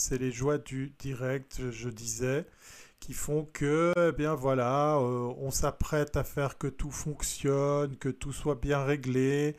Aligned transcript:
c'est 0.00 0.16
les 0.18 0.32
joies 0.32 0.56
du 0.56 0.94
direct, 0.98 1.60
je 1.70 1.90
disais, 1.90 2.46
qui 3.00 3.12
font 3.12 3.46
que, 3.52 3.92
eh 3.96 4.12
bien 4.12 4.34
voilà, 4.34 4.96
euh, 4.96 5.32
on 5.38 5.50
s'apprête 5.50 6.16
à 6.16 6.24
faire 6.24 6.56
que 6.56 6.68
tout 6.68 6.90
fonctionne, 6.90 7.96
que 7.96 8.08
tout 8.08 8.32
soit 8.32 8.54
bien 8.54 8.82
réglé, 8.82 9.56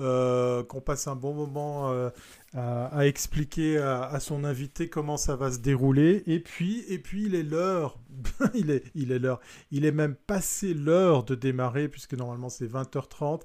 euh, 0.00 0.64
qu'on 0.64 0.80
passe 0.80 1.06
un 1.06 1.14
bon 1.14 1.34
moment 1.34 1.92
euh, 1.92 2.10
à, 2.54 3.06
expliquer 3.06 3.78
à, 3.78 4.18
son 4.18 4.42
invité 4.42 4.88
comment 4.88 5.16
ça 5.16 5.36
va 5.36 5.52
se 5.52 5.58
dérouler. 5.58 6.24
Et 6.26 6.40
puis, 6.40 6.84
et 6.88 6.98
puis 6.98 7.26
il 7.26 7.36
est 7.36 7.44
l'heure, 7.44 7.98
il 8.54 8.72
est, 8.72 8.82
il 8.96 9.12
est 9.12 9.20
l'heure, 9.20 9.40
il 9.70 9.84
est 9.84 9.92
même 9.92 10.16
passé 10.16 10.74
l'heure 10.74 11.22
de 11.22 11.36
démarrer 11.36 11.88
puisque 11.88 12.14
normalement 12.14 12.48
c'est 12.48 12.66
20h30 12.66 13.42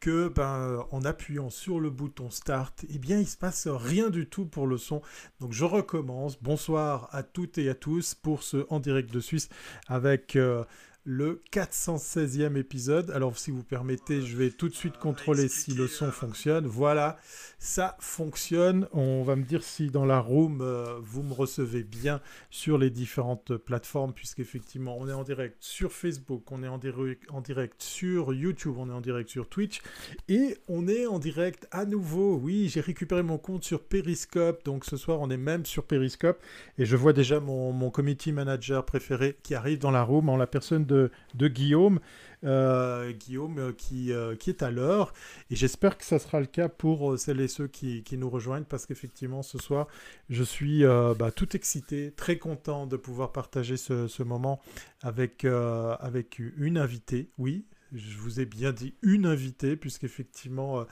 que 0.00 0.28
ben, 0.28 0.84
en 0.90 1.04
appuyant 1.04 1.50
sur 1.50 1.78
le 1.78 1.90
bouton 1.90 2.30
Start, 2.30 2.84
eh 2.88 2.98
bien, 2.98 3.18
il 3.18 3.26
se 3.26 3.36
passe 3.36 3.68
rien 3.68 4.10
du 4.10 4.26
tout 4.26 4.46
pour 4.46 4.66
le 4.66 4.78
son. 4.78 5.02
Donc, 5.40 5.52
je 5.52 5.64
recommence. 5.64 6.42
Bonsoir 6.42 7.08
à 7.12 7.22
toutes 7.22 7.58
et 7.58 7.68
à 7.68 7.74
tous 7.74 8.14
pour 8.14 8.42
ce 8.42 8.66
En 8.70 8.80
direct 8.80 9.12
de 9.12 9.20
Suisse 9.20 9.48
avec 9.88 10.36
euh, 10.36 10.64
le 11.04 11.40
416e 11.52 12.56
épisode. 12.56 13.10
Alors 13.10 13.36
si 13.38 13.50
vous 13.50 13.62
permettez, 13.62 14.22
je 14.22 14.36
vais 14.36 14.50
tout 14.50 14.68
de 14.68 14.74
suite 14.74 14.98
contrôler 14.98 15.48
si 15.48 15.72
le 15.72 15.88
son 15.88 16.10
fonctionne. 16.10 16.66
Voilà, 16.66 17.16
ça 17.60 17.96
fonctionne. 18.00 18.88
On 18.92 19.22
va 19.22 19.36
me 19.36 19.44
dire 19.44 19.62
si 19.62 19.90
dans 19.90 20.06
la 20.06 20.18
room, 20.18 20.62
euh, 20.62 20.98
vous 21.00 21.22
me 21.22 21.34
recevez 21.34 21.84
bien 21.84 22.20
sur 22.50 22.78
les 22.78 22.90
différentes 22.90 23.56
plateformes, 23.58 24.14
puisqu'effectivement, 24.14 24.96
on 24.98 25.06
est 25.08 25.12
en 25.12 25.22
direct 25.22 25.56
sur 25.60 25.92
Facebook, 25.92 26.50
on 26.50 26.62
est 26.62 26.68
en, 26.68 26.78
direct 26.78 27.82
sur 27.82 28.32
YouTube, 28.32 28.74
on 28.78 28.88
est 28.88 28.92
en 28.92 29.02
direct 29.02 29.28
sur 29.28 29.48
Twitch, 29.48 29.82
et 30.28 30.56
on 30.68 30.88
est 30.88 31.06
en 31.06 31.18
direct 31.18 31.68
à 31.70 31.84
nouveau. 31.84 32.36
Oui, 32.36 32.68
j'ai 32.68 32.80
récupéré 32.80 33.22
mon 33.22 33.36
compte 33.36 33.62
sur 33.62 33.84
Periscope, 33.84 34.64
donc 34.64 34.86
ce 34.86 34.96
soir, 34.96 35.20
on 35.20 35.28
est 35.28 35.36
même 35.36 35.66
sur 35.66 35.84
Periscope, 35.84 36.42
et 36.78 36.86
je 36.86 36.96
vois 36.96 37.12
déjà 37.12 37.40
mon, 37.40 37.72
mon 37.72 37.90
committee 37.90 38.32
manager 38.32 38.86
préféré 38.86 39.36
qui 39.42 39.54
arrive 39.54 39.78
dans 39.78 39.90
la 39.90 40.02
room 40.02 40.30
en 40.30 40.38
la 40.38 40.46
personne 40.46 40.86
de, 40.86 41.10
Guillaume. 41.34 42.00
Euh, 42.42 43.12
Guillaume 43.12 43.58
euh, 43.58 43.72
qui, 43.72 44.12
euh, 44.12 44.34
qui 44.34 44.48
est 44.48 44.62
à 44.62 44.70
l'heure. 44.70 45.12
Et 45.50 45.56
j'espère 45.56 45.98
que 45.98 46.04
ça 46.04 46.18
sera 46.18 46.40
le 46.40 46.46
cas 46.46 46.70
pour 46.70 47.18
celles 47.18 47.40
et 47.40 47.48
ceux 47.48 47.66
qui, 47.66 48.02
nous 48.12 48.30
rejoignent 48.30 48.64
parce 48.64 48.86
qu'effectivement, 48.86 49.42
ce 49.42 49.58
soir, 49.58 49.86
je 50.30 50.42
suis 50.42 50.84
bah, 51.18 51.30
tout 51.30 51.54
excité, 51.56 52.12
très 52.12 52.38
content 52.38 52.86
de 52.86 52.96
pouvoir 52.96 53.32
partager 53.32 53.76
ce, 53.76 54.22
moment 54.22 54.60
avec, 55.02 55.44
avec 55.44 56.38
une 56.38 56.78
invitée. 56.78 57.30
Oui, 57.38 57.64
je 57.92 58.18
vous 58.18 58.40
ai 58.40 58.46
bien 58.46 58.72
dit 58.72 58.94
une 59.02 59.26
invitée, 59.26 59.76
puisqu'effectivement, 59.76 60.84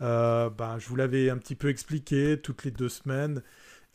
bah, 0.00 0.76
je 0.78 0.88
vous 0.88 0.96
l'avais 0.96 1.30
un 1.30 1.38
petit 1.38 1.54
peu 1.54 1.68
expliqué 1.68 2.38
toutes 2.42 2.64
les 2.64 2.70
deux 2.70 2.88
semaines. 2.88 3.42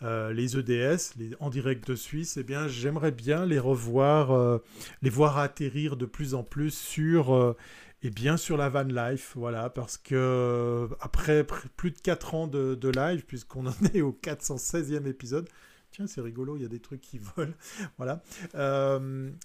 Euh, 0.01 0.31
les 0.31 0.57
EDS, 0.57 1.13
les, 1.17 1.35
en 1.39 1.49
direct 1.49 1.87
de 1.89 1.95
Suisse, 1.95 2.37
eh 2.37 2.43
bien, 2.43 2.67
j'aimerais 2.67 3.11
bien 3.11 3.45
les 3.45 3.59
revoir, 3.59 4.31
euh, 4.31 4.59
les 5.01 5.09
voir 5.09 5.37
atterrir 5.37 5.97
de 5.97 6.05
plus 6.05 6.35
en 6.35 6.43
plus 6.43 6.71
sur, 6.71 7.35
euh, 7.35 7.57
eh 8.01 8.09
bien, 8.09 8.37
sur 8.37 8.55
la 8.55 8.69
van 8.69 8.83
life, 8.83 9.33
voilà, 9.35 9.69
parce 9.69 9.97
que 9.97 10.87
après 11.01 11.45
plus 11.75 11.91
de 11.91 11.99
4 11.99 12.33
ans 12.33 12.47
de, 12.47 12.89
live, 12.89 13.25
puisqu'on 13.25 13.67
en 13.67 13.73
est 13.93 14.01
au 14.01 14.17
416e 14.23 15.05
épisode, 15.05 15.49
tiens, 15.91 16.07
c'est 16.07 16.21
rigolo, 16.21 16.55
il 16.55 16.61
y 16.61 16.65
a 16.65 16.69
des 16.69 16.79
trucs 16.79 17.01
qui 17.01 17.19
volent, 17.35 17.53
voilà. 17.97 18.21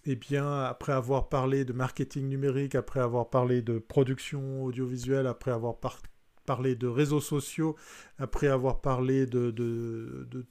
eh 0.07 0.17
bien, 0.17 0.63
après 0.63 0.93
avoir 0.93 1.29
parlé 1.29 1.65
de 1.65 1.73
marketing 1.73 2.29
numérique, 2.29 2.77
après 2.77 3.01
avoir 3.01 3.29
parlé 3.29 3.61
de 3.61 3.79
production 3.81 4.63
audiovisuelle, 4.63 5.27
après 5.27 5.51
avoir 5.51 5.77
parlé 5.79 5.99
parlé 6.45 6.77
de 6.77 6.87
réseaux 6.87 7.21
sociaux, 7.21 7.77
après 8.19 8.49
avoir 8.49 8.81
parlé 8.81 9.27
de, 9.27 9.55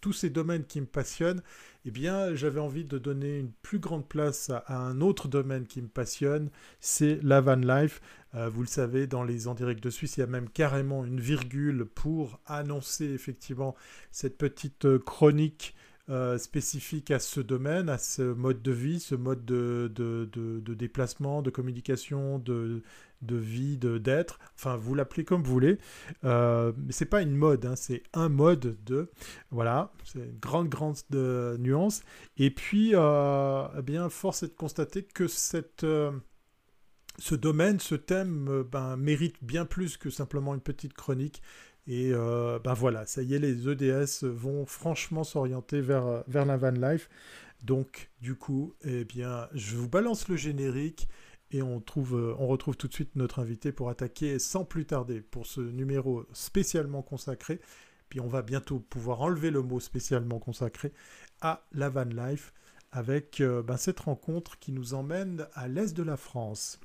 tous 0.02 0.13
ces 0.13 0.30
domaines 0.30 0.66
qui 0.66 0.81
me 0.81 0.85
passionnent, 0.85 1.41
eh 1.85 1.91
bien, 1.91 2.33
j'avais 2.35 2.59
envie 2.59 2.85
de 2.85 2.97
donner 2.97 3.39
une 3.39 3.52
plus 3.61 3.80
grande 3.80 4.08
place 4.08 4.50
à, 4.50 4.77
un 4.77 5.02
autre 5.02 5.27
domaine 5.27 5.66
qui 5.66 5.81
me 5.81 5.88
passionne, 5.88 6.50
c'est 6.80 7.19
la 7.23 7.41
van 7.41 7.55
life. 7.55 8.02
Euh, 8.35 8.50
vous 8.50 8.62
le 8.62 8.68
savez, 8.68 9.06
dans 9.07 9.23
les 9.23 9.47
en 9.47 9.53
direct 9.53 9.84
de 9.84 9.90
Suisse, 9.90 10.18
il 10.18 10.22
y 10.22 10.23
a 10.23 10.28
même 10.28 10.50
carrément 10.50 11.06
une 11.06 11.19
virgule 11.19 11.85
pour 11.85 12.39
annoncer 12.45 13.06
effectivement 13.06 13.75
cette 14.12 14.38
petite 14.38 14.97
chronique 15.00 15.75
euh, 16.09 16.38
spécifique 16.38 17.12
à 17.12 17.19
ce 17.19 17.39
domaine, 17.39 17.88
à 17.88 17.97
ce 17.97 18.22
mode 18.22 18.62
de 18.62 18.73
vie, 18.73 19.00
ce 19.00 19.16
mode 19.16 19.45
de, 19.45 19.89
de, 19.95 20.29
de 20.34 20.73
déplacement, 20.73 21.41
de 21.41 21.50
communication, 21.50 22.39
de, 22.39 22.84
de 23.23 23.35
vie, 23.35 23.78
de 23.78 23.97
d'être, 23.97 24.39
enfin 24.56 24.75
vous 24.75 24.95
l'appelez 24.95 25.23
comme 25.23 25.44
vous 25.44 25.51
voulez, 25.51 25.78
euh, 26.23 26.72
mais 26.78 26.91
c'est 26.91 27.06
pas 27.06 27.22
une 27.22 27.35
mode, 27.35 27.66
hein, 27.66 27.75
c'est 27.75 28.03
un 28.13 28.29
mode 28.29 28.78
de, 28.85 29.09
voilà, 29.51 29.91
c'est 30.03 30.19
une 30.19 30.39
grande 30.39 30.69
grande 30.69 30.97
de, 31.09 31.57
nuance. 31.59 32.01
Et 32.38 32.51
puis, 32.51 32.91
euh, 32.94 33.66
eh 33.78 33.81
bien, 33.81 34.09
force 34.09 34.44
est 34.44 34.47
de 34.50 34.53
constater 34.53 35.03
que 35.03 35.28
cette 35.28 35.83
euh, 35.83 36.12
ce 37.19 37.35
domaine, 37.35 37.79
ce 37.79 37.95
thème, 37.95 38.63
ben, 38.72 38.97
mérite 38.97 39.35
bien 39.44 39.66
plus 39.66 39.97
que 39.97 40.09
simplement 40.09 40.56
une 40.56 40.62
petite 40.62 40.94
chronique. 40.94 41.41
Et 41.85 42.12
ben 42.12 42.73
voilà, 42.73 43.06
ça 43.06 43.22
y 43.22 43.35
est, 43.35 43.39
les 43.39 43.67
EDS 43.69 44.25
vont 44.25 44.66
franchement 44.66 45.23
s'orienter 45.23 45.81
vers, 45.81 46.23
vers 46.28 46.45
la 46.45 46.57
van 46.57 46.72
life. 46.72 47.09
Donc, 47.63 48.09
du 48.22 48.35
coup, 48.35 48.73
eh 48.83 49.06
bien, 49.06 49.47
je 49.53 49.78
vous 49.78 49.88
balance 49.88 50.28
le 50.28 50.35
générique 50.35 51.07
et 51.53 51.62
on, 51.62 51.80
trouve, 51.80 52.16
euh, 52.16 52.36
on 52.40 52.47
retrouve 52.47 52.75
tout 52.75 52.88
de 52.88 52.94
suite 52.94 53.16
notre 53.16 53.40
invité 53.40 53.72
pour 53.72 53.90
attaquer 53.90 54.40
sans 54.40 54.66
plus 54.66 54.86
tarder 54.86 55.22
pour 55.22 55.46
ce 55.46 55.62
numéro 55.62 56.25
spécialement 56.34 57.03
consacré. 57.03 57.62
Puis 58.09 58.19
on 58.19 58.28
va 58.28 58.41
bientôt 58.41 58.80
pouvoir 58.80 59.22
enlever 59.22 59.52
le 59.52 59.62
mot 59.62 59.80
spécialement 59.80 60.40
consacré 60.40 60.92
à 61.42 61.66
la 61.72 61.90
van 61.90 62.06
life 62.06 62.53
avec 62.92 63.42
euh, 63.42 63.63
ben, 63.63 63.78
cette 63.78 64.02
rencontre 64.02 64.59
qui 64.59 64.72
nous 64.72 64.94
emmène 64.94 65.47
à 65.53 65.68
l'est 65.68 65.96
de 65.96 66.03
la 66.03 66.18
France. 66.18 66.80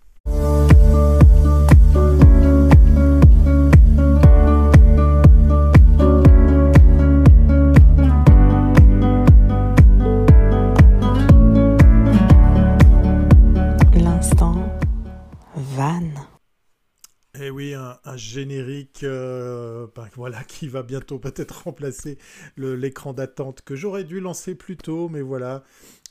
Générique 18.18 19.04
euh, 19.04 19.86
ben 19.94 20.08
voilà, 20.14 20.42
qui 20.48 20.68
va 20.68 20.82
bientôt 20.82 21.18
peut-être 21.18 21.64
remplacer 21.64 22.18
l'écran 22.56 23.12
d'attente 23.12 23.62
que 23.62 23.76
j'aurais 23.76 24.04
dû 24.04 24.20
lancer 24.20 24.54
plus 24.54 24.76
tôt, 24.76 25.08
mais 25.08 25.20
voilà, 25.20 25.62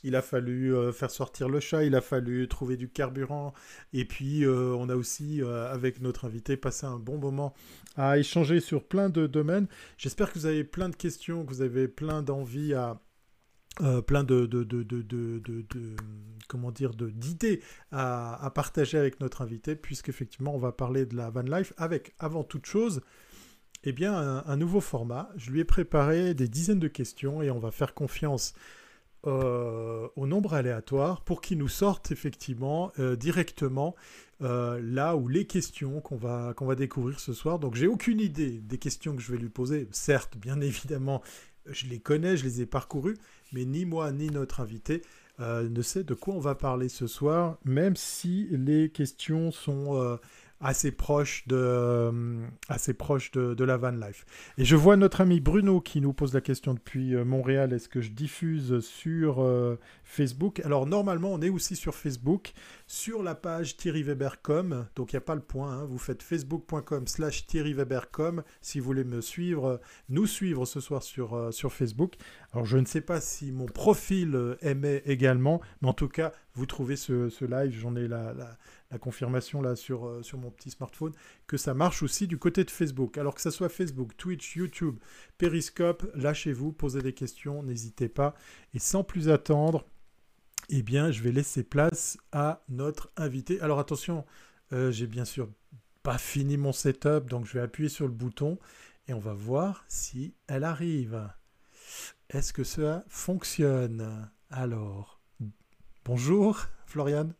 il 0.04 0.16
a 0.16 0.22
fallu 0.22 0.74
euh, 0.74 0.92
faire 0.92 1.10
sortir 1.10 1.48
le 1.48 1.60
chat, 1.60 1.84
il 1.84 1.94
a 1.94 2.00
fallu 2.00 2.48
trouver 2.48 2.76
du 2.76 2.88
carburant, 2.88 3.52
et 3.92 4.04
puis 4.04 4.44
euh, 4.44 4.74
on 4.76 4.88
a 4.88 4.96
aussi, 4.96 5.42
avec 5.42 6.00
notre 6.00 6.24
invité, 6.24 6.56
passé 6.56 6.86
un 6.86 6.98
bon 6.98 7.18
moment 7.18 7.54
à 7.96 8.18
échanger 8.18 8.60
sur 8.60 8.84
plein 8.84 9.08
de 9.08 9.26
domaines. 9.26 9.68
J'espère 9.96 10.32
que 10.32 10.38
vous 10.38 10.46
avez 10.46 10.64
plein 10.64 10.88
de 10.88 10.96
questions, 10.96 11.44
que 11.44 11.50
vous 11.50 11.62
avez 11.62 11.88
plein 11.88 12.22
d'envie 12.22 12.74
à, 12.74 13.00
plein 14.06 14.24
de, 14.24 14.46
de, 14.46 14.64
de, 14.64 14.82
de, 14.82 15.42
comment 16.48 16.72
dire 16.72 16.94
d'idées 16.94 17.62
à, 17.92 18.50
partager 18.54 18.98
avec 18.98 19.20
notre 19.20 19.42
invité 19.42 19.76
puisqu'effectivement 19.76 20.54
on 20.54 20.58
va 20.58 20.72
parler 20.72 21.06
de 21.06 21.16
la 21.16 21.30
van 21.30 21.42
life 21.42 21.72
avec 21.76 22.14
avant 22.18 22.42
toute 22.42 22.66
chose 22.66 23.02
eh 23.84 23.92
bien 23.92 24.14
un, 24.14 24.56
nouveau 24.56 24.80
format 24.80 25.30
je 25.36 25.50
lui 25.50 25.60
ai 25.60 25.64
préparé 25.64 26.34
des 26.34 26.48
dizaines 26.48 26.80
de 26.80 26.88
questions 26.88 27.42
et 27.42 27.50
on 27.50 27.58
va 27.58 27.70
faire 27.70 27.94
confiance 27.94 28.54
euh, 29.26 30.08
au 30.16 30.26
nombre 30.26 30.54
aléatoire 30.54 31.22
pour 31.22 31.40
qu'il 31.40 31.58
nous 31.58 31.68
sorte 31.68 32.10
effectivement 32.10 32.92
euh, 32.98 33.14
directement 33.14 33.94
là 34.40 35.16
où 35.16 35.26
les 35.26 35.48
questions 35.48 36.00
qu'on 36.00 36.16
va, 36.16 36.54
qu'on 36.54 36.64
va 36.64 36.76
découvrir 36.76 37.18
ce 37.18 37.32
soir. 37.32 37.58
Donc 37.58 37.74
j'ai 37.74 37.88
aucune 37.88 38.20
idée 38.20 38.60
des 38.60 38.78
questions 38.78 39.16
que 39.16 39.20
je 39.20 39.32
vais 39.32 39.38
lui 39.38 39.48
poser. 39.48 39.88
Certes, 39.90 40.36
bien 40.36 40.60
évidemment, 40.60 41.22
je 41.66 41.86
les 41.86 41.98
connais, 41.98 42.36
je 42.36 42.44
les 42.44 42.62
ai 42.62 42.66
parcourues, 42.66 43.16
mais 43.52 43.64
ni 43.64 43.84
moi 43.84 44.12
ni 44.12 44.28
notre 44.28 44.60
invité 44.60 45.02
euh, 45.02 45.06
ne 45.38 45.82
sait 45.82 46.04
de 46.04 46.14
quoi 46.14 46.34
on 46.34 46.40
va 46.40 46.54
parler 46.54 46.88
ce 46.88 47.06
soir, 47.06 47.58
même 47.64 47.96
si 47.96 48.48
les 48.50 48.90
questions 48.90 49.50
sont 49.50 49.96
euh, 49.96 50.16
assez 50.60 50.90
proche 50.90 51.46
de, 51.46 51.56
euh, 51.56 52.46
assez 52.68 52.94
proche 52.94 53.30
de, 53.30 53.64
la 53.64 53.76
van 53.76 53.90
life. 53.90 54.24
Et 54.56 54.64
je 54.64 54.76
vois 54.76 54.96
notre 54.96 55.20
ami 55.20 55.40
Bruno 55.40 55.80
qui 55.80 56.00
nous 56.00 56.12
pose 56.12 56.34
la 56.34 56.40
question 56.40 56.74
depuis 56.74 57.14
euh, 57.14 57.24
Montréal, 57.24 57.72
est-ce 57.72 57.88
que 57.88 58.00
je 58.00 58.10
diffuse 58.10 58.80
sur 58.80 59.42
euh, 59.42 59.78
Facebook? 60.04 60.60
Alors 60.64 60.86
normalement 60.86 61.32
on 61.32 61.42
est 61.42 61.50
aussi 61.50 61.76
sur 61.76 61.94
Facebook, 61.94 62.52
sur 62.86 63.22
la 63.22 63.34
page 63.34 63.76
Thierry 63.76 64.02
Weber.com, 64.02 64.86
donc 64.96 65.12
il 65.12 65.16
n'y 65.16 65.18
a 65.18 65.22
pas 65.22 65.34
le 65.34 65.42
point, 65.42 65.72
hein. 65.72 65.84
vous 65.84 65.98
faites 65.98 66.22
facebook.com 66.22 67.06
slash 67.06 67.46
Thierry 67.46 67.74
Weber.com 67.74 68.42
si 68.60 68.80
vous 68.80 68.86
voulez 68.86 69.04
me 69.04 69.20
suivre, 69.20 69.80
nous 70.08 70.26
suivre 70.26 70.64
ce 70.64 70.80
soir 70.80 71.02
sur, 71.02 71.52
sur 71.52 71.72
Facebook. 71.72 72.14
Alors 72.52 72.66
je 72.66 72.78
ne 72.78 72.86
sais 72.86 73.02
pas 73.02 73.20
si 73.20 73.52
mon 73.52 73.66
profil 73.66 74.56
émet 74.62 75.02
également, 75.04 75.60
mais 75.82 75.88
en 75.88 75.92
tout 75.92 76.08
cas 76.08 76.32
vous 76.54 76.66
trouvez 76.66 76.96
ce, 76.96 77.44
live, 77.44 77.78
j'en 77.78 77.94
ai 77.94 78.08
la 78.08 78.32
la 78.34 78.56
confirmation 78.96 79.60
là 79.60 79.76
sur, 79.76 80.06
euh, 80.06 80.22
sur 80.22 80.38
mon 80.38 80.50
petit 80.50 80.70
smartphone, 80.70 81.12
que 81.46 81.58
ça 81.58 81.74
marche 81.74 82.02
aussi 82.02 82.26
du 82.26 82.38
côté 82.38 82.64
de 82.64 82.70
Facebook. 82.70 83.18
Alors 83.18 83.34
que 83.34 83.42
ce 83.42 83.50
soit 83.50 83.68
Facebook, 83.68 84.16
Twitch, 84.16 84.56
YouTube, 84.56 84.98
Periscope, 85.36 86.10
lâchez-vous, 86.14 86.72
posez 86.72 87.02
des 87.02 87.12
questions, 87.12 87.62
n'hésitez 87.62 88.08
pas. 88.08 88.34
Et 88.72 88.78
sans 88.78 89.04
plus 89.04 89.28
attendre, 89.28 89.84
eh 90.70 90.82
bien, 90.82 91.10
je 91.10 91.22
vais 91.22 91.32
laisser 91.32 91.62
place 91.62 92.16
à 92.32 92.62
notre 92.70 93.10
invité. 93.16 93.60
Alors 93.60 93.78
attention, 93.78 94.24
euh, 94.72 94.90
j'ai 94.90 95.06
bien 95.06 95.26
sûr 95.26 95.50
pas 96.02 96.18
fini 96.18 96.56
mon 96.56 96.72
setup, 96.72 97.28
donc 97.28 97.44
je 97.44 97.52
vais 97.52 97.60
appuyer 97.60 97.90
sur 97.90 98.06
le 98.06 98.12
bouton 98.12 98.58
et 99.08 99.12
on 99.12 99.18
va 99.18 99.34
voir 99.34 99.84
si 99.88 100.34
elle 100.46 100.64
arrive. 100.64 101.28
Est-ce 102.30 102.52
que 102.52 102.64
ça 102.64 103.04
fonctionne? 103.08 104.30
Alors, 104.50 105.20
bonjour 106.04 106.66
Floriane. 106.86 107.34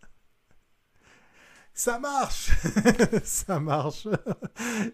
Ça 1.79 2.01
marche 2.01 2.51
Ça 3.23 3.61
marche 3.61 4.09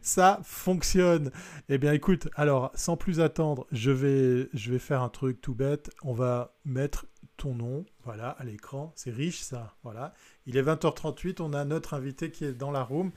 Ça 0.03 0.41
fonctionne 0.45 1.31
Eh 1.71 1.79
bien 1.79 1.95
écoute, 1.95 2.29
alors 2.35 2.71
sans 2.75 2.99
plus 2.99 3.21
attendre, 3.21 3.67
je 3.73 3.91
vais, 3.91 4.79
faire 4.79 5.01
un 5.01 5.09
truc 5.09 5.41
tout 5.41 5.55
bête. 5.55 5.91
On 6.03 6.13
va 6.13 6.53
mettre 6.67 7.07
ton 7.39 7.55
nom, 7.55 7.87
voilà, 8.05 8.29
à 8.29 8.45
l'écran. 8.45 8.93
C'est 8.97 9.11
riche 9.11 9.41
ça, 9.41 9.75
voilà. 9.83 10.13
Il 10.45 10.59
est 10.59 10.63
20h38, 10.63 11.41
on 11.41 11.55
a 11.55 11.65
notre 11.65 11.95
invité 11.95 12.31
qui 12.31 12.45
est 12.45 12.53
dans 12.53 12.71
la 12.71 12.83
room. 12.83 13.13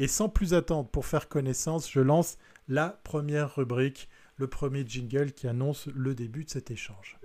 Et 0.00 0.08
sans 0.08 0.28
plus 0.28 0.52
attendre, 0.52 0.88
pour 0.88 1.06
faire 1.06 1.28
connaissance, 1.28 1.88
je 1.88 2.00
lance 2.00 2.38
la 2.66 2.88
première 3.04 3.54
rubrique, 3.54 4.08
le 4.36 4.48
premier 4.48 4.84
jingle 4.84 5.30
qui 5.30 5.46
annonce 5.46 5.86
le 5.94 6.16
début 6.16 6.42
de 6.42 6.50
cet 6.50 6.72
échange. 6.72 7.20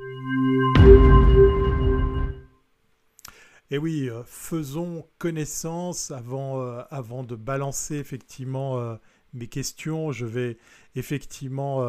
Et 3.69 3.77
oui, 3.77 4.09
euh, 4.09 4.23
faisons 4.25 5.05
connaissance 5.17 6.11
avant, 6.11 6.61
euh, 6.61 6.81
avant 6.89 7.23
de 7.23 7.35
balancer 7.35 7.95
effectivement 7.95 8.79
euh, 8.79 8.95
mes 9.33 9.47
questions. 9.47 10.11
Je 10.11 10.25
vais 10.25 10.57
effectivement 10.95 11.81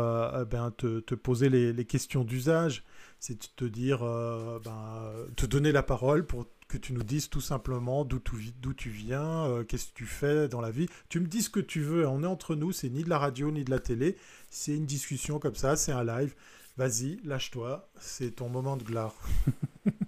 ben, 0.44 0.70
te, 0.76 1.00
te, 1.00 1.14
poser 1.14 1.48
les, 1.48 1.72
les 1.72 1.84
questions 1.86 2.25
d'usage. 2.25 2.84
C'est 3.20 3.56
te 3.56 3.64
dire, 3.64 4.00
ben, 4.00 5.12
te 5.34 5.46
donner 5.46 5.72
la 5.72 5.82
parole 5.82 6.26
pour 6.26 6.46
que 6.69 6.76
tu 6.76 6.92
nous 6.92 7.02
dises 7.02 7.30
tout 7.30 7.40
simplement 7.40 8.04
d'où 8.04 8.20
tu 8.20 8.90
viens, 8.90 9.46
euh, 9.46 9.64
qu'est-ce 9.64 9.88
que 9.88 9.94
tu 9.94 10.06
fais 10.06 10.48
dans 10.48 10.60
la 10.60 10.70
vie. 10.70 10.86
Tu 11.08 11.19
me 11.19 11.26
dis 11.26 11.42
ce 11.42 11.50
que 11.50 11.60
tu 11.60 11.81
veux, 11.81 12.06
on 12.06 12.22
est 12.22 12.26
entre 12.26 12.54
nous, 12.54 12.72
c'est 12.72 12.90
ni 12.90 13.02
de 13.02 13.08
la 13.08 13.19
radio 13.19 13.50
ni 13.50 13.64
de 13.64 13.70
la 13.70 13.81
télé, 13.81 14.16
c'est 14.50 14.76
une 14.76 14.86
discussion 14.86 15.38
comme 15.38 15.54
ça, 15.54 15.76
c'est 15.76 15.92
un 15.92 16.04
live. 16.04 16.34
Vas-y, 16.76 17.19
lâche-toi, 17.24 17.90
c'est 17.98 18.36
ton 18.36 18.48
moment 18.48 18.76
de 18.76 18.84
gloire. 18.84 19.14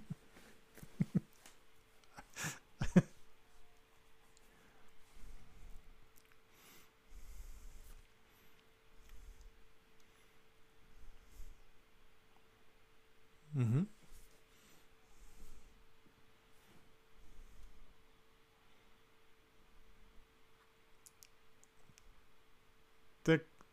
Mhm. 13.60 13.86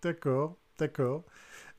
D'accord, 0.01 0.57
d'accord. 0.77 1.25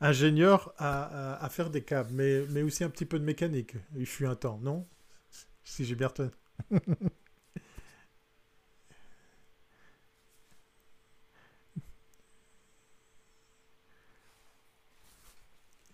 Ingénieur 0.01 0.75
à, 0.79 1.49
faire 1.51 1.71
des 1.71 1.83
câbles, 1.85 2.11
mais, 2.15 2.45
mais 2.51 2.63
aussi 2.63 2.85
un 2.85 2.91
petit 2.91 3.07
peu 3.07 3.19
de 3.21 3.25
mécanique. 3.25 3.77
Il 3.97 4.07
fut 4.07 4.27
un 4.27 4.37
temps, 4.37 4.59
non? 4.63 4.87
Si 5.65 5.85
j'ai 5.85 5.97
bien 5.97 6.09
retenu. 6.09 6.31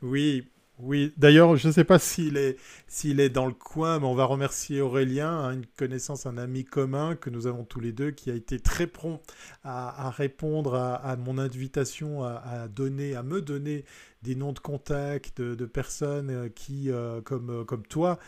oui, 0.03 0.49
oui, 0.81 1.13
d'ailleurs, 1.17 1.57
je 1.57 1.69
ne 1.69 1.73
sais 1.73 1.85
pas 1.85 2.01
s'il 2.01 2.37
est, 2.37 2.57
est 3.05 3.29
dans 3.29 3.47
le 3.47 3.53
coin, 3.53 4.01
mais 4.01 4.07
on 4.07 4.15
va 4.17 4.25
remercier 4.25 4.81
Aurélien, 4.81 5.31
hein, 5.31 5.53
une 5.53 5.67
connaissance, 5.67 6.27
un 6.27 6.37
ami 6.37 6.65
commun 6.65 7.15
que 7.15 7.31
nous 7.31 7.47
avons 7.47 7.65
tous 7.65 7.79
les 7.79 7.93
deux, 7.93 8.11
qui 8.11 8.29
a 8.29 8.35
été 8.35 8.59
très 8.59 8.89
prompt 8.89 9.21
à, 9.63 10.11
répondre 10.11 10.75
à, 10.75 11.15
mon 11.17 11.39
invitation 11.39 12.25
à, 12.25 12.67
donner, 12.69 13.15
à 13.15 13.23
me 13.23 13.41
donner 13.41 13.85
des 14.25 14.35
noms 14.35 14.53
de 14.53 14.59
contacts 14.59 15.41
de, 15.41 15.67
personnes 15.67 16.31
euh, 16.31 16.49
qui, 16.49 16.91
euh, 16.91 17.21
euh, 17.31 17.65
comme 17.65 17.87
toi, 17.87 18.19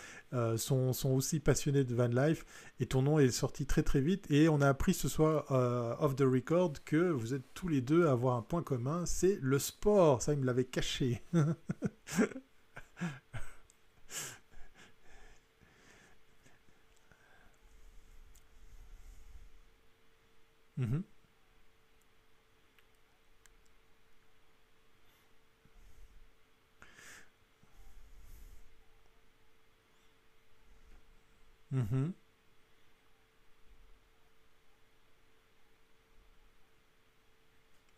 sont, 0.57 0.93
sont, 0.93 1.11
aussi 1.11 1.41
passionnés 1.41 1.85
de 1.85 1.95
van 1.95 2.09
life. 2.09 2.45
Et 2.81 2.87
ton 2.87 3.03
nom 3.03 3.19
est 3.19 3.31
sorti 3.31 3.67
très 3.67 3.83
très 3.83 4.01
vite. 4.01 4.27
Et 4.31 4.49
on 4.49 4.61
a 4.61 4.69
appris 4.69 4.95
ce 4.95 5.09
soir, 5.09 5.51
off 6.01 6.17
the 6.17 6.23
record, 6.23 6.73
que 6.85 7.11
vous 7.11 7.35
êtes 7.35 7.55
tous 7.55 7.69
les 7.69 7.81
deux 7.81 8.07
à 8.07 8.13
avoir 8.13 8.37
un 8.37 8.43
point 8.43 8.63
commun, 8.63 9.07
c'est 9.07 9.39
le 9.41 9.59
sport. 9.59 10.23
Ça, 10.23 10.33
il 10.33 10.41
me 10.41 10.47
l'avait 10.47 10.65
caché. 10.65 11.23
Mhm. 20.77 21.16
Mhm. 31.91 32.13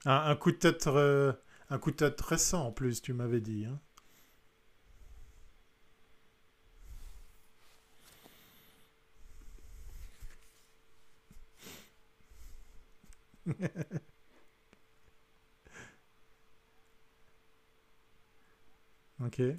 Un, 0.07 0.35
coup 0.37 0.51
de 0.53 0.57
tête, 0.57 0.87
un 0.89 1.79
coup 1.79 1.91
de 1.91 1.97
tête 1.97 2.21
récent 2.21 2.67
en 2.67 2.73
plus, 2.73 3.03
tu 3.03 3.13
m'avais 3.13 3.41
dit. 3.41 3.67
Hein. 3.67 3.79
ok. 19.21 19.59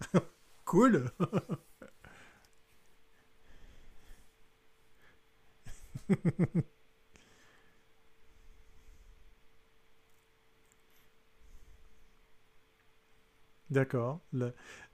cool. 0.64 1.10
D'accord. 13.70 14.22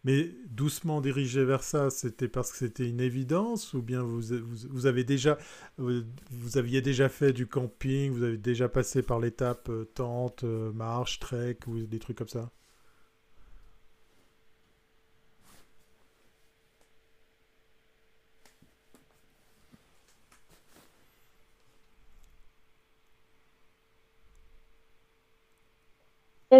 Mais 0.04 0.34
doucement 0.48 1.00
dirigé 1.00 1.44
vers 1.44 1.62
ça, 1.62 1.90
c'était 1.90 2.28
parce 2.28 2.50
que 2.50 2.58
c'était 2.58 2.88
une 2.88 3.00
évidence 3.00 3.72
ou 3.72 3.82
bien 3.82 4.02
vous, 4.02 4.86
avez 4.86 5.04
déjà, 5.04 5.38
vous, 5.78 6.02
aviez 6.56 6.82
déjà 6.82 7.08
fait 7.08 7.32
du 7.32 7.46
camping, 7.46 8.10
vous 8.12 8.24
avez 8.24 8.36
déjà 8.36 8.68
passé 8.68 9.02
par 9.02 9.20
l'étape 9.20 9.68
euh, 9.70 9.84
tente, 9.94 10.42
euh, 10.44 10.72
marche, 10.72 11.20
trek 11.20 11.58
ou 11.68 11.78
des 11.86 12.00
trucs 12.00 12.18
comme 12.18 12.28
ça? 12.28 12.50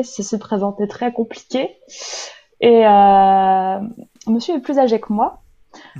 Ça 0.03 0.23
s'est 0.23 0.39
présenté 0.39 0.89
très 0.89 1.13
compliqué. 1.13 1.77
Et 2.61 2.87
euh, 2.87 3.79
monsieur 4.27 4.57
est 4.57 4.61
plus 4.61 4.79
âgé 4.79 5.01
que 5.01 5.13
moi. 5.13 5.43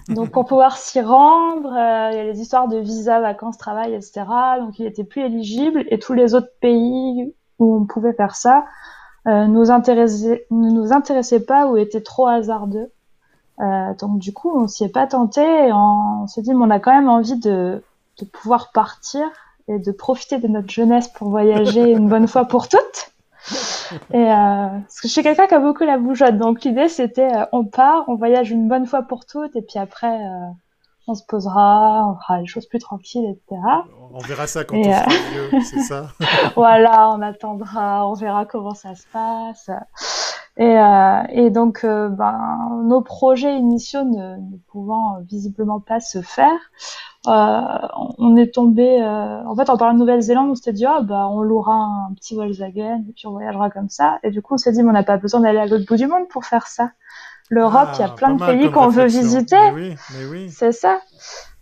Donc 0.09 0.31
pour 0.31 0.45
pouvoir 0.45 0.77
s'y 0.77 1.01
rendre, 1.01 1.73
euh, 1.73 2.11
il 2.13 2.17
y 2.17 2.21
a 2.21 2.25
les 2.25 2.41
histoires 2.41 2.69
de 2.69 2.79
visa, 2.79 3.21
vacances, 3.21 3.59
travail, 3.59 3.95
etc. 3.95 4.25
Donc 4.61 4.79
il 4.79 4.87
était 4.87 5.05
plus 5.05 5.23
éligible 5.23 5.85
et 5.89 5.99
tous 5.99 6.13
les 6.13 6.35
autres 6.35 6.53
pays 6.61 7.35
où 7.59 7.77
on 7.77 7.85
pouvait 7.85 8.13
faire 8.13 8.35
ça 8.35 8.65
euh, 9.27 9.47
nous 9.47 9.65
ne 9.65 10.71
nous 10.71 10.93
intéressaient 10.93 11.45
pas 11.45 11.67
ou 11.67 11.77
étaient 11.77 12.03
trop 12.03 12.27
hasardeux. 12.27 12.93
Euh, 13.61 13.95
donc 14.01 14.19
du 14.19 14.33
coup 14.33 14.51
on 14.55 14.67
s'y 14.67 14.85
est 14.85 14.89
pas 14.89 15.07
tenté 15.07 15.41
et 15.41 15.73
on, 15.73 16.27
s'est 16.27 16.43
dit 16.43 16.53
mais 16.53 16.65
on 16.65 16.71
a 16.71 16.81
quand 16.81 16.93
même 16.93 17.09
envie 17.09 17.39
de, 17.39 17.83
de 18.19 18.25
pouvoir 18.25 18.73
partir 18.73 19.23
et 19.69 19.79
de 19.79 19.93
profiter 19.93 20.39
de 20.39 20.49
notre 20.49 20.71
jeunesse 20.71 21.09
pour 21.09 21.31
voyager 21.31 21.93
une 21.93 22.09
bonne 22.09 22.27
fois 22.27 22.45
pour 22.47 22.69
toutes. 22.69 23.14
Et 24.13 24.17
euh, 24.17 24.69
parce 24.81 25.01
que 25.01 25.09
je 25.09 25.13
suis 25.13 25.23
quelqu'un 25.23 25.47
qui 25.47 25.55
a 25.55 25.61
beaucoup 25.61 25.85
la 25.85 25.99
bougeotte, 25.99 26.39
donc 26.39 26.65
l'idée 26.65 26.89
c'était 26.89 27.33
euh, 27.35 27.45
on 27.53 27.65
part, 27.65 28.05
on 28.09 28.17
voyage 28.17 28.51
une 28.51 28.69
bonne 28.69 28.87
fois 28.87 29.03
pour 29.03 29.27
toutes, 29.27 29.55
et 29.57 29.63
puis 29.63 29.79
après 29.79 30.15
euh, 30.15 30.51
on 31.07 31.15
se 31.15 31.23
posera, 31.27 32.09
on 32.09 32.17
fera 32.17 32.41
les 32.41 32.47
choses 32.47 32.67
plus 32.67 32.79
tranquilles, 32.79 33.27
etc. 33.27 33.61
On 34.13 34.19
verra 34.21 34.47
ça 34.47 34.65
quand 34.65 34.77
on 34.77 34.83
sera 34.83 35.03
euh, 35.03 35.49
vieux, 35.51 35.61
c'est 35.65 35.81
ça? 35.81 36.09
Voilà, 36.57 37.11
on 37.11 37.21
attendra, 37.21 38.09
on 38.09 38.15
verra 38.15 38.47
comment 38.47 38.75
ça 38.75 38.95
se 38.95 39.07
passe. 39.13 39.71
Et, 40.57 40.77
et 41.33 41.51
donc, 41.51 41.85
ben, 41.85 42.81
nos 42.85 43.03
projets 43.03 43.57
initiaux 43.57 44.05
ne, 44.05 44.37
ne, 44.37 44.57
pouvant 44.69 45.19
visiblement 45.29 45.81
pas 45.81 45.99
se 45.99 46.23
faire, 46.23 46.61
on 47.27 48.37
est 48.37 48.53
tombé. 48.55 49.03
en 49.03 49.55
fait, 49.57 49.71
en 49.71 49.77
parlant 49.77 49.95
de 49.95 49.99
Nouvelle-Zélande, 49.99 50.51
on 50.51 50.55
s'était 50.55 50.73
dit 50.73 50.87
ah 50.87 51.01
bah 51.03 51.29
on 51.29 51.43
louera 51.43 51.75
un 51.75 52.15
petit 52.15 52.35
Volkswagen 52.35 53.05
et 53.09 53.13
puis 53.13 53.27
on 53.27 53.33
voyagera 53.33 53.71
comme 53.71 53.89
ça. 53.89 54.19
Et 54.23 54.31
du 54.31 54.43
coup, 54.43 54.55
on 54.55 54.59
s'est 54.59 54.73
dit 54.73 54.83
mais 54.83 54.91
on 54.91 54.93
n'a 54.93 55.03
pas 55.03 55.17
besoin 55.17 55.41
d'aller 55.41 55.59
à 55.59 55.67
l'autre 55.67 55.87
bout 55.87 55.97
du 55.97 56.07
monde 56.07 56.29
pour 56.29 56.45
faire 56.45 56.67
ça. 56.67 56.91
L'Europe, 57.51 57.91
il 57.95 58.01
y 58.01 58.03
a 58.03 58.09
ah, 58.11 58.15
plein 58.15 58.35
de 58.35 58.45
pays 58.45 58.71
qu'on 58.71 58.89
veut 58.89 59.07
visiter. 59.07 59.57
oui, 59.75 59.95
mais 60.17 60.27
oui. 60.27 60.51
C'est 60.51 60.73
ça. 60.73 61.01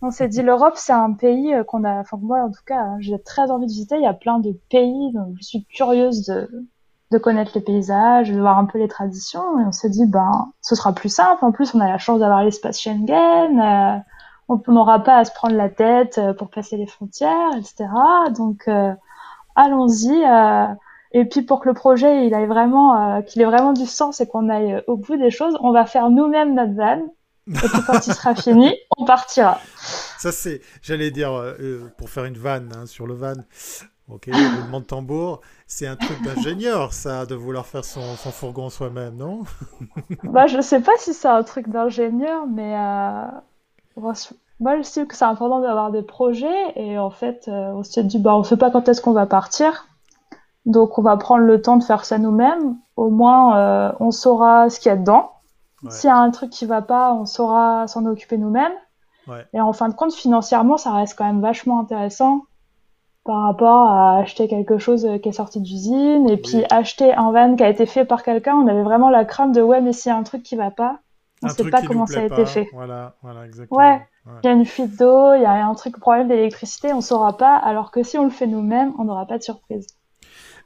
On 0.01 0.11
s'est 0.11 0.29
dit 0.29 0.41
l'Europe, 0.41 0.73
c'est 0.75 0.93
un 0.93 1.11
pays 1.11 1.53
qu'on 1.67 1.83
a. 1.83 1.99
Enfin 1.99 2.17
moi, 2.21 2.39
en 2.39 2.49
tout 2.49 2.63
cas, 2.65 2.85
j'ai 2.99 3.21
très 3.21 3.51
envie 3.51 3.65
de 3.65 3.71
visiter. 3.71 3.95
Il 3.97 4.03
y 4.03 4.07
a 4.07 4.13
plein 4.13 4.39
de 4.39 4.53
pays, 4.69 5.11
donc 5.13 5.35
je 5.39 5.43
suis 5.45 5.65
curieuse 5.65 6.25
de 6.25 6.49
de 7.13 7.17
connaître 7.19 7.51
les 7.55 7.61
paysages, 7.61 8.31
de 8.31 8.39
voir 8.39 8.57
un 8.57 8.65
peu 8.65 8.79
les 8.79 8.87
traditions. 8.87 9.59
Et 9.59 9.63
on 9.65 9.71
s'est 9.71 9.89
dit, 9.89 10.05
ben, 10.05 10.51
ce 10.61 10.75
sera 10.75 10.93
plus 10.93 11.09
simple. 11.09 11.45
En 11.45 11.51
plus, 11.51 11.73
on 11.75 11.79
a 11.79 11.87
la 11.87 11.99
chance 11.99 12.19
d'avoir 12.19 12.43
l'espace 12.43 12.81
Schengen. 12.81 13.59
Euh, 13.59 13.97
on 14.47 14.59
n'aura 14.67 14.99
pas 14.99 15.17
à 15.17 15.25
se 15.25 15.31
prendre 15.31 15.55
la 15.55 15.69
tête 15.69 16.17
euh, 16.17 16.33
pour 16.33 16.49
passer 16.49 16.77
les 16.77 16.87
frontières, 16.87 17.51
etc. 17.57 17.85
Donc, 18.35 18.63
euh, 18.67 18.93
allons-y. 19.55 20.23
et 21.11 21.25
puis, 21.25 21.41
pour 21.41 21.61
que 21.61 21.69
le 21.69 21.75
projet, 21.75 22.25
il 22.27 22.33
aille 22.33 22.47
vraiment, 22.47 23.21
qu'il 23.21 23.41
ait 23.41 23.45
vraiment 23.45 23.73
du 23.73 23.85
sens 23.85 24.21
et 24.21 24.27
qu'on 24.27 24.49
aille 24.49 24.83
au 24.87 24.97
bout 24.97 25.17
des 25.17 25.31
choses, 25.31 25.57
on 25.61 25.71
va 25.71 25.85
faire 25.85 26.09
nous-mêmes 26.09 26.55
notre 26.55 26.73
van. 26.73 27.01
Et 27.47 27.67
puis 27.67 27.81
quand 27.85 28.07
il 28.07 28.13
sera 28.13 28.35
fini, 28.41 28.73
on 28.97 29.05
partira. 29.05 29.59
Ça 30.17 30.31
c'est, 30.31 30.61
j'allais 30.81 31.11
dire, 31.11 31.31
pour 31.97 32.09
faire 32.09 32.25
une 32.25 32.37
vanne 32.37 32.71
hein, 32.75 32.85
sur 32.85 33.05
le 33.05 33.13
van, 33.13 33.33
Ok, 34.09 34.27
le 34.27 34.79
de 34.79 34.83
tambour, 34.83 35.39
c'est 35.65 35.87
un 35.87 35.95
truc 35.95 36.21
d'ingénieur, 36.23 36.91
ça, 36.91 37.25
de 37.25 37.35
vouloir 37.35 37.65
faire 37.65 37.85
son, 37.85 38.01
fourgon 38.17 38.69
soi-même, 38.69 39.15
non? 39.15 39.43
Bah, 40.23 40.45
je 40.45 40.59
sais 40.59 40.81
pas 40.81 40.91
si 40.97 41.13
c'est 41.13 41.29
un 41.29 41.43
truc 41.43 41.69
d'ingénieur, 41.69 42.45
mais 42.45 42.75
euh... 42.75 43.25
moi, 44.59 44.77
je 44.77 44.83
sais 44.83 45.05
que 45.05 45.15
c'est 45.15 45.25
important 45.25 45.59
d'avoir 45.59 45.91
des 45.91 46.01
projets, 46.01 46.73
et 46.75 46.97
en 46.97 47.09
fait, 47.09 47.45
euh, 47.47 47.73
on 47.73 47.83
s'est 47.83 48.03
dit, 48.03 48.19
bah, 48.19 48.35
on 48.35 48.43
sait 48.43 48.57
pas 48.57 48.71
quand 48.71 48.87
est-ce 48.87 49.01
qu'on 49.01 49.11
va 49.11 49.25
partir, 49.25 49.87
donc 50.65 50.97
on 50.97 51.01
va 51.01 51.17
prendre 51.17 51.43
le 51.43 51.61
temps 51.61 51.77
de 51.77 51.83
faire 51.83 52.05
ça 52.05 52.17
nous-mêmes. 52.17 52.77
Au 52.95 53.09
moins, 53.09 53.57
euh, 53.57 53.91
on 53.99 54.11
saura 54.11 54.69
ce 54.69 54.79
qu'il 54.79 54.89
y 54.89 54.93
a 54.93 54.97
dedans. 54.97 55.31
S'il 55.89 56.07
y 56.07 56.11
a 56.11 56.15
un 56.15 56.31
truc 56.31 56.49
qui 56.49 56.65
va 56.65 56.81
pas, 56.81 57.13
on 57.13 57.25
saura 57.25 57.87
s'en 57.87 58.05
occuper 58.05 58.37
nous-mêmes. 58.37 58.71
Et 59.53 59.59
en 59.59 59.73
fin 59.73 59.89
de 59.89 59.93
compte, 59.93 60.13
financièrement, 60.13 60.77
ça 60.77 60.93
reste 60.93 61.17
quand 61.17 61.25
même 61.25 61.41
vachement 61.41 61.81
intéressant 61.81 62.43
par 63.25 63.43
rapport 63.43 63.89
à 63.89 64.17
acheter 64.17 64.47
quelque 64.47 64.77
chose 64.77 65.07
qui 65.21 65.29
est 65.29 65.33
sorti 65.33 65.61
d'usine 65.61 66.29
et 66.29 66.37
puis 66.37 66.63
acheter 66.69 67.13
un 67.13 67.31
van 67.31 67.55
qui 67.55 67.63
a 67.63 67.69
été 67.69 67.85
fait 67.85 68.05
par 68.05 68.23
quelqu'un, 68.23 68.55
on 68.55 68.67
avait 68.67 68.83
vraiment 68.83 69.09
la 69.09 69.23
crainte 69.23 69.53
de 69.53 69.61
ouais 69.61 69.79
mais 69.79 69.93
s'il 69.93 70.11
y 70.11 70.13
a 70.13 70.17
un 70.17 70.23
truc 70.23 70.43
qui 70.43 70.57
va 70.57 70.71
pas, 70.71 70.99
on 71.43 71.47
ne 71.47 71.51
sait 71.51 71.69
pas 71.69 71.81
comment 71.81 72.05
ça 72.05 72.21
a 72.21 72.25
été 72.25 72.45
fait. 72.45 72.67
Voilà, 72.73 73.15
voilà 73.21 73.45
exactement. 73.45 73.79
Ouais, 73.79 74.07
il 74.43 74.47
y 74.47 74.49
a 74.49 74.53
une 74.53 74.65
fuite 74.65 74.97
d'eau, 74.97 75.33
il 75.35 75.41
y 75.41 75.45
a 75.45 75.65
un 75.65 75.75
truc 75.75 75.99
problème 75.99 76.27
d'électricité, 76.27 76.93
on 76.93 77.01
saura 77.01 77.37
pas 77.37 77.55
alors 77.55 77.91
que 77.91 78.03
si 78.03 78.17
on 78.17 78.23
le 78.23 78.29
fait 78.29 78.47
nous-mêmes, 78.47 78.93
on 78.97 79.05
n'aura 79.05 79.25
pas 79.25 79.37
de 79.37 79.43
surprise. 79.43 79.87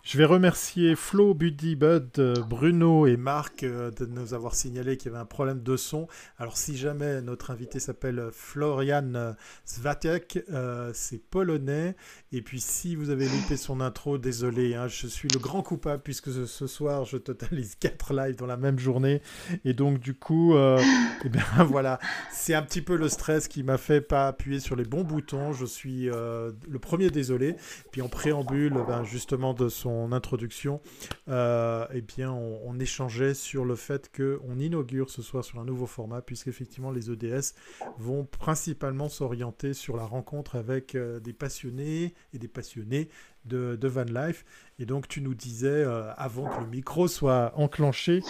Je 0.10 0.18
vais 0.18 0.24
remercier 0.24 0.96
Flo, 0.96 1.34
Buddy, 1.34 1.76
Bud, 1.76 2.12
euh, 2.20 2.36
Bruno 2.42 3.08
et 3.08 3.18
Marc 3.18 3.64
euh, 3.64 3.92
de 3.92 4.06
nous 4.06 4.34
avoir 4.34 4.56
signalé 4.56 4.96
qu'il 4.96 5.12
y 5.12 5.14
avait 5.14 5.22
un 5.22 5.26
problème 5.26 5.62
de 5.62 5.76
son. 5.76 6.08
Alors 6.38 6.56
si 6.56 6.78
jamais 6.78 7.22
notre 7.22 7.52
invité 7.52 7.82
s'appelle 7.82 8.30
Florian 8.32 9.36
Svatek, 9.66 10.46
euh, 10.50 10.92
c'est 10.94 11.18
polonais. 11.18 11.98
Et 12.32 12.42
puis 12.42 12.62
si 12.62 12.96
vous 12.96 13.10
avez 13.10 13.28
loupé 13.28 13.58
son 13.58 13.82
intro, 13.82 14.18
désolé, 14.18 14.76
hein, 14.76 14.88
je 14.88 15.08
suis 15.08 15.28
le 15.28 15.40
grand 15.42 15.62
coupable 15.62 16.02
puisque 16.02 16.32
ce, 16.32 16.68
soir 16.68 17.04
je 17.04 17.18
totalise 17.18 17.76
4 17.82 18.14
lives 18.14 18.38
dans 18.38 18.46
la 18.46 18.56
même 18.56 18.80
journée. 18.80 19.22
Et 19.66 19.74
donc 19.74 20.00
du 20.00 20.14
coup, 20.14 20.56
eh 21.26 21.30
bien 21.30 21.44
voilà, 21.66 22.00
c'est 22.32 22.54
un 22.54 22.62
petit 22.62 22.82
peu 22.82 22.96
le 22.96 23.10
stress 23.10 23.50
qui 23.50 23.62
m'a 23.62 23.78
fait 23.78 24.00
pas 24.00 24.30
appuyer 24.30 24.62
sur 24.62 24.78
les 24.78 24.86
bons 24.86 25.04
boutons. 25.04 25.52
Je 25.52 25.66
suis 25.66 26.06
le 26.06 26.80
premier 26.80 27.10
désolé. 27.10 27.58
Puis 27.92 28.02
en 28.02 28.08
préambule, 28.08 28.82
ben, 28.88 29.04
justement 29.04 29.54
de 29.54 29.68
son 29.68 29.97
introduction, 30.12 30.82
euh, 31.28 31.86
eh 31.94 32.02
bien, 32.02 32.32
on, 32.32 32.78
échangeait 32.80 33.34
sur 33.34 33.66
le 33.66 33.76
fait 33.76 34.12
qu'on 34.16 34.60
inaugure 34.60 35.10
ce 35.10 35.22
soir 35.22 35.44
sur 35.44 35.60
un 35.60 35.66
nouveau 35.66 35.88
format, 35.88 36.22
puisqu'effectivement, 36.22 36.92
les 36.92 37.10
EDS 37.10 37.56
vont 37.98 38.26
principalement 38.26 39.10
s'orienter 39.10 39.74
sur 39.74 39.98
la 39.98 40.06
rencontre 40.06 40.56
avec 40.56 40.94
euh, 40.94 41.20
des 41.20 41.34
passionnés 41.34 42.14
et 42.34 42.40
des 42.40 42.48
passionnés 42.48 43.10
de, 43.48 43.88
Van 43.88 44.04
Life. 44.04 44.46
Et 44.80 44.86
donc, 44.86 45.08
tu 45.08 45.22
nous 45.22 45.34
disais, 45.34 45.68
euh, 45.68 46.12
avant 46.18 46.48
que 46.48 46.62
le 46.62 46.68
micro 46.68 47.08
soit 47.08 47.52
enclenché, 47.56 48.22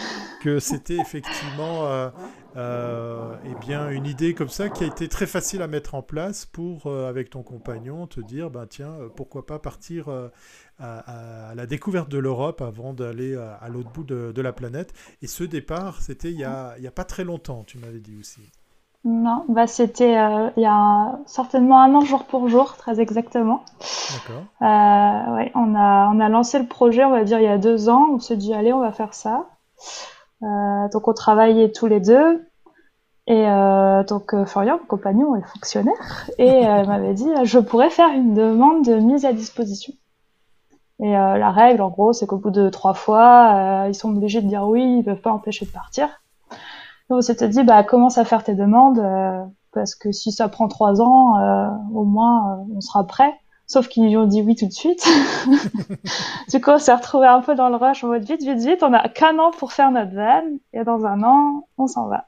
que 0.41 0.59
c'était 0.59 0.97
effectivement 0.97 1.87
euh, 1.87 2.09
euh, 2.55 3.35
eh 3.45 3.65
bien, 3.65 3.89
une 3.89 4.05
idée 4.05 4.33
comme 4.33 4.49
ça 4.49 4.69
qui 4.69 4.83
a 4.83 4.87
été 4.87 5.07
très 5.09 5.27
facile 5.27 5.61
à 5.61 5.67
mettre 5.67 5.95
en 5.95 6.01
place 6.01 6.45
pour, 6.45 6.87
avec 6.87 7.29
ton 7.29 7.43
compagnon, 7.43 8.07
te 8.07 8.21
dire, 8.21 8.49
ben, 8.49 8.65
tiens, 8.67 8.95
pourquoi 9.15 9.45
pas 9.45 9.59
partir 9.59 10.09
à, 10.79 11.53
la 11.55 11.65
découverte 11.65 12.09
de 12.09 12.17
l'Europe 12.17 12.61
avant 12.61 12.93
d'aller 12.93 13.35
à, 13.35 13.67
l'autre 13.69 13.91
bout 13.91 14.03
de, 14.03 14.41
la 14.41 14.53
planète. 14.53 14.93
Et 15.21 15.27
ce 15.27 15.43
départ, 15.43 16.01
c'était 16.01 16.31
il 16.31 16.37
n'y 16.37 16.43
a, 16.43 16.75
a 16.81 16.91
pas 16.91 17.05
très 17.05 17.23
longtemps, 17.23 17.63
tu 17.65 17.77
m'avais 17.77 17.99
dit 17.99 18.15
aussi. 18.19 18.41
Non, 19.03 19.45
bah 19.47 19.67
c'était 19.67 20.17
euh, 20.17 20.49
il 20.57 20.63
y 20.63 20.65
a 20.65 21.19
certainement 21.27 21.81
un 21.81 21.95
an 21.95 22.01
jour 22.01 22.25
pour 22.25 22.49
jour, 22.49 22.75
très 22.75 22.99
exactement. 22.99 23.63
D'accord. 24.11 24.43
Euh, 24.61 25.35
ouais, 25.35 25.51
on 25.55 25.75
a 25.75 26.11
on 26.13 26.19
a 26.19 26.29
lancé 26.29 26.59
le 26.59 26.65
projet, 26.65 27.05
on 27.05 27.11
va 27.11 27.23
dire 27.23 27.39
il 27.39 27.45
y 27.45 27.47
a 27.47 27.57
deux 27.57 27.89
ans. 27.89 28.07
On 28.11 28.19
s'est 28.19 28.35
dit 28.35 28.53
allez, 28.53 28.73
on 28.73 28.81
va 28.81 28.91
faire 28.91 29.13
ça. 29.13 29.45
Euh, 30.43 30.89
donc 30.91 31.07
on 31.07 31.13
travaillait 31.13 31.71
tous 31.71 31.87
les 31.87 31.99
deux. 31.99 32.45
Et 33.29 33.43
donc 34.07 34.33
Florian, 34.45 34.77
mon 34.79 34.85
compagnon, 34.85 35.35
est 35.35 35.45
fonctionnaire, 35.45 36.29
et 36.37 36.47
elle 36.47 36.87
m'avait 36.87 37.13
dit 37.13 37.29
je 37.43 37.59
pourrais 37.59 37.89
faire 37.89 38.07
une 38.07 38.33
demande 38.33 38.85
de 38.85 38.95
mise 38.95 39.25
à 39.25 39.33
disposition. 39.33 39.93
Et 41.01 41.11
la 41.11 41.51
règle, 41.51 41.81
en 41.81 41.89
gros, 41.89 42.13
c'est 42.13 42.25
qu'au 42.25 42.37
bout 42.37 42.51
de 42.51 42.69
trois 42.69 42.93
fois, 42.93 43.83
ils 43.89 43.95
sont 43.95 44.15
obligés 44.15 44.41
de 44.41 44.47
dire 44.47 44.63
oui, 44.63 44.99
ils 44.99 45.03
peuvent 45.03 45.19
pas 45.19 45.33
empêcher 45.33 45.65
de 45.65 45.71
partir. 45.71 46.07
On 47.09 47.21
s'était 47.21 47.47
dit, 47.47 47.63
bah, 47.63 47.83
commence 47.83 48.17
à 48.17 48.25
faire 48.25 48.43
tes 48.43 48.53
demandes, 48.53 48.99
euh, 48.99 49.43
parce 49.73 49.95
que 49.95 50.11
si 50.11 50.31
ça 50.31 50.49
prend 50.49 50.67
trois 50.67 51.01
ans, 51.01 51.37
euh, 51.37 51.67
au 51.93 52.03
moins, 52.03 52.53
euh, 52.59 52.75
on 52.75 52.81
sera 52.81 53.05
prêt. 53.05 53.33
Sauf 53.65 53.89
qu'ils 53.89 54.05
lui 54.05 54.15
ont 54.15 54.27
dit 54.27 54.41
oui 54.41 54.55
tout 54.55 54.67
de 54.67 54.73
suite. 54.73 55.05
du 56.49 56.61
coup, 56.61 56.71
on 56.71 56.77
s'est 56.77 56.93
retrouvé 56.93 57.27
un 57.27 57.41
peu 57.41 57.53
dans 57.53 57.69
le 57.69 57.75
rush, 57.75 58.03
en 58.03 58.07
mode 58.07 58.23
vite, 58.23 58.41
vite, 58.41 58.59
vite. 58.59 58.81
On 58.81 58.93
a 58.93 59.09
qu'un 59.09 59.37
an 59.39 59.51
pour 59.51 59.73
faire 59.73 59.91
notre 59.91 60.13
van, 60.15 60.43
et 60.73 60.83
dans 60.83 61.05
un 61.05 61.21
an, 61.23 61.67
on 61.77 61.87
s'en 61.87 62.07
va. 62.07 62.27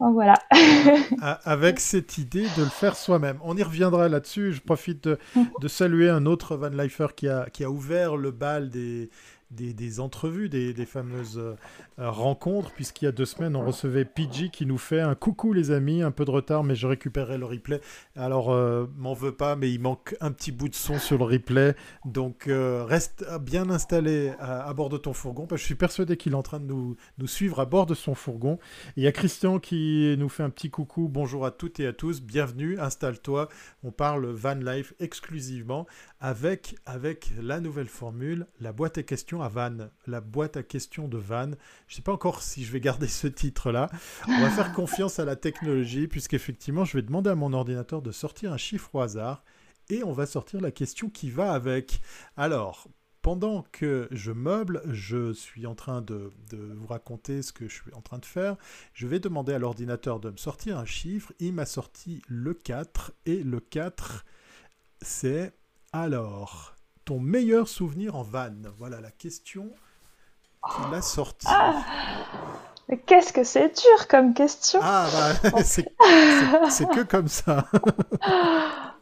Donc 0.00 0.12
voilà. 0.12 0.34
Avec 1.44 1.80
cette 1.80 2.18
idée 2.18 2.46
de 2.56 2.62
le 2.62 2.68
faire 2.68 2.96
soi-même. 2.96 3.38
On 3.42 3.56
y 3.56 3.62
reviendra 3.62 4.08
là-dessus. 4.08 4.52
Je 4.52 4.60
profite 4.60 5.04
de, 5.04 5.18
de, 5.60 5.68
saluer 5.68 6.10
un 6.10 6.26
autre 6.26 6.56
van 6.56 6.68
lifer 6.68 7.08
qui 7.16 7.28
a, 7.28 7.48
qui 7.50 7.64
a 7.64 7.70
ouvert 7.70 8.16
le 8.16 8.30
bal 8.30 8.68
des, 8.68 9.10
des, 9.50 10.00
entrevues, 10.00 10.48
des, 10.48 10.86
fameuses 10.86 11.38
euh, 11.38 11.54
rencontres, 11.98 12.72
puisqu'il 12.72 13.04
y 13.04 13.08
a 13.08 13.12
deux 13.12 13.24
semaines, 13.24 13.56
on 13.56 13.64
recevait 13.64 14.04
PG 14.04 14.50
qui 14.50 14.66
nous 14.66 14.78
fait 14.78 15.00
un 15.00 15.14
coucou 15.14 15.52
les 15.52 15.70
amis, 15.70 16.02
un 16.02 16.10
peu 16.10 16.24
de 16.24 16.30
retard, 16.30 16.64
mais 16.64 16.74
je 16.74 16.86
récupérerai 16.86 17.38
le 17.38 17.46
replay. 17.46 17.80
Alors, 18.16 18.52
euh, 18.52 18.86
m'en 18.96 19.14
veux 19.14 19.32
pas, 19.32 19.56
mais 19.56 19.70
il 19.70 19.80
manque 19.80 20.16
un 20.20 20.32
petit 20.32 20.52
bout 20.52 20.68
de 20.68 20.74
son 20.74 20.98
sur 20.98 21.18
le 21.18 21.24
replay. 21.24 21.74
Donc, 22.04 22.48
euh, 22.48 22.84
reste 22.84 23.24
bien 23.40 23.70
installé 23.70 24.32
à, 24.40 24.72
bord 24.74 24.88
de 24.88 24.98
ton 24.98 25.12
fourgon, 25.12 25.46
je 25.50 25.56
suis 25.56 25.74
persuadé 25.74 26.16
qu'il 26.16 26.32
est 26.32 26.36
en 26.36 26.42
train 26.42 26.60
de 26.60 26.66
nous, 26.66 26.96
nous 27.18 27.26
suivre 27.26 27.60
à 27.60 27.64
bord 27.64 27.86
de 27.86 27.94
son 27.94 28.14
fourgon. 28.14 28.58
Il 28.96 29.04
y 29.04 29.06
a 29.06 29.12
Christian 29.12 29.58
qui 29.58 30.14
nous 30.18 30.28
fait 30.28 30.42
un 30.42 30.50
petit 30.50 30.70
coucou, 30.70 31.08
bonjour 31.08 31.46
à 31.46 31.50
toutes 31.50 31.80
et 31.80 31.86
à 31.86 31.92
tous, 31.92 32.20
bienvenue, 32.20 32.78
installe-toi. 32.78 33.48
On 33.84 33.90
parle 33.90 34.26
van 34.26 34.54
life 34.54 34.92
exclusivement 35.00 35.86
avec, 36.20 36.76
avec 36.86 37.30
la 37.40 37.60
nouvelle 37.60 37.88
formule, 37.88 38.46
la 38.60 38.72
boîte 38.72 38.98
à 38.98 39.02
questions 39.02 39.42
à 39.42 39.48
Van, 39.48 39.88
la 40.06 40.20
boîte 40.20 40.56
à 40.56 40.62
questions 40.62 41.08
de 41.08 41.18
Van. 41.18 41.50
Je 41.86 41.92
ne 41.92 41.96
sais 41.96 42.02
pas 42.02 42.12
encore 42.12 42.42
si 42.42 42.64
je 42.64 42.72
vais 42.72 42.80
garder 42.80 43.08
ce 43.08 43.26
titre-là. 43.26 43.90
On 44.28 44.40
va 44.40 44.50
faire 44.50 44.72
confiance 44.72 45.18
à 45.18 45.24
la 45.24 45.36
technologie, 45.36 46.08
puisqu'effectivement, 46.08 46.84
je 46.84 46.96
vais 46.96 47.02
demander 47.02 47.30
à 47.30 47.34
mon 47.34 47.52
ordinateur 47.52 48.02
de 48.02 48.12
sortir 48.12 48.52
un 48.52 48.56
chiffre 48.56 48.94
au 48.94 49.00
hasard, 49.00 49.44
et 49.88 50.02
on 50.02 50.12
va 50.12 50.26
sortir 50.26 50.60
la 50.60 50.70
question 50.70 51.10
qui 51.10 51.30
va 51.30 51.52
avec. 51.52 52.00
Alors, 52.36 52.88
pendant 53.22 53.64
que 53.72 54.08
je 54.10 54.32
meuble, 54.32 54.82
je 54.86 55.32
suis 55.32 55.66
en 55.66 55.74
train 55.74 56.00
de, 56.00 56.30
de, 56.50 56.58
vous 56.74 56.86
raconter 56.86 57.42
ce 57.42 57.52
que 57.52 57.68
je 57.68 57.74
suis 57.74 57.94
en 57.94 58.00
train 58.00 58.18
de 58.18 58.24
faire. 58.24 58.56
Je 58.94 59.06
vais 59.06 59.20
demander 59.20 59.52
à 59.52 59.58
l'ordinateur 59.58 60.20
de 60.20 60.30
me 60.30 60.36
sortir 60.36 60.78
un 60.78 60.84
chiffre. 60.84 61.32
Il 61.40 61.52
m'a 61.52 61.66
sorti 61.66 62.22
le 62.28 62.54
4 62.54 63.12
et 63.26 63.42
le 63.42 63.60
4 63.60 64.24
c'est 65.02 65.52
alors, 65.92 66.74
ton 67.04 67.20
meilleur 67.20 67.68
souvenir 67.68 68.16
en 68.16 68.22
van 68.22 68.50
Voilà 68.78 69.00
la 69.00 69.10
question 69.10 69.70
qu'il 70.74 70.94
a 70.94 71.02
sortie. 71.02 71.46
Ah, 71.48 71.82
mais 72.88 72.98
qu'est-ce 72.98 73.32
que 73.32 73.44
c'est 73.44 73.68
dur 73.68 74.08
comme 74.08 74.34
question 74.34 74.80
Ah, 74.82 75.08
bah, 75.42 75.62
c'est 75.64 75.84
que 75.84 77.02
comme 77.02 77.28
ça. 77.28 77.66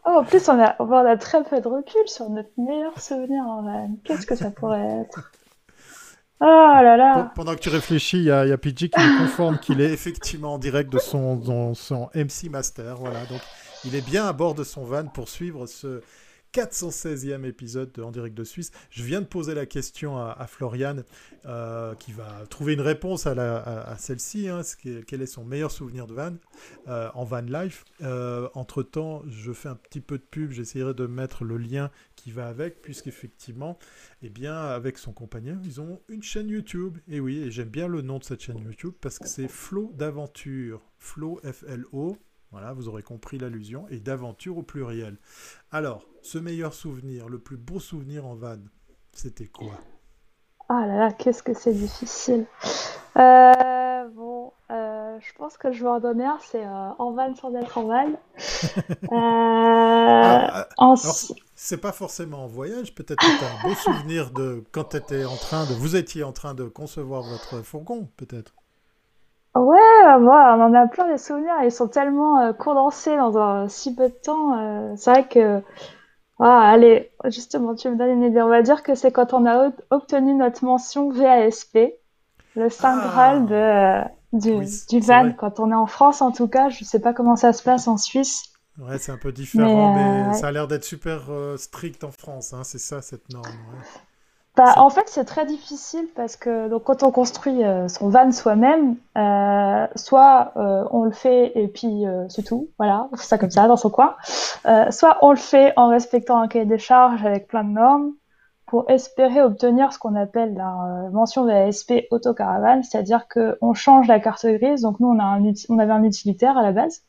oh, 0.07 0.09
en 0.09 0.25
plus, 0.25 0.49
on 0.49 0.63
a, 0.63 0.77
on 0.79 0.93
a 0.93 1.17
très 1.17 1.43
peu 1.45 1.61
de 1.61 1.69
recul 1.69 2.07
sur 2.07 2.29
notre 2.31 2.51
meilleur 2.57 2.99
souvenir 2.99 3.43
en 3.45 3.63
van. 3.63 3.97
Qu'est-ce 4.05 4.27
que 4.27 4.37
ça 4.37 4.51
pourrait 4.51 5.03
être? 5.03 5.33
Oh 6.41 6.45
là 6.47 6.97
là 6.97 7.33
Pendant 7.35 7.55
que 7.55 7.61
tu 7.61 7.69
réfléchis, 7.69 8.19
il 8.19 8.25
y 8.25 8.31
a, 8.31 8.45
y 8.45 8.53
a 8.53 8.59
PG 8.59 8.91
qui 8.91 9.01
me 9.01 9.19
conforme 9.19 9.59
qu'il 9.59 9.81
est 9.81 9.93
effectivement 9.93 10.55
en 10.55 10.59
direct 10.59 10.93
de 10.93 10.99
son, 10.99 11.75
son 11.75 12.11
MC 12.15 12.51
Master. 12.51 12.97
Voilà, 12.97 13.25
donc 13.27 13.41
il 13.85 13.95
est 13.95 14.05
bien 14.05 14.27
à 14.27 14.33
bord 14.33 14.55
de 14.55 14.65
son 14.65 14.85
van 14.85 15.07
pour 15.07 15.29
suivre 15.29 15.67
ce 15.67 16.03
416e 16.55 17.45
épisode 17.45 17.91
de 17.93 18.03
En 18.03 18.13
direct 18.13 18.37
de 18.37 18.45
Suisse. 18.45 18.71
Je 18.89 19.03
viens 19.03 19.21
de 19.21 19.27
poser 19.27 19.55
la 19.55 19.67
question 19.67 20.17
à, 20.17 20.47
Floriane, 20.47 21.03
euh, 21.47 21.97
qui 21.97 22.13
va 22.13 22.47
trouver 22.49 22.75
une 22.75 22.81
réponse 22.81 23.27
à, 23.27 23.97
celle-ci. 23.99 24.49
Hein, 24.49 24.61
quel 25.07 25.21
est 25.21 25.27
son 25.27 25.45
meilleur 25.45 25.73
souvenir 25.73 26.07
de 26.07 26.15
van 26.15 26.35
euh, 26.87 27.11
en 27.15 27.25
van 27.25 27.41
life 27.41 27.85
euh, 28.03 28.49
Entre-temps, 28.55 29.25
je 29.27 29.53
fais 29.53 29.69
un 29.69 29.75
petit 29.75 30.01
peu 30.01 30.17
de 30.17 30.23
pub. 30.23 30.53
J'essaierai 30.53 30.95
de 30.95 31.07
mettre 31.07 31.43
le 31.43 31.57
lien 31.57 31.91
qui 32.15 32.31
va 32.31 32.47
avec, 32.47 32.83
puisqu'effectivement, 32.83 33.77
eh 34.23 34.31
bien, 34.31 34.55
avec 34.55 34.99
son 34.99 35.13
compagnon, 35.13 35.61
ils 35.65 35.81
ont 35.81 36.01
une 36.09 36.23
chaîne 36.23 36.49
YouTube. 36.49 36.99
Et 37.09 37.19
oui, 37.19 37.51
j'aime 37.51 37.69
bien 37.69 37.89
le 37.89 38.01
nom 38.01 38.19
de 38.19 38.25
cette 38.25 38.43
chaîne 38.43 38.61
YouTube 38.61 38.95
parce 39.01 39.19
que 39.19 39.27
c'est 39.27 39.49
Flow 39.49 39.93
d'aventure. 39.97 40.81
Flow, 40.99 41.41
F-L-O. 41.43 42.17
Voilà, 42.55 42.73
vous 42.73 42.87
aurez 42.87 43.03
compris 43.03 43.37
l'allusion. 43.37 43.89
Et 43.91 43.99
d'aventure 43.99 44.59
au 44.59 44.63
pluriel. 44.63 45.17
Alors, 45.73 46.07
ce 46.23 46.39
meilleur 46.39 46.73
souvenir, 46.73 47.29
le 47.29 47.41
plus 47.41 47.57
beau 47.57 47.81
souvenir 47.81 48.27
en 48.27 48.37
van, 48.37 48.59
c'était 49.13 49.49
quoi? 49.49 49.73
Ah 50.69 50.87
là 50.87 50.97
là, 50.97 51.13
qu'est-ce 51.13 51.43
que 51.43 51.53
c'est 51.53 51.75
difficile. 51.75 52.47
Euh, 53.17 54.09
bon, 54.15 54.53
euh, 54.71 55.19
je 55.19 55.33
pense 55.37 55.57
que 55.57 55.73
je 55.73 55.83
vais 55.83 55.91
en 55.91 55.99
donner 55.99 56.27
un, 56.27 56.39
c'est 56.43 56.65
euh, 56.65 56.91
en 56.97 57.11
van 57.11 57.35
sans 57.35 57.53
être 57.57 57.77
en 57.77 57.87
van. 57.89 58.13
Ah, 59.11 60.69
ah, 60.79 60.95
c'est 61.57 61.79
pas 61.79 61.93
forcément 61.93 62.45
en 62.45 62.47
voyage, 62.47 62.95
peut-être 62.95 63.19
que 63.19 63.39
tu 63.39 63.45
as 63.45 63.53
un 63.53 63.69
beau 63.69 63.75
souvenir 63.75 64.31
de 64.31 64.63
quand 64.71 64.95
étais 64.95 65.25
en 65.25 65.35
train 65.37 65.67
de. 65.67 65.75
Vous 65.75 65.97
étiez 65.97 66.23
en 66.23 66.33
train 66.33 66.55
de 66.55 66.69
concevoir 66.69 67.23
votre 67.23 67.63
fourgon, 67.63 68.09
peut-être 68.17 68.55
Ouais, 69.55 70.05
on 70.17 70.27
en 70.29 70.75
a 70.75 70.87
plein 70.89 71.09
des 71.09 71.19
souvenirs. 71.19 71.55
Ils 71.63 71.71
sont 71.71 71.87
tellement 71.87 72.41
euh, 72.41 72.53
condensés 72.53 73.17
dans 73.17 73.39
un 73.39 73.69
si 73.69 73.95
peu 73.95 74.09
de 74.09 74.15
temps. 74.15 74.59
Euh, 74.59 74.95
c'est 74.97 75.11
vrai 75.13 75.29
que, 75.29 75.63
ah, 76.41 76.61
allez, 76.61 77.13
justement, 77.27 77.77
tu 77.77 77.89
me 77.89 77.97
donnes 77.97 78.11
une 78.11 78.25
idée. 78.25 78.43
On 78.43 78.49
va 78.49 78.63
dire 78.63 78.83
que 78.83 78.97
c'est 78.97 79.13
quand 79.13 79.33
on 79.33 79.47
a 79.47 79.71
obtenu 79.91 80.35
notre 80.35 80.65
mention 80.65 81.09
VASP, 81.11 81.79
le 82.57 82.69
Saint 82.69 82.99
ah. 83.01 83.07
Graal 83.07 83.47
de, 83.47 83.55
euh, 83.55 84.65
du, 84.89 85.01
van. 85.01 85.33
Quand 85.33 85.61
on 85.61 85.71
est 85.71 85.77
en 85.77 85.87
France, 85.87 86.21
en 86.21 86.33
tout 86.33 86.49
cas, 86.49 86.69
je 86.69 86.83
sais 86.83 87.01
pas 87.01 87.13
comment 87.13 87.37
ça 87.37 87.53
se 87.53 87.63
passe 87.63 87.87
en 87.87 87.97
Suisse. 87.97 88.51
Ouais, 88.79 88.99
c'est 88.99 89.13
un 89.13 89.19
peu 89.19 89.31
différent, 89.31 89.95
mais, 89.95 90.35
ça 90.35 90.49
a 90.49 90.53
l'air 90.53 90.67
d'être 90.67 90.83
super 90.83 91.31
strict 91.57 92.03
en 92.03 92.11
France. 92.11 92.53
Hein, 92.53 92.65
c'est 92.65 92.81
ça, 92.81 93.03
cette 93.03 93.33
norme. 93.33 93.47
Bah, 94.57 94.75
en 94.77 94.89
fait, 94.89 95.09
c'est 95.09 95.25
très 95.25 95.47
difficile 95.47 96.07
parce 96.15 96.37
que 96.37 96.69
donc, 96.69 96.85
quand 96.85 97.03
on 97.03 97.11
construit 97.11 97.65
euh, 97.65 97.89
son 97.89 98.09
van 98.09 98.31
soi-même, 98.31 98.97
euh, 99.19 99.87
soit 99.97 100.53
euh, 100.57 100.85
on 100.93 101.03
le 101.03 101.11
fait 101.11 101.51
et 101.59 101.67
puis 101.67 102.07
euh, 102.07 102.29
c'est 102.29 102.45
tout, 102.45 102.69
voilà, 102.79 103.09
ça 103.15 103.37
comme 103.37 103.51
ça 103.51 103.67
dans 103.67 103.77
son 103.77 103.91
coin, 103.91 104.15
euh, 104.67 104.93
soit 104.93 105.19
on 105.23 105.31
le 105.31 105.37
fait 105.37 105.73
en 105.77 105.89
respectant 105.89 106.39
un 106.41 106.47
cahier 106.47 106.67
des 106.67 106.79
charges 106.79 107.27
avec 107.27 107.49
plein 107.49 107.65
de 107.65 107.71
normes 107.71 108.13
pour 108.67 108.89
espérer 108.89 109.43
obtenir 109.43 109.93
ce 109.93 109.99
qu'on 109.99 110.15
appelle 110.15 110.55
la 110.55 111.11
mention 111.13 111.47
VASP 111.47 112.07
autocaravane, 112.13 112.85
c'est-à-dire 112.85 113.27
qu'on 113.27 113.75
change 113.75 114.07
la 114.07 114.21
carte 114.21 114.47
grise. 114.47 114.83
Donc 114.83 115.01
nous, 115.01 115.09
on, 115.09 115.19
a 115.19 115.25
un, 115.25 115.43
on 115.69 115.79
avait 115.81 115.93
un 115.93 116.05
utilitaire 116.05 116.57
à 116.57 116.63
la 116.63 116.71
base, 116.71 117.03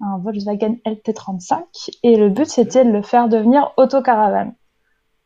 un 0.00 0.18
Volkswagen 0.18 0.74
LT35, 0.84 1.90
et 2.02 2.16
le 2.16 2.30
but 2.30 2.46
c'était 2.46 2.84
de 2.84 2.90
le 2.90 3.02
faire 3.02 3.28
devenir 3.28 3.72
autocaravane 3.76 4.54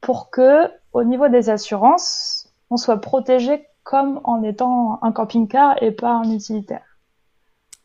pour 0.00 0.30
que 0.30 0.70
au 0.92 1.04
niveau 1.04 1.28
des 1.28 1.50
assurances, 1.50 2.52
on 2.70 2.76
soit 2.76 3.00
protégé 3.00 3.66
comme 3.82 4.20
en 4.24 4.42
étant 4.42 4.98
un 5.02 5.12
camping-car 5.12 5.82
et 5.82 5.92
pas 5.92 6.12
un 6.12 6.30
utilitaire. 6.30 6.82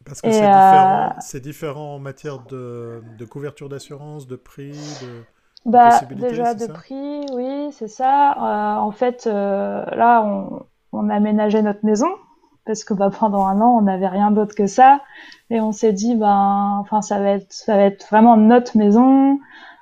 Parce 0.05 0.21
que 0.21 0.27
euh, 0.27 1.13
c'est 1.19 1.39
différent, 1.39 1.95
en 1.95 1.99
matière 1.99 2.39
de, 2.39 3.01
couverture 3.29 3.69
d'assurance, 3.69 4.27
de 4.27 4.35
prix, 4.35 4.77
de, 5.01 5.23
bah, 5.65 6.01
Déjà 6.11 6.53
de 6.53 6.67
prix, 6.67 7.25
oui, 7.33 7.69
c'est 7.71 7.87
ça. 7.87 8.33
Euh, 8.33 8.79
en 8.81 8.91
fait, 8.91 9.27
euh, 9.27 9.85
là, 9.95 10.21
on, 10.25 10.65
on 10.91 11.09
aménageait 11.09 11.61
notre 11.61 11.85
maison 11.85 12.09
parce 12.65 12.83
que 12.83 12.93
bah, 12.93 13.09
pendant 13.09 13.45
un 13.45 13.59
an, 13.61 13.77
on 13.77 13.81
n'avait 13.81 14.07
rien 14.07 14.31
d'autre 14.31 14.55
que 14.55 14.67
ça. 14.67 15.01
Et 15.49 15.59
on 15.59 15.71
s'est 15.71 15.93
dit, 15.93 16.15
ben, 16.15 16.77
enfin, 16.79 17.01
ça 17.01 17.19
va 17.19 17.31
être, 17.31 17.51
ça 17.51 17.75
va 17.75 17.83
être 17.83 18.07
vraiment 18.07 18.37
notre 18.37 18.77
maison. 18.77 19.39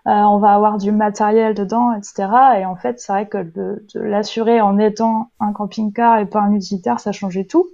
Euh, 0.07 0.11
on 0.11 0.39
va 0.39 0.53
avoir 0.53 0.79
du 0.79 0.91
matériel 0.91 1.53
dedans, 1.53 1.93
etc. 1.93 2.27
Et 2.59 2.65
en 2.65 2.75
fait, 2.75 2.99
c'est 2.99 3.11
vrai 3.11 3.27
que 3.27 3.43
de, 3.43 3.85
l'assurer 3.93 4.59
en 4.59 4.79
étant 4.79 5.29
un 5.39 5.53
camping-car 5.53 6.17
et 6.17 6.25
pas 6.25 6.39
un 6.39 6.53
utilitaire, 6.53 6.99
ça 6.99 7.11
changeait 7.11 7.43
tout. 7.43 7.67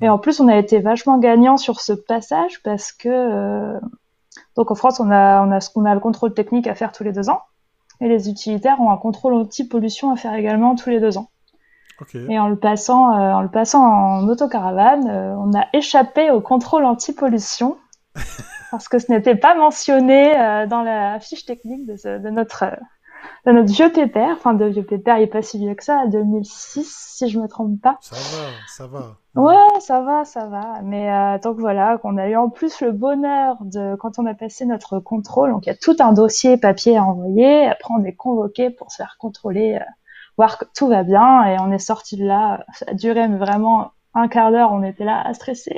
Et 0.00 0.08
en 0.08 0.18
plus, 0.18 0.38
on 0.38 0.46
a 0.46 0.56
été 0.56 0.78
vachement 0.78 1.18
gagnant 1.18 1.56
sur 1.56 1.80
ce 1.80 1.92
passage 1.92 2.62
parce 2.62 2.92
que 2.92 3.08
euh, 3.08 3.80
donc 4.56 4.70
en 4.70 4.76
France, 4.76 5.00
on 5.00 5.10
a 5.10 5.44
on 5.44 5.50
a 5.50 5.90
a 5.90 5.94
le 5.94 6.00
contrôle 6.00 6.32
technique 6.32 6.68
à 6.68 6.76
faire 6.76 6.92
tous 6.92 7.02
les 7.02 7.12
deux 7.12 7.28
ans, 7.28 7.42
et 8.00 8.08
les 8.08 8.28
utilitaires 8.28 8.80
ont 8.80 8.90
un 8.90 8.96
contrôle 8.96 9.34
anti-pollution 9.34 10.12
à 10.12 10.16
faire 10.16 10.34
également 10.34 10.76
tous 10.76 10.90
les 10.90 11.00
deux 11.00 11.18
ans. 11.18 11.30
Et 12.28 12.38
en 12.38 12.48
le 12.48 12.56
passant, 12.56 13.12
euh, 13.12 13.32
en 13.32 13.40
le 13.40 13.48
passant 13.48 13.84
en 13.84 14.28
autocaravane, 14.28 15.08
on 15.08 15.56
a 15.58 15.64
échappé 15.72 16.30
au 16.30 16.40
contrôle 16.40 16.84
anti-pollution. 16.84 17.76
parce 18.74 18.88
que 18.88 18.98
ce 18.98 19.12
n'était 19.12 19.36
pas 19.36 19.54
mentionné 19.54 20.36
euh, 20.36 20.66
dans 20.66 20.82
la 20.82 21.20
fiche 21.20 21.44
technique 21.44 21.86
de, 21.86 22.30
notre 22.30 22.64
de 23.46 23.52
notre 23.52 23.72
vieux 23.72 23.92
pépère, 23.92 24.34
enfin 24.36 24.52
de 24.52 24.64
vieux 24.64 24.82
pépère, 24.82 25.18
il 25.18 25.22
est 25.22 25.26
pas 25.28 25.42
si 25.42 25.58
vieux 25.58 25.74
que 25.74 25.84
ça, 25.84 26.06
2006 26.08 27.14
si 27.16 27.28
je 27.28 27.38
me 27.38 27.46
trompe 27.46 27.80
pas. 27.80 27.98
Ça 28.00 28.16
va, 28.16 28.48
ça 28.66 28.86
va. 28.88 29.16
Ouais, 29.36 29.80
ça 29.80 30.00
va, 30.00 30.24
ça 30.24 30.46
va. 30.46 30.80
Mais 30.82 31.12
euh, 31.12 31.38
donc 31.38 31.58
voilà, 31.60 31.98
qu'on 31.98 32.16
a 32.18 32.28
eu 32.28 32.36
en 32.36 32.48
plus 32.48 32.80
le 32.80 32.90
bonheur 32.90 33.58
de 33.60 33.94
quand 33.96 34.18
on 34.18 34.26
a 34.26 34.34
passé 34.34 34.66
notre 34.66 34.98
contrôle, 34.98 35.52
donc 35.52 35.66
il 35.66 35.68
y 35.68 35.72
a 35.72 35.76
tout 35.76 35.96
un 36.00 36.12
dossier 36.12 36.56
papier 36.56 36.96
à 36.96 37.04
envoyer. 37.04 37.66
Après 37.66 37.94
on 37.96 38.04
est 38.04 38.16
convoqué 38.16 38.70
pour 38.70 38.90
se 38.90 38.96
faire 38.96 39.16
contrôler, 39.20 39.76
euh, 39.76 39.84
voir 40.36 40.58
que 40.58 40.64
tout 40.76 40.88
va 40.88 41.04
bien, 41.04 41.44
et 41.44 41.56
on 41.60 41.70
est 41.70 41.78
sorti 41.78 42.16
de 42.16 42.24
là. 42.24 42.64
Ça 42.74 42.86
a 42.88 42.94
duré 42.94 43.28
vraiment 43.28 43.92
un 44.14 44.28
quart 44.28 44.52
d'heure, 44.52 44.72
on 44.72 44.82
était 44.82 45.04
là 45.04 45.20
à 45.24 45.34
stresser. 45.34 45.76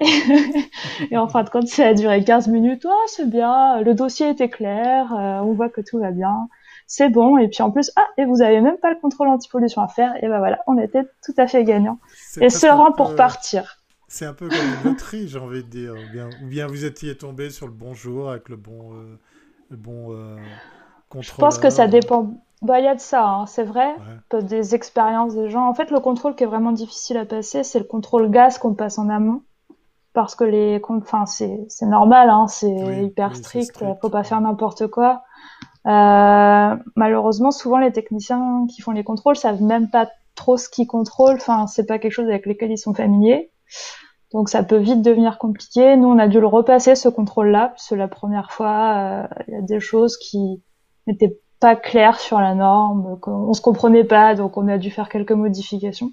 et 1.10 1.16
en 1.16 1.28
fin 1.28 1.42
de 1.42 1.48
compte, 1.48 1.68
ça 1.68 1.88
a 1.88 1.94
duré 1.94 2.22
15 2.22 2.48
minutes. 2.48 2.86
Oh, 2.88 3.04
c'est 3.06 3.28
bien, 3.28 3.80
le 3.80 3.94
dossier 3.94 4.28
était 4.28 4.50
clair, 4.50 5.12
euh, 5.14 5.40
on 5.40 5.54
voit 5.54 5.70
que 5.70 5.80
tout 5.80 5.98
va 5.98 6.10
bien, 6.10 6.48
c'est 6.86 7.08
bon. 7.08 7.38
Et 7.38 7.48
puis 7.48 7.62
en 7.62 7.70
plus, 7.70 7.90
ah, 7.96 8.06
et 8.18 8.26
vous 8.26 8.42
avez 8.42 8.60
même 8.60 8.76
pas 8.76 8.90
le 8.90 8.98
contrôle 9.00 9.28
anti-pollution 9.28 9.82
à 9.82 9.88
faire. 9.88 10.12
Et 10.22 10.28
ben 10.28 10.38
voilà, 10.38 10.60
on 10.66 10.78
était 10.78 11.04
tout 11.24 11.34
à 11.38 11.46
fait 11.46 11.64
gagnants. 11.64 11.98
Et 12.40 12.50
serein 12.50 12.92
pour 12.92 13.16
partir. 13.16 13.82
C'est 14.08 14.26
un 14.26 14.34
peu 14.34 14.48
comme 14.48 14.58
une 14.58 14.90
loterie, 14.90 15.28
j'ai 15.28 15.38
envie 15.38 15.64
de 15.64 15.68
dire. 15.68 15.94
Ou 16.42 16.46
bien, 16.46 16.66
vous 16.66 16.84
étiez 16.84 17.16
tombé 17.16 17.50
sur 17.50 17.66
le 17.66 17.72
bon 17.72 17.94
jour 17.94 18.30
avec 18.30 18.48
le 18.48 18.56
bon, 18.56 18.94
euh, 18.94 19.18
le 19.70 19.76
bon 19.76 20.12
euh, 20.12 20.36
Je 21.20 21.32
pense 21.34 21.58
que 21.58 21.70
ça 21.70 21.88
dépend 21.88 22.34
bah, 22.66 22.80
il 22.80 22.84
y 22.84 22.88
a 22.88 22.94
de 22.94 23.00
ça, 23.00 23.26
hein, 23.26 23.46
c'est 23.46 23.64
vrai. 23.64 23.96
Des 24.42 24.74
expériences 24.74 25.34
des 25.34 25.48
gens. 25.48 25.66
En 25.66 25.74
fait, 25.74 25.90
le 25.90 26.00
contrôle 26.00 26.34
qui 26.34 26.44
est 26.44 26.46
vraiment 26.46 26.72
difficile 26.72 27.16
à 27.16 27.24
passer, 27.24 27.62
c'est 27.62 27.78
le 27.78 27.84
contrôle 27.84 28.30
gaz 28.30 28.58
qu'on 28.58 28.74
passe 28.74 28.98
en 28.98 29.08
amont. 29.08 29.42
Parce 30.12 30.34
que 30.34 30.44
les, 30.44 30.80
enfin, 30.88 31.26
c'est, 31.26 31.64
c'est 31.68 31.86
normal, 31.86 32.30
hein, 32.30 32.46
c'est 32.48 33.04
hyper 33.04 33.36
strict, 33.36 33.74
strict, 33.74 34.00
faut 34.00 34.08
pas 34.08 34.24
faire 34.24 34.40
n'importe 34.40 34.86
quoi. 34.86 35.22
Euh, 35.86 36.76
malheureusement, 36.96 37.50
souvent 37.50 37.78
les 37.78 37.92
techniciens 37.92 38.66
qui 38.68 38.80
font 38.80 38.92
les 38.92 39.04
contrôles 39.04 39.36
savent 39.36 39.62
même 39.62 39.90
pas 39.90 40.08
trop 40.34 40.56
ce 40.56 40.68
qu'ils 40.68 40.86
contrôlent. 40.86 41.36
Enfin, 41.36 41.66
c'est 41.66 41.86
pas 41.86 41.98
quelque 41.98 42.12
chose 42.12 42.28
avec 42.28 42.46
lequel 42.46 42.70
ils 42.70 42.78
sont 42.78 42.94
familiers. 42.94 43.52
Donc 44.32 44.48
ça 44.48 44.62
peut 44.62 44.78
vite 44.78 45.02
devenir 45.02 45.38
compliqué. 45.38 45.96
Nous, 45.96 46.08
on 46.08 46.18
a 46.18 46.28
dû 46.28 46.40
le 46.40 46.46
repasser 46.46 46.94
ce 46.94 47.08
contrôle-là, 47.08 47.68
parce 47.68 47.88
que 47.88 47.94
la 47.94 48.08
première 48.08 48.50
fois, 48.50 48.94
euh, 48.96 49.26
il 49.48 49.54
y 49.54 49.56
a 49.56 49.62
des 49.62 49.80
choses 49.80 50.16
qui 50.16 50.62
n'étaient 51.06 51.38
pas 51.60 51.76
clair 51.76 52.20
sur 52.20 52.38
la 52.38 52.54
norme, 52.54 53.18
on 53.26 53.52
se 53.52 53.60
comprenait 53.60 54.04
pas, 54.04 54.34
donc 54.34 54.56
on 54.56 54.68
a 54.68 54.78
dû 54.78 54.90
faire 54.90 55.08
quelques 55.08 55.32
modifications. 55.32 56.12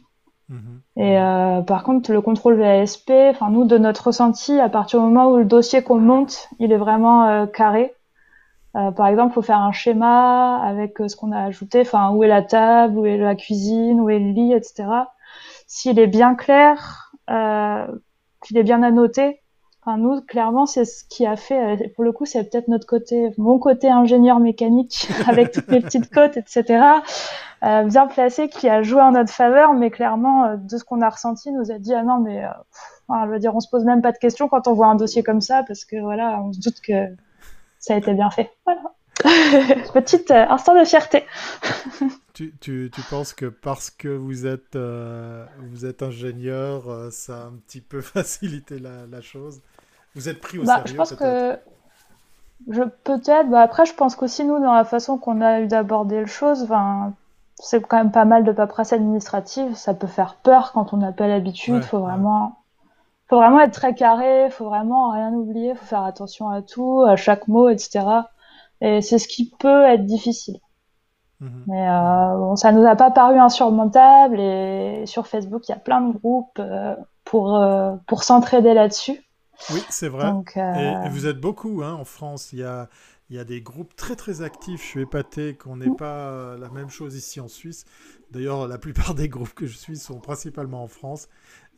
Mhm. 0.49 0.81
Et 0.97 1.17
euh, 1.17 1.61
par 1.61 1.83
contre, 1.83 2.11
le 2.11 2.21
contrôle 2.21 2.55
VASP, 2.55 3.11
enfin 3.29 3.49
nous, 3.49 3.65
de 3.65 3.77
notre 3.77 4.07
ressenti, 4.07 4.59
à 4.59 4.69
partir 4.69 4.99
du 4.99 5.05
moment 5.05 5.31
où 5.31 5.37
le 5.37 5.45
dossier 5.45 5.83
qu'on 5.83 5.99
monte, 5.99 6.49
il 6.59 6.71
est 6.71 6.77
vraiment 6.77 7.25
euh, 7.25 7.45
carré. 7.45 7.93
Euh, 8.75 8.91
par 8.91 9.07
exemple, 9.07 9.31
il 9.31 9.35
faut 9.35 9.41
faire 9.41 9.59
un 9.59 9.71
schéma 9.71 10.57
avec 10.63 10.97
ce 11.07 11.15
qu'on 11.15 11.31
a 11.31 11.39
ajouté, 11.39 11.81
enfin 11.81 12.11
où 12.11 12.23
est 12.23 12.27
la 12.27 12.41
table, 12.41 12.97
où 12.97 13.05
est 13.05 13.17
la 13.17 13.35
cuisine, 13.35 14.01
où 14.01 14.09
est 14.09 14.19
le 14.19 14.31
lit, 14.31 14.53
etc. 14.53 14.85
S'il 15.67 15.99
est 15.99 16.07
bien 16.07 16.35
clair, 16.35 17.11
qu'il 17.27 18.57
est 18.57 18.63
bien 18.63 18.83
annoté, 18.83 19.42
Enfin, 19.85 19.97
nous, 19.97 20.21
clairement, 20.21 20.65
c'est 20.65 20.85
ce 20.85 21.03
qui 21.03 21.25
a 21.25 21.35
fait, 21.35 21.75
euh, 21.75 21.87
pour 21.93 22.05
le 22.05 22.13
coup, 22.13 22.25
c'est 22.25 22.49
peut-être 22.49 22.69
notre 22.69 22.87
côté, 22.87 23.33
mon 23.37 23.59
côté 23.59 23.89
ingénieur 23.89 24.39
mécanique, 24.39 25.09
avec 25.27 25.51
toutes 25.51 25.67
les 25.67 25.81
petites 25.81 26.09
côtes, 26.09 26.37
etc., 26.37 26.81
euh, 27.63 27.83
bien 27.83 28.07
placé, 28.07 28.47
qui 28.47 28.69
a 28.69 28.81
joué 28.81 29.01
en 29.01 29.11
notre 29.11 29.31
faveur, 29.31 29.73
mais 29.73 29.91
clairement, 29.91 30.45
euh, 30.45 30.55
de 30.55 30.77
ce 30.77 30.85
qu'on 30.85 31.01
a 31.01 31.09
ressenti, 31.09 31.51
nous 31.51 31.69
a 31.69 31.79
dit, 31.79 31.93
ah 31.93 32.03
non, 32.03 32.19
mais, 32.19 32.45
enfin, 33.09 33.25
je 33.25 33.31
veux 33.31 33.39
dire, 33.39 33.53
on 33.53 33.59
se 33.59 33.69
pose 33.69 33.83
même 33.83 34.01
pas 34.01 34.13
de 34.13 34.17
questions 34.17 34.47
quand 34.47 34.69
on 34.69 34.73
voit 34.73 34.87
un 34.87 34.95
dossier 34.95 35.21
comme 35.21 35.41
ça, 35.41 35.63
parce 35.63 35.83
que 35.83 35.99
voilà, 35.99 36.41
on 36.41 36.53
se 36.53 36.61
doute 36.61 36.79
que 36.79 37.07
ça 37.79 37.95
a 37.95 37.97
été 37.97 38.13
bien 38.13 38.29
fait. 38.29 38.51
Voilà. 38.65 38.83
Petite 39.93 40.31
instant 40.31 40.79
de 40.79 40.85
fierté. 40.85 41.25
tu, 42.33 42.53
tu, 42.61 42.89
tu, 42.93 43.01
penses 43.09 43.33
que 43.33 43.45
parce 43.47 43.89
que 43.89 44.07
vous 44.07 44.47
êtes, 44.47 44.77
vous 44.77 45.85
êtes 45.85 46.03
ingénieur, 46.03 47.11
ça 47.11 47.43
a 47.43 47.45
un 47.47 47.53
petit 47.67 47.81
peu 47.81 47.99
facilité 48.01 48.79
la, 48.79 49.05
la 49.07 49.21
chose? 49.21 49.61
Vous 50.15 50.29
êtes 50.29 50.41
pris 50.41 50.59
au 50.59 50.63
bah, 50.63 50.75
sérieux 50.75 50.87
Je 50.87 50.95
pense 50.95 51.13
que 51.13 51.59
je 52.69 52.83
peut-être. 52.83 53.49
Bah 53.49 53.61
après, 53.61 53.85
je 53.85 53.93
pense 53.93 54.15
qu'aussi 54.15 54.45
nous, 54.45 54.59
dans 54.59 54.73
la 54.73 54.85
façon 54.85 55.17
qu'on 55.17 55.41
a 55.41 55.59
eu 55.59 55.67
d'aborder 55.67 56.19
le 56.19 56.25
chose, 56.25 56.67
c'est 57.55 57.81
quand 57.81 57.97
même 57.97 58.11
pas 58.11 58.25
mal 58.25 58.43
de 58.43 58.51
paperasse 58.51 58.93
administrative. 58.93 59.75
Ça 59.75 59.93
peut 59.93 60.07
faire 60.07 60.35
peur 60.35 60.71
quand 60.71 60.93
on 60.93 60.97
n'a 60.97 61.11
pas 61.11 61.27
l'habitude. 61.27 61.75
Il 61.75 61.83
faut 61.83 61.99
vraiment, 61.99 62.57
faut 63.27 63.37
vraiment 63.37 63.59
être 63.59 63.73
très 63.73 63.95
carré. 63.95 64.49
Faut 64.49 64.65
vraiment 64.65 65.11
rien 65.11 65.33
oublier. 65.33 65.75
Faut 65.75 65.85
faire 65.85 66.03
attention 66.03 66.49
à 66.49 66.61
tout, 66.61 67.03
à 67.07 67.15
chaque 67.15 67.47
mot, 67.47 67.69
etc. 67.69 68.05
Et 68.81 69.01
c'est 69.01 69.19
ce 69.19 69.27
qui 69.27 69.49
peut 69.49 69.83
être 69.83 70.05
difficile. 70.05 70.59
Mhm. 71.39 71.63
Mais 71.67 71.89
euh, 71.89 72.37
bon, 72.37 72.55
ça 72.55 72.71
nous 72.71 72.85
a 72.85 72.95
pas 72.95 73.11
paru 73.11 73.37
insurmontable. 73.39 74.39
Et 74.39 75.05
sur 75.05 75.27
Facebook, 75.27 75.67
il 75.67 75.71
y 75.71 75.75
a 75.75 75.79
plein 75.79 76.01
de 76.01 76.13
groupes 76.13 76.59
euh, 76.59 76.95
pour 77.25 77.57
euh, 77.57 77.95
pour 78.07 78.23
s'entraider 78.23 78.73
là-dessus. 78.73 79.21
Oui, 79.71 79.81
c'est 79.89 80.09
vrai. 80.09 80.31
Euh, 80.57 81.05
et, 81.05 81.09
vous 81.09 81.25
êtes 81.25 81.39
beaucoup 81.39 81.83
hein, 81.83 81.93
en 81.93 82.05
France. 82.05 82.51
Il 82.53 82.59
y 82.59 82.63
a, 82.63 82.89
il 83.29 83.35
y 83.35 83.39
a 83.39 83.43
des 83.43 83.61
groupes 83.61 83.95
très 83.95 84.15
très 84.15 84.41
actifs. 84.41 84.81
Je 84.81 84.87
suis 84.87 85.01
épaté 85.01 85.55
qu'on 85.55 85.77
n'ait 85.77 85.95
pas 85.95 86.29
euh, 86.29 86.57
la 86.57 86.69
même 86.69 86.89
chose 86.89 87.15
ici 87.15 87.39
en 87.39 87.47
Suisse. 87.47 87.85
D'ailleurs, 88.31 88.67
la 88.67 88.77
plupart 88.77 89.15
des 89.15 89.29
groupes 89.29 89.53
que 89.53 89.65
je 89.65 89.77
suis 89.77 89.97
sont 89.97 90.19
principalement 90.19 90.83
en 90.83 90.87
France. 90.87 91.29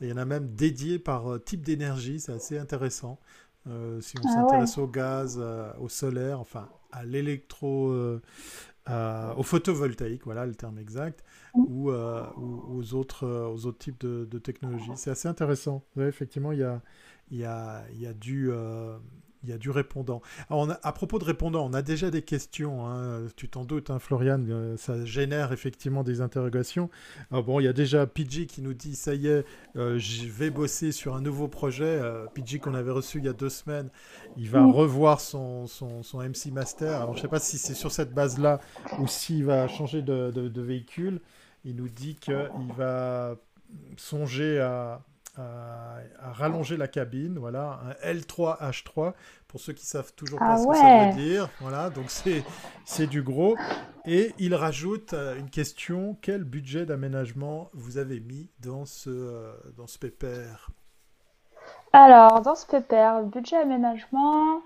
Et 0.01 0.05
il 0.05 0.09
y 0.09 0.13
en 0.13 0.17
a 0.17 0.25
même 0.25 0.53
dédiés 0.55 0.99
par 0.99 1.31
euh, 1.31 1.39
type 1.39 1.63
d'énergie. 1.63 2.19
C'est 2.19 2.33
assez 2.33 2.57
intéressant. 2.57 3.19
si 3.65 4.15
on 4.17 4.27
ah 4.27 4.33
s'intéresse 4.33 4.77
au 4.77 4.87
gaz, 4.87 5.41
au 5.79 5.89
solaire, 5.89 6.39
enfin 6.39 6.69
à 6.91 7.03
l'électro, 7.03 7.93
au 8.87 9.43
photovoltaïque, 9.43 10.23
voilà 10.23 10.45
le 10.45 10.55
terme 10.55 10.79
exact, 10.79 11.23
mm. 11.55 11.63
ou, 11.67 11.91
aux, 11.91 12.93
autres, 12.93 13.27
aux 13.27 13.65
autres 13.65 13.79
types 13.79 13.99
de, 13.99 14.25
de 14.25 14.39
technologies. 14.39 14.91
C'est 14.95 15.11
assez 15.11 15.27
intéressant. 15.27 15.83
effectivement, 15.97 16.51
il 16.51 16.59
y 16.59 16.63
a, 16.63 16.81
il 17.31 17.39
y 17.39 17.45
a, 17.45 17.83
il 17.93 18.01
y 18.01 18.07
a 18.07 18.13
du, 18.13 18.51
euh, 18.51 18.97
il 19.43 19.49
y 19.49 19.53
a 19.53 19.57
du 19.57 19.69
répondant. 19.69 20.21
à 20.49 20.91
propos 20.91 21.19
de 21.19 21.23
répondant, 21.23 21.65
on 21.65 21.73
a 21.73 21.81
déjà 21.81 22.09
des 22.09 22.21
questions. 22.21 22.87
Hein. 22.87 23.27
tu 23.35 23.47
t'en 23.47 23.63
doutes, 23.63 23.89
hein, 23.89 23.99
Florian, 23.99 24.43
euh, 24.49 24.75
ça 24.77 25.05
génère 25.05 25.51
effectivement 25.51 26.03
des 26.03 26.21
interrogations. 26.21 26.89
bon, 27.31 27.59
il 27.59 27.63
y 27.63 27.67
a 27.67 27.73
déjà 27.73 28.07
Pidgey 28.07 28.47
qui 28.47 28.61
nous 28.61 28.73
dit 28.73 28.95
ça 28.95 29.13
y 29.13 29.27
est, 29.27 29.45
euh, 29.75 29.99
je 29.99 30.27
vais 30.27 30.49
bosser 30.49 30.91
sur 30.91 31.15
un 31.15 31.21
nouveau 31.21 31.47
projet. 31.47 32.01
Pidgey 32.33 32.59
qu'on 32.59 32.73
avait 32.73 32.91
reçu 32.91 33.19
il 33.19 33.25
y 33.25 33.29
a 33.29 33.33
deux 33.33 33.49
semaines, 33.49 33.89
il 34.37 34.49
va 34.49 34.65
revoir 34.65 35.21
son, 35.21 35.67
son, 35.67 36.03
son, 36.03 36.19
MC 36.19 36.51
Master. 36.51 37.01
Alors, 37.01 37.13
je 37.13 37.19
ne 37.19 37.21
sais 37.21 37.27
pas 37.27 37.39
si 37.39 37.57
c'est 37.57 37.75
sur 37.75 37.91
cette 37.91 38.13
base-là 38.13 38.59
ou 38.99 39.07
s'il 39.07 39.45
va 39.45 39.67
changer 39.67 40.01
de, 40.01 40.31
de 40.31 40.61
véhicule. 40.61 41.21
Il 41.65 41.75
nous 41.75 41.89
dit 41.89 42.15
qu'il 42.15 42.73
va 42.77 43.35
songer 43.97 44.59
à 44.59 45.01
à, 45.37 46.31
rallonger 46.31 46.77
la 46.77 46.87
cabine, 46.87 47.37
voilà, 47.37 47.79
un 47.85 48.13
L3H3, 48.13 49.13
pour 49.47 49.59
ceux 49.59 49.73
qui 49.73 49.85
savent 49.85 50.13
toujours 50.13 50.39
pas 50.39 50.53
ah 50.53 50.57
ce 50.57 50.67
que 50.67 50.75
ça 50.75 51.07
veut 51.07 51.15
dire, 51.15 51.49
voilà, 51.59 51.89
donc 51.89 52.09
c'est 52.09 53.07
du 53.07 53.21
gros. 53.21 53.55
Et 54.05 54.33
il 54.37 54.53
rajoute 54.53 55.13
euh, 55.13 55.37
une 55.37 55.49
question, 55.49 56.15
quel 56.21 56.43
budget 56.43 56.85
d'aménagement 56.85 57.69
vous 57.73 57.97
avez 57.97 58.19
mis 58.19 58.49
dans 58.59 58.85
ce, 58.85 59.09
euh, 59.09 59.53
dans 59.77 59.87
ce 59.87 59.97
pépère 59.97 60.69
Alors, 61.91 62.41
dans 62.41 62.53
ce 62.53 62.67
pépère, 62.67 63.23
budget 63.23 63.57
aménagement, 63.57 64.61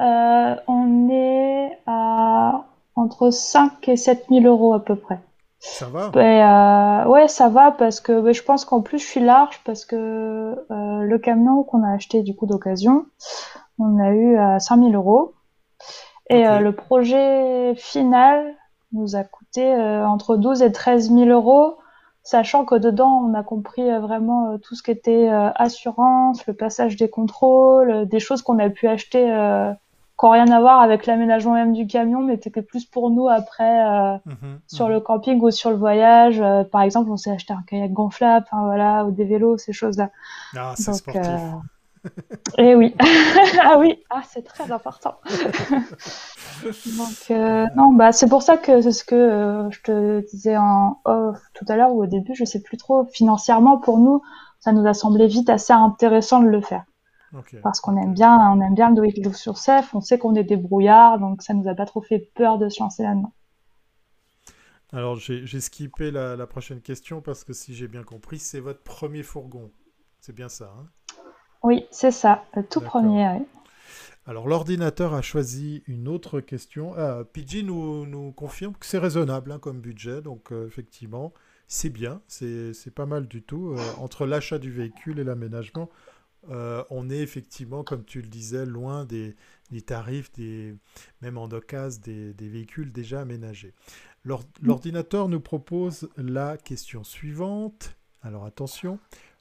euh, 0.00 0.56
on 0.66 1.08
est 1.10 1.78
à 1.86 2.64
entre 2.96 3.30
5 3.30 3.88
et 3.88 3.96
7 3.96 4.26
000 4.28 4.44
euros 4.44 4.74
à 4.74 4.84
peu 4.84 4.96
près. 4.96 5.18
Ça 5.64 5.86
va 5.86 6.10
euh, 6.14 7.08
Ouais, 7.08 7.26
ça 7.26 7.48
va 7.48 7.72
parce 7.72 8.00
que 8.00 8.32
je 8.32 8.42
pense 8.42 8.66
qu'en 8.66 8.82
plus 8.82 8.98
je 8.98 9.06
suis 9.06 9.20
large 9.20 9.60
parce 9.64 9.86
que 9.86 9.96
euh, 9.96 11.00
le 11.00 11.18
camion 11.18 11.64
qu'on 11.64 11.82
a 11.82 11.94
acheté 11.94 12.22
du 12.22 12.36
coup 12.36 12.44
d'occasion, 12.44 13.06
on 13.78 13.98
a 13.98 14.10
eu 14.10 14.36
à 14.36 14.60
5000 14.60 14.94
euros. 14.94 15.32
Et 16.28 16.46
euh, 16.46 16.60
le 16.60 16.74
projet 16.74 17.74
final 17.76 18.54
nous 18.92 19.16
a 19.16 19.24
coûté 19.24 19.74
entre 19.74 20.36
12 20.36 20.62
et 20.62 20.70
13 20.70 21.10
000 21.10 21.30
euros, 21.30 21.78
sachant 22.22 22.66
que 22.66 22.74
dedans 22.74 23.26
on 23.26 23.34
a 23.34 23.42
compris 23.42 23.90
vraiment 23.98 24.58
tout 24.58 24.74
ce 24.74 24.82
qui 24.82 24.90
était 24.90 25.28
assurance, 25.28 26.46
le 26.46 26.54
passage 26.54 26.96
des 26.96 27.08
contrôles, 27.08 28.06
des 28.06 28.20
choses 28.20 28.42
qu'on 28.42 28.58
a 28.58 28.68
pu 28.68 28.86
acheter 28.86 29.24
qui 30.24 30.30
rien 30.30 30.50
à 30.50 30.60
voir 30.60 30.80
avec 30.80 31.06
l'aménagement 31.06 31.54
même 31.54 31.72
du 31.72 31.86
camion, 31.86 32.22
mais 32.22 32.38
c'était 32.42 32.62
plus 32.62 32.84
pour 32.84 33.10
nous 33.10 33.28
après 33.28 33.86
euh, 33.86 34.16
mhm, 34.24 34.60
sur 34.66 34.88
le 34.88 34.96
mhm. 34.96 35.02
camping 35.02 35.40
ou 35.40 35.50
sur 35.50 35.70
le 35.70 35.76
voyage. 35.76 36.40
Euh, 36.40 36.64
par 36.64 36.82
exemple, 36.82 37.10
on 37.10 37.16
s'est 37.16 37.30
acheté 37.30 37.52
un 37.52 37.62
kayak 37.66 37.92
gonflable, 37.92 38.46
voilà, 38.52 39.04
ou 39.04 39.10
des 39.10 39.24
vélos, 39.24 39.58
ces 39.58 39.72
choses-là. 39.72 40.10
Ah, 40.56 40.74
c'est 40.76 40.92
sportif. 40.94 41.22
Euh... 41.26 41.50
Et 42.58 42.70
eh 42.70 42.74
oui, 42.74 42.94
ah 43.62 43.78
oui, 43.78 43.98
ah 44.10 44.20
c'est 44.28 44.44
très 44.44 44.70
important. 44.70 45.14
Donc 46.62 47.30
euh, 47.30 47.66
non, 47.76 47.94
bah 47.94 48.12
c'est 48.12 48.28
pour 48.28 48.42
ça 48.42 48.58
que 48.58 48.82
c'est 48.82 48.92
ce 48.92 49.04
que 49.04 49.68
je 49.70 49.80
te 49.80 50.20
disais 50.30 50.58
en 50.58 50.98
off 51.06 51.38
tout 51.54 51.64
à 51.68 51.76
l'heure 51.76 51.92
ou 51.94 52.02
au 52.02 52.06
début, 52.06 52.34
je 52.34 52.44
sais 52.44 52.60
plus 52.60 52.76
trop. 52.76 53.06
Financièrement, 53.06 53.78
pour 53.78 53.98
nous, 53.98 54.20
ça 54.60 54.72
nous 54.72 54.86
a 54.86 54.92
semblé 54.92 55.26
vite 55.26 55.48
assez 55.48 55.72
intéressant 55.72 56.40
de 56.40 56.48
le 56.48 56.60
faire. 56.60 56.84
Parce 57.62 57.80
qu'on 57.80 57.96
aime 57.96 58.14
bien, 58.14 58.36
on 58.52 58.60
aime 58.60 58.74
bien 58.74 58.90
le 58.90 58.96
do 58.96 59.04
it 59.04 59.16
yourself, 59.16 59.94
on 59.94 60.00
sait 60.00 60.18
qu'on 60.18 60.34
est 60.34 60.44
débrouillard, 60.44 61.18
donc 61.18 61.42
ça 61.42 61.54
nous 61.54 61.68
a 61.68 61.74
pas 61.74 61.86
trop 61.86 62.00
fait 62.00 62.30
peur 62.34 62.58
de 62.58 62.68
se 62.68 62.82
lancer 62.82 63.02
là-dedans. 63.02 63.32
Alors 64.92 65.16
j'ai 65.16 65.60
skippé 65.60 66.10
la, 66.10 66.46
prochaine 66.46 66.80
question 66.80 67.20
parce 67.20 67.42
que 67.42 67.52
si 67.52 67.74
j'ai 67.74 67.88
bien 67.88 68.04
compris, 68.04 68.38
c'est 68.38 68.60
votre 68.60 68.82
premier 68.82 69.22
fourgon. 69.22 69.70
C'est 70.20 70.34
bien 70.34 70.48
ça 70.48 70.72
hein? 70.78 70.86
Oui, 71.62 71.86
c'est 71.90 72.10
ça, 72.10 72.44
le 72.54 72.62
tout 72.62 72.80
premier. 72.80 73.40
Alors 74.26 74.46
l'ordinateur 74.46 75.14
a 75.14 75.22
choisi 75.22 75.82
une 75.86 76.08
autre 76.08 76.40
question. 76.40 76.94
Ah, 76.96 77.24
PG 77.32 77.62
nous, 77.62 78.06
nous 78.06 78.32
confirme 78.32 78.74
que 78.74 78.86
c'est 78.86 78.98
raisonnable 78.98 79.50
hein, 79.50 79.58
comme 79.58 79.80
budget, 79.80 80.22
donc 80.22 80.52
euh, 80.52 80.66
effectivement 80.66 81.32
c'est 81.66 81.90
bien, 81.90 82.20
c'est 82.28 82.94
pas 82.94 83.06
mal 83.06 83.26
du 83.26 83.42
tout. 83.42 83.70
Euh, 83.70 83.78
entre 83.98 84.26
l'achat 84.26 84.58
du 84.58 84.70
véhicule 84.70 85.18
et 85.18 85.24
l'aménagement, 85.24 85.88
euh, 86.50 86.84
on 86.90 87.10
est 87.10 87.18
effectivement, 87.18 87.84
comme 87.84 88.04
tu 88.04 88.20
le 88.20 88.28
disais, 88.28 88.66
loin 88.66 89.04
des, 89.04 89.36
tarifs, 89.86 90.32
des, 90.32 90.74
même 91.22 91.38
en 91.38 91.46
occasion, 91.46 92.00
des, 92.04 92.32
des 92.34 92.48
véhicules 92.48 92.92
déjà 92.92 93.20
aménagés. 93.20 93.74
L'ordinateur 94.62 95.28
nous 95.28 95.40
propose 95.40 96.08
la 96.16 96.56
question 96.56 97.04
suivante. 97.04 97.94
Alors 98.22 98.46
attention, 98.46 98.98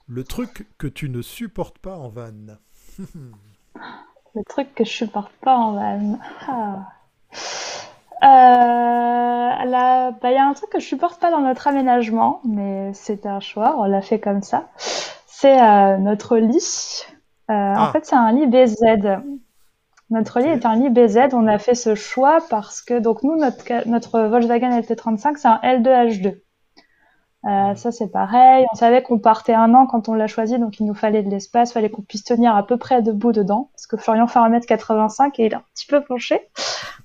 le 0.07 0.23
truc 0.23 0.67
que 0.77 0.87
tu 0.87 1.09
ne 1.09 1.21
supportes 1.21 1.79
pas 1.79 1.97
en 1.97 2.09
van. 2.09 2.57
le 4.35 4.43
truc 4.49 4.75
que 4.75 4.83
je 4.83 4.89
supporte 4.89 5.31
pas 5.41 5.55
en 5.55 5.73
van. 5.73 6.19
Ah. 6.47 6.89
Euh, 8.23 10.11
bah, 10.11 10.31
il 10.31 10.33
y 10.33 10.37
a 10.37 10.45
un 10.45 10.53
truc 10.53 10.69
que 10.69 10.79
je 10.79 10.85
supporte 10.85 11.19
pas 11.19 11.31
dans 11.31 11.41
notre 11.41 11.67
aménagement, 11.67 12.41
mais 12.43 12.93
c'est 12.93 13.25
un 13.25 13.39
choix, 13.39 13.75
on 13.79 13.85
l'a 13.85 14.01
fait 14.01 14.19
comme 14.19 14.41
ça 14.41 14.69
c'est 15.43 15.61
euh, 15.61 15.97
notre 15.97 16.37
lit. 16.37 17.03
Euh, 17.51 17.53
en 17.53 17.83
ah. 17.83 17.89
fait, 17.91 18.05
c'est 18.05 18.15
un 18.15 18.31
lit 18.31 18.47
BZ. 18.47 19.19
Notre 20.09 20.39
lit 20.39 20.47
est 20.47 20.65
un 20.65 20.75
lit 20.75 20.89
BZ. 20.89 21.33
On 21.33 21.47
a 21.47 21.59
fait 21.59 21.75
ce 21.75 21.95
choix 21.95 22.37
parce 22.49 22.81
que 22.81 22.97
donc 22.97 23.23
nous 23.23 23.35
notre 23.35 23.87
notre 23.89 24.21
Volkswagen 24.21 24.79
LT35 24.79 25.35
c'est 25.35 25.47
un 25.49 25.59
L2H2. 25.61 26.39
Euh, 27.45 27.75
ça 27.75 27.91
c'est 27.91 28.07
pareil. 28.07 28.65
On 28.71 28.75
savait 28.77 29.03
qu'on 29.03 29.19
partait 29.19 29.53
un 29.53 29.73
an 29.73 29.85
quand 29.85 30.07
on 30.07 30.13
l'a 30.13 30.27
choisi, 30.27 30.57
donc 30.59 30.79
il 30.79 30.85
nous 30.85 30.93
fallait 30.93 31.23
de 31.23 31.29
l'espace, 31.29 31.71
il 31.71 31.73
fallait 31.73 31.89
qu'on 31.89 32.03
puisse 32.03 32.23
tenir 32.23 32.55
à 32.55 32.65
peu 32.65 32.77
près 32.77 33.01
debout 33.01 33.33
dedans, 33.33 33.69
parce 33.73 33.85
que 33.85 33.97
Florian 33.97 34.27
fait 34.27 34.39
1m85 34.39 35.31
et 35.39 35.45
il 35.47 35.51
est 35.51 35.55
un 35.55 35.63
petit 35.73 35.87
peu 35.87 36.01
penché. 36.01 36.39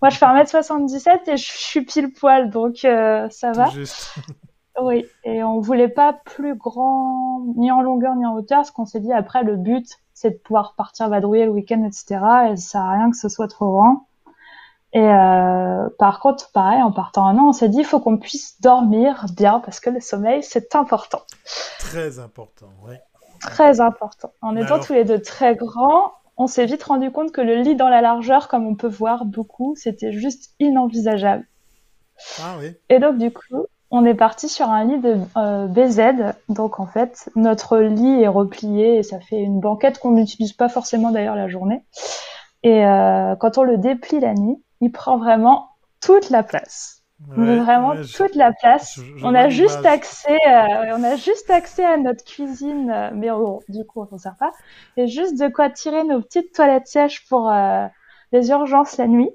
Moi 0.01 0.11
je 0.11 0.17
fais 0.17 0.27
1m77 0.27 1.29
et 1.29 1.37
je 1.37 1.45
suis 1.45 1.81
pile 1.81 2.13
poil, 2.13 2.51
donc 2.51 2.77
ça 2.77 3.53
va. 3.53 3.69
Oui, 4.81 5.07
et 5.25 5.43
on 5.43 5.61
voulait 5.61 5.89
pas 5.89 6.13
plus 6.13 6.55
grand, 6.55 7.41
ni 7.57 7.71
en 7.71 7.83
longueur 7.83 8.15
ni 8.15 8.27
en 8.27 8.35
hauteur, 8.35 8.59
parce 8.59 8.71
qu'on 8.71 8.87
s'est 8.87 9.01
dit 9.01 9.13
après 9.13 9.43
le 9.43 9.57
but, 9.57 9.87
c'est 10.15 10.31
de 10.31 10.37
pouvoir 10.37 10.75
partir 10.77 11.09
vadrouiller 11.09 11.45
le 11.45 11.53
week-end, 11.53 11.85
etc. 11.85 12.21
Et 12.51 12.57
ça 12.57 12.71
sert 12.71 12.81
à 12.83 12.91
rien 12.93 13.11
que 13.11 13.17
ce 13.17 13.29
soit 13.29 13.49
trop 13.49 13.71
grand. 13.73 14.09
Et 14.93 15.01
euh, 15.01 15.89
par 15.99 16.21
contre, 16.21 16.51
pareil, 16.53 16.83
en 16.83 16.93
partant 16.93 17.27
un 17.27 17.37
an, 17.37 17.49
on 17.49 17.53
s'est 17.53 17.69
dit 17.69 17.79
il 17.79 17.85
faut 17.85 18.01
qu'on 18.01 18.17
puisse 18.17 18.61
dormir 18.61 19.27
bien 19.37 19.61
parce 19.61 19.81
que 19.81 19.91
le 19.91 20.01
sommeil 20.01 20.43
c'est 20.43 20.75
important. 20.75 21.23
Très 21.79 22.19
important, 22.19 22.71
oui. 22.87 22.95
Très 23.41 23.81
important. 23.81 24.33
En 24.41 24.57
étant 24.57 24.81
tous 24.81 24.95
les 24.95 25.05
deux 25.05 25.21
très 25.21 25.55
grands, 25.55 26.13
on 26.37 26.47
s'est 26.47 26.67
vite 26.67 26.83
rendu 26.83 27.11
compte 27.11 27.33
que 27.33 27.41
le 27.41 27.57
lit 27.57 27.77
dans 27.77 27.89
la 27.89 28.01
largeur, 28.01 28.49
comme 28.49 28.67
on 28.67 28.75
peut 28.75 28.89
voir 28.89 29.25
beaucoup, 29.25 29.75
c'était 29.77 30.13
juste 30.13 30.55
inenvisageable. 30.59 31.47
Ah 32.41 32.57
oui. 32.59 32.75
Et 32.89 32.99
donc 32.99 33.19
du 33.19 33.31
coup, 33.31 33.67
on 33.91 34.05
est 34.05 34.15
parti 34.15 34.49
sur 34.49 34.69
un 34.69 34.85
lit 34.85 34.99
de 34.99 35.17
euh, 35.37 35.67
BZ. 35.67 36.35
Donc 36.49 36.81
en 36.81 36.87
fait, 36.87 37.31
notre 37.37 37.79
lit 37.79 38.23
est 38.23 38.29
replié 38.29 38.97
et 38.97 39.03
ça 39.03 39.21
fait 39.21 39.39
une 39.39 39.61
banquette 39.61 39.99
qu'on 39.99 40.13
n'utilise 40.13 40.53
pas 40.53 40.69
forcément 40.69 41.11
d'ailleurs 41.11 41.37
la 41.37 41.49
journée. 41.49 41.83
Et 42.63 42.85
euh, 42.85 43.35
quand 43.37 43.57
on 43.59 43.63
le 43.63 43.79
déplie 43.79 44.21
la 44.21 44.35
nuit, 44.35 44.63
il 44.81 44.93
prend 44.93 45.17
vraiment 45.17 45.71
toute 46.01 46.29
la 46.31 46.43
place. 46.43 47.03
vraiment 47.21 47.95
toute 48.15 48.35
la 48.35 48.53
place. 48.53 49.01
on 49.23 49.35
a 49.35 49.49
juste 49.49 49.85
accès, 49.87 50.39
euh, 50.49 50.97
on 50.97 51.03
a 51.03 51.17
juste 51.17 51.51
accès 51.51 51.85
à 51.85 51.97
notre 51.97 52.25
cuisine, 52.25 53.11
mais 53.15 53.29
du 53.69 53.85
coup 53.87 54.03
on 54.03 54.07
s'en 54.07 54.19
sert 54.19 54.37
pas. 54.39 54.53
Et 54.97 55.07
juste 55.07 55.39
de 55.41 55.49
quoi 55.49 55.71
tirer 55.71 56.05
nos 56.05 56.21
petites 56.21 56.55
toilettes 56.55 56.87
sèches 56.87 57.27
pour 57.29 57.51
les 58.33 58.51
urgences 58.51 58.99
la 58.99 59.07
nuit. 59.07 59.31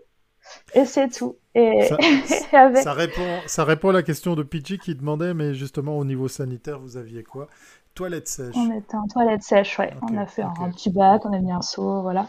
Et 0.75 0.85
c'est 0.85 1.09
tout. 1.09 1.37
Et 1.55 1.83
ça, 2.83 2.93
répond, 2.93 3.21
ça 3.45 3.63
répond 3.63 3.89
à 3.89 3.93
la 3.93 4.03
question 4.03 4.35
de 4.35 4.43
Pidgey 4.43 4.77
qui 4.77 4.95
demandait, 4.95 5.33
mais 5.33 5.53
justement 5.53 5.97
au 5.97 6.05
niveau 6.05 6.27
sanitaire, 6.27 6.79
vous 6.79 6.97
aviez 6.97 7.23
quoi? 7.23 7.47
Toilette 7.93 8.27
sèche. 8.27 8.55
On 8.57 8.71
était 8.71 8.95
en 8.95 9.05
toilette 9.05 9.43
sèche, 9.43 9.77
ouais. 9.77 9.93
on 10.01 10.17
a 10.17 10.25
fait 10.25 10.41
un 10.41 10.71
petit 10.71 10.89
bac, 10.89 11.25
on 11.25 11.33
a 11.33 11.37
mis 11.37 11.51
un 11.51 11.61
seau, 11.61 12.01
voilà. 12.01 12.25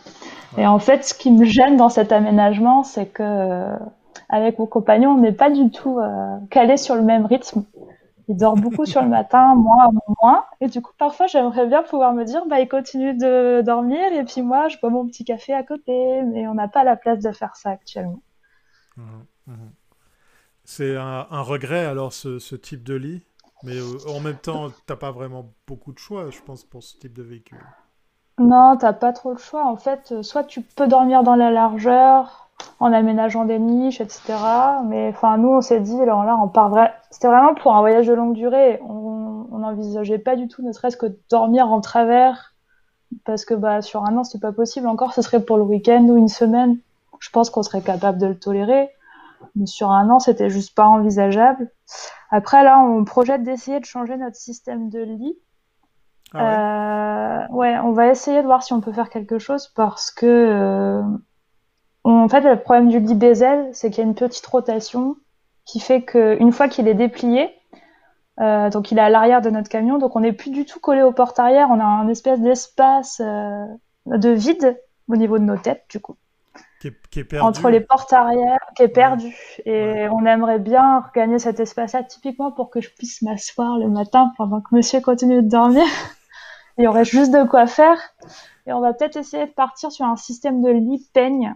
Et 0.58 0.66
en 0.66 0.78
fait, 0.78 1.04
ce 1.04 1.14
qui 1.14 1.30
me 1.30 1.46
gêne 1.46 1.78
dans 1.78 1.88
cet 1.88 2.12
aménagement, 2.12 2.84
c'est 2.84 3.06
que 3.06 3.22
euh, 3.22 3.76
avec 4.28 4.58
mon 4.58 4.66
compagnon, 4.66 5.12
on 5.12 5.18
n'est 5.18 5.32
pas 5.32 5.50
du 5.50 5.70
tout 5.70 5.98
euh, 5.98 6.36
calé 6.50 6.76
sur 6.76 6.94
le 6.96 7.02
même 7.02 7.24
rythme. 7.24 7.64
Il 8.28 8.36
dort 8.36 8.56
beaucoup 8.56 8.84
sur 8.84 9.02
le 9.02 9.08
matin, 9.20 9.54
moi 9.54 9.88
moins. 10.22 10.44
Et 10.60 10.68
du 10.68 10.82
coup, 10.82 10.92
parfois, 10.98 11.26
j'aimerais 11.28 11.66
bien 11.66 11.82
pouvoir 11.82 12.12
me 12.12 12.24
dire, 12.24 12.44
bah, 12.46 12.60
il 12.60 12.68
continue 12.68 13.14
de 13.14 13.62
dormir 13.62 14.12
et 14.12 14.24
puis 14.24 14.42
moi, 14.42 14.68
je 14.68 14.76
bois 14.78 14.90
mon 14.90 15.06
petit 15.06 15.24
café 15.24 15.54
à 15.54 15.62
côté. 15.62 16.22
Mais 16.22 16.46
on 16.46 16.54
n'a 16.54 16.68
pas 16.68 16.84
la 16.84 16.96
place 16.96 17.20
de 17.20 17.32
faire 17.32 17.56
ça 17.56 17.70
actuellement. 17.70 18.20
Mmh, 18.96 19.02
mmh. 19.46 19.54
C'est 20.64 20.96
un, 20.96 21.42
regret 21.42 21.84
alors 21.84 22.12
ce 22.12 22.54
type 22.54 22.84
de 22.84 22.94
lit 22.94 23.22
mais 23.64 23.78
euh, 23.78 24.14
en 24.14 24.20
même 24.20 24.36
temps, 24.36 24.68
t'as 24.86 24.96
pas 24.96 25.10
vraiment 25.10 25.46
beaucoup 25.66 25.92
de 25.92 25.98
choix, 25.98 26.30
je 26.30 26.40
pense, 26.44 26.64
pour 26.64 26.82
ce 26.82 26.98
type 26.98 27.14
de 27.14 27.22
véhicule. 27.22 27.64
Non, 28.38 28.76
t'as 28.76 28.92
pas 28.92 29.12
trop 29.12 29.32
le 29.32 29.38
choix. 29.38 29.64
En 29.64 29.76
fait, 29.76 30.12
euh, 30.12 30.22
soit 30.22 30.44
tu 30.44 30.60
peux 30.60 30.86
dormir 30.86 31.22
dans 31.22 31.34
la 31.34 31.50
largeur, 31.50 32.50
en 32.78 32.92
aménageant 32.92 33.46
des 33.46 33.58
niches, 33.58 34.00
etc. 34.02 34.34
Mais 34.84 35.08
enfin, 35.08 35.38
nous, 35.38 35.48
on 35.48 35.60
s'est 35.62 35.80
dit, 35.80 36.00
alors 36.00 36.24
là, 36.24 36.36
on 36.36 36.48
part 36.48 36.68
vrai... 36.68 36.92
C'était 37.10 37.28
vraiment 37.28 37.54
pour 37.54 37.74
un 37.74 37.80
voyage 37.80 38.06
de 38.06 38.12
longue 38.12 38.34
durée. 38.34 38.80
On 38.82 39.58
n'envisageait 39.58 40.18
pas 40.18 40.36
du 40.36 40.46
tout, 40.46 40.62
ne 40.62 40.72
serait-ce 40.72 40.98
que 40.98 41.06
dormir 41.30 41.68
en 41.68 41.80
travers, 41.80 42.54
parce 43.24 43.46
que 43.46 43.54
bah 43.54 43.80
sur 43.80 44.04
un 44.04 44.16
an, 44.18 44.24
c'est 44.24 44.40
pas 44.40 44.52
possible. 44.52 44.88
Encore, 44.88 45.14
ce 45.14 45.22
serait 45.22 45.42
pour 45.42 45.56
le 45.56 45.62
week-end 45.62 46.02
ou 46.02 46.16
une 46.18 46.28
semaine. 46.28 46.76
Je 47.20 47.30
pense 47.30 47.50
qu'on 47.50 47.62
serait 47.62 47.82
capable 47.82 48.18
de 48.18 48.26
le 48.26 48.38
tolérer. 48.38 48.90
Mais 49.56 49.66
sur 49.66 49.90
un 49.90 50.08
an, 50.10 50.18
c'était 50.18 50.50
juste 50.50 50.74
pas 50.74 50.86
envisageable. 50.86 51.70
Après, 52.30 52.64
là, 52.64 52.80
on 52.80 53.04
projette 53.04 53.42
d'essayer 53.42 53.78
de 53.80 53.84
changer 53.84 54.16
notre 54.16 54.36
système 54.36 54.88
de 54.88 55.00
lit. 55.00 55.38
Ah 56.32 57.46
ouais? 57.50 57.74
Euh, 57.74 57.82
on 57.82 57.92
va 57.92 58.08
essayer 58.08 58.40
de 58.40 58.46
voir 58.46 58.62
si 58.62 58.72
on 58.72 58.80
peut 58.80 58.92
faire 58.92 59.10
quelque 59.10 59.38
chose 59.38 59.68
parce 59.68 60.10
que, 60.10 60.26
euh, 60.26 61.02
en 62.04 62.28
fait, 62.28 62.40
le 62.40 62.60
problème 62.60 62.88
du 62.88 62.98
lit 62.98 63.14
BZ, 63.14 63.44
c'est 63.72 63.90
qu'il 63.90 63.98
y 64.02 64.06
a 64.06 64.08
une 64.08 64.14
petite 64.14 64.46
rotation 64.46 65.16
qui 65.64 65.80
fait 65.80 66.02
qu'une 66.02 66.52
fois 66.52 66.68
qu'il 66.68 66.88
est 66.88 66.94
déplié, 66.94 67.50
euh, 68.40 68.68
donc 68.68 68.90
il 68.90 68.98
est 68.98 69.02
à 69.02 69.08
l'arrière 69.08 69.40
de 69.40 69.50
notre 69.50 69.68
camion, 69.68 69.98
donc 69.98 70.16
on 70.16 70.20
n'est 70.20 70.32
plus 70.32 70.50
du 70.50 70.64
tout 70.64 70.80
collé 70.80 71.02
aux 71.02 71.12
portes 71.12 71.38
arrière, 71.38 71.68
on 71.70 71.80
a 71.80 71.84
un 71.84 72.08
espèce 72.08 72.40
d'espace 72.40 73.20
de 73.20 74.28
vide 74.30 74.78
au 75.08 75.16
niveau 75.16 75.38
de 75.38 75.44
nos 75.44 75.56
têtes, 75.56 75.84
du 75.88 76.00
coup 76.00 76.16
entre 77.40 77.70
les 77.70 77.80
portes 77.80 78.12
arrière, 78.12 78.58
qui 78.76 78.82
est 78.82 78.88
perdu. 78.88 79.34
Et 79.64 80.06
on 80.10 80.24
aimerait 80.26 80.58
bien 80.58 81.00
regagner 81.00 81.38
cet 81.38 81.60
espace-là, 81.60 82.02
typiquement 82.02 82.52
pour 82.52 82.70
que 82.70 82.80
je 82.80 82.90
puisse 82.90 83.22
m'asseoir 83.22 83.78
le 83.78 83.88
matin 83.88 84.32
pendant 84.36 84.60
que 84.60 84.74
monsieur 84.74 85.00
continue 85.00 85.42
de 85.42 85.48
dormir. 85.48 85.84
Il 86.78 86.84
y 86.84 86.86
aurait 86.86 87.04
juste 87.04 87.32
de 87.32 87.46
quoi 87.46 87.66
faire. 87.66 87.98
Et 88.66 88.72
on 88.72 88.80
va 88.80 88.92
peut-être 88.94 89.16
essayer 89.16 89.46
de 89.46 89.52
partir 89.52 89.92
sur 89.92 90.06
un 90.06 90.16
système 90.16 90.62
de 90.62 90.70
lit 90.70 91.08
peigne. 91.12 91.54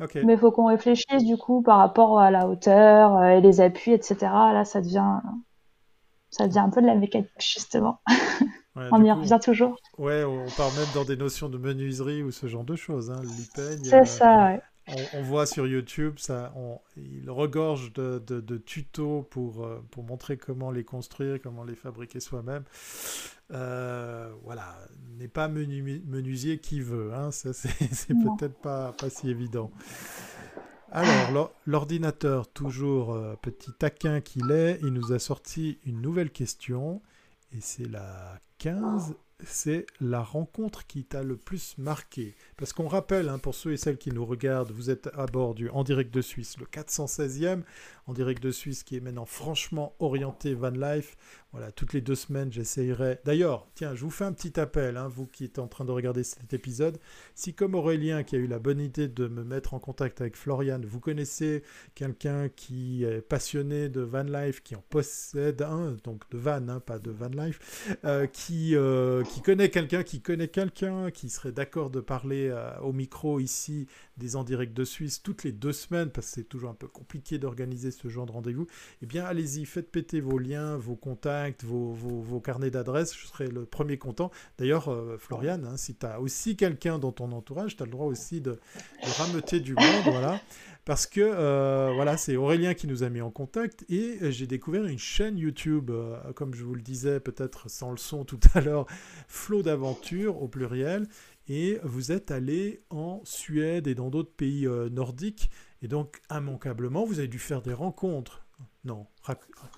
Mais 0.00 0.32
il 0.32 0.38
faut 0.38 0.50
qu'on 0.50 0.66
réfléchisse 0.66 1.24
du 1.24 1.36
coup 1.36 1.62
par 1.62 1.78
rapport 1.78 2.18
à 2.18 2.30
la 2.30 2.48
hauteur 2.48 3.16
euh, 3.16 3.28
et 3.28 3.40
les 3.40 3.60
appuis, 3.60 3.92
etc. 3.92 4.16
Là, 4.22 4.64
ça 4.64 4.80
devient, 4.80 5.20
ça 6.30 6.48
devient 6.48 6.58
un 6.58 6.70
peu 6.70 6.82
de 6.82 6.86
la 6.86 6.96
mécanique, 6.96 7.30
justement. 7.38 8.00
on 8.76 9.04
y 9.04 9.12
revient 9.12 9.38
toujours. 9.42 9.78
Ouais, 9.98 10.24
on 10.24 10.46
part 10.56 10.72
même 10.74 10.88
dans 10.94 11.04
des 11.04 11.16
notions 11.16 11.48
de 11.48 11.58
menuiserie 11.58 12.22
ou 12.22 12.30
ce 12.30 12.46
genre 12.46 12.64
de 12.64 12.76
choses. 12.76 13.10
Hein, 13.10 13.22
C'est 13.54 13.94
euh, 13.94 14.04
ça, 14.04 14.46
ouais. 14.46 14.60
On, 15.14 15.22
voit 15.22 15.46
sur 15.46 15.66
YouTube, 15.66 16.16
ça, 16.18 16.52
il 16.98 17.30
regorge 17.30 17.94
de, 17.94 18.58
tutos 18.58 19.22
pour, 19.22 19.64
euh, 19.64 19.82
pour 19.90 20.04
montrer 20.04 20.36
comment 20.36 20.70
les 20.70 20.84
construire, 20.84 21.40
comment 21.40 21.64
les 21.64 21.74
fabriquer 21.74 22.20
soi-même. 22.20 22.64
Euh, 23.52 24.30
voilà, 24.42 24.76
n'est 25.18 25.28
pas 25.28 25.48
menuisier 25.48 26.58
qui 26.58 26.80
veut, 26.80 27.14
hein, 27.14 27.30
ça 27.30 27.54
c'est 27.54 27.68
peut-être 28.08 28.60
pas, 28.60 28.92
pas 28.92 29.08
si 29.08 29.30
évident. 29.30 29.70
Alors, 30.92 31.50
l'ordinateur, 31.66 32.46
toujours 32.46 33.18
petit 33.40 33.72
taquin 33.72 34.20
qu'il 34.20 34.50
est, 34.50 34.78
il 34.82 34.92
nous 34.92 35.12
a 35.12 35.18
sorti 35.18 35.78
une 35.86 36.02
nouvelle 36.02 36.30
question, 36.30 37.00
et 37.52 37.60
c'est 37.60 37.88
la 37.88 38.38
15 38.64 39.14
c'est 39.42 39.84
la 40.00 40.22
rencontre 40.22 40.86
qui 40.86 41.04
t'a 41.04 41.22
le 41.22 41.36
plus 41.36 41.76
marqué. 41.76 42.34
Parce 42.56 42.72
qu'on 42.72 42.88
rappelle, 42.88 43.28
hein, 43.28 43.38
pour 43.38 43.54
ceux 43.54 43.72
et 43.72 43.76
celles 43.76 43.98
qui 43.98 44.10
nous 44.10 44.24
regardent, 44.24 44.70
vous 44.70 44.88
êtes 44.88 45.10
à 45.14 45.26
bord 45.26 45.54
du 45.54 45.68
En 45.68 45.84
direct 45.84 46.14
de 46.14 46.22
Suisse, 46.22 46.56
le 46.58 46.64
416e 46.64 47.62
En 48.06 48.12
direct 48.12 48.42
de 48.42 48.50
Suisse 48.50 48.82
qui 48.82 48.96
est 48.96 49.00
maintenant 49.00 49.24
franchement 49.24 49.94
orienté 49.98 50.54
van 50.54 50.70
life. 50.70 51.16
Voilà, 51.54 51.70
toutes 51.70 51.92
les 51.92 52.00
deux 52.00 52.16
semaines, 52.16 52.52
j'essayerai. 52.52 53.20
D'ailleurs, 53.24 53.68
tiens, 53.76 53.94
je 53.94 54.02
vous 54.02 54.10
fais 54.10 54.24
un 54.24 54.32
petit 54.32 54.58
appel, 54.58 54.96
hein, 54.96 55.06
vous 55.06 55.28
qui 55.28 55.44
êtes 55.44 55.60
en 55.60 55.68
train 55.68 55.84
de 55.84 55.92
regarder 55.92 56.24
cet 56.24 56.52
épisode. 56.52 56.98
Si, 57.36 57.54
comme 57.54 57.76
Aurélien, 57.76 58.24
qui 58.24 58.34
a 58.34 58.40
eu 58.40 58.48
la 58.48 58.58
bonne 58.58 58.80
idée 58.80 59.06
de 59.06 59.28
me 59.28 59.44
mettre 59.44 59.72
en 59.72 59.78
contact 59.78 60.20
avec 60.20 60.36
Florian, 60.36 60.80
vous 60.84 60.98
connaissez 60.98 61.62
quelqu'un 61.94 62.48
qui 62.48 63.04
est 63.04 63.20
passionné 63.20 63.88
de 63.88 64.00
van 64.00 64.24
life, 64.24 64.64
qui 64.64 64.74
en 64.74 64.82
possède 64.90 65.62
un, 65.62 65.96
donc 66.02 66.28
de 66.30 66.38
van, 66.38 66.68
hein, 66.68 66.80
pas 66.80 66.98
de 66.98 67.12
van 67.12 67.28
life, 67.28 67.86
euh, 68.04 68.26
qui, 68.26 68.74
euh, 68.74 69.22
qui 69.22 69.40
connaît 69.40 69.70
quelqu'un, 69.70 70.02
qui 70.02 70.20
connaît 70.20 70.48
quelqu'un, 70.48 71.12
qui 71.12 71.30
serait 71.30 71.52
d'accord 71.52 71.90
de 71.90 72.00
parler 72.00 72.48
euh, 72.50 72.76
au 72.80 72.92
micro 72.92 73.38
ici 73.38 73.86
des 74.16 74.34
en 74.34 74.42
direct 74.42 74.74
de 74.74 74.84
Suisse 74.84 75.22
toutes 75.22 75.44
les 75.44 75.52
deux 75.52 75.72
semaines, 75.72 76.10
parce 76.10 76.26
que 76.28 76.34
c'est 76.34 76.48
toujours 76.48 76.70
un 76.70 76.74
peu 76.74 76.88
compliqué 76.88 77.38
d'organiser 77.38 77.92
ce 77.94 78.08
genre 78.08 78.26
de 78.26 78.32
rendez-vous, 78.32 78.66
eh 79.02 79.06
bien 79.06 79.24
allez-y, 79.24 79.64
faites 79.64 79.90
péter 79.90 80.20
vos 80.20 80.38
liens, 80.38 80.76
vos 80.76 80.96
contacts, 80.96 81.64
vos, 81.64 82.40
carnets 82.40 82.70
d'adresses, 82.70 83.16
je 83.16 83.26
serai 83.26 83.46
le 83.46 83.64
premier 83.64 83.98
content. 83.98 84.30
D'ailleurs, 84.58 84.88
euh, 84.88 85.16
Florian, 85.18 85.62
hein, 85.64 85.76
si 85.76 85.94
tu 85.94 86.06
as 86.06 86.20
aussi 86.20 86.56
quelqu'un 86.56 86.98
dans 86.98 87.12
ton 87.12 87.32
entourage, 87.32 87.76
tu 87.76 87.82
as 87.82 87.86
le 87.86 87.92
droit 87.92 88.06
aussi 88.06 88.40
de, 88.40 88.52
de 88.52 89.22
rameuter 89.22 89.60
du 89.60 89.74
monde, 89.74 90.04
voilà 90.04 90.40
parce 90.84 91.06
que 91.06 91.20
euh, 91.22 91.92
voilà, 91.94 92.16
c'est 92.16 92.36
Aurélien 92.36 92.74
qui 92.74 92.86
nous 92.86 93.02
a 93.02 93.08
mis 93.08 93.22
en 93.22 93.30
contact 93.30 93.86
et 93.88 94.18
j'ai 94.30 94.46
découvert 94.46 94.84
une 94.84 94.98
chaîne 94.98 95.38
YouTube, 95.38 95.90
euh, 95.90 96.18
comme 96.34 96.54
je 96.54 96.62
vous 96.62 96.74
le 96.74 96.82
disais 96.82 97.20
peut-être 97.20 97.70
sans 97.70 97.90
le 97.90 97.96
son 97.96 98.24
tout 98.24 98.40
à 98.54 98.60
l'heure, 98.60 98.86
Flot 99.26 99.62
d'aventure 99.62 100.42
au 100.42 100.48
pluriel. 100.48 101.06
Et 101.48 101.78
vous 101.82 102.10
êtes 102.10 102.30
allé 102.30 102.82
en 102.88 103.20
Suède 103.24 103.86
et 103.86 103.94
dans 103.94 104.08
d'autres 104.08 104.32
pays 104.32 104.66
nordiques. 104.90 105.50
Et 105.84 105.88
donc, 105.88 106.22
immanquablement, 106.30 107.04
vous 107.04 107.18
avez 107.18 107.28
dû 107.28 107.38
faire 107.38 107.60
des 107.60 107.74
rencontres. 107.74 108.40
Non, 108.86 109.06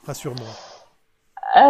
rassure-moi. 0.04 0.46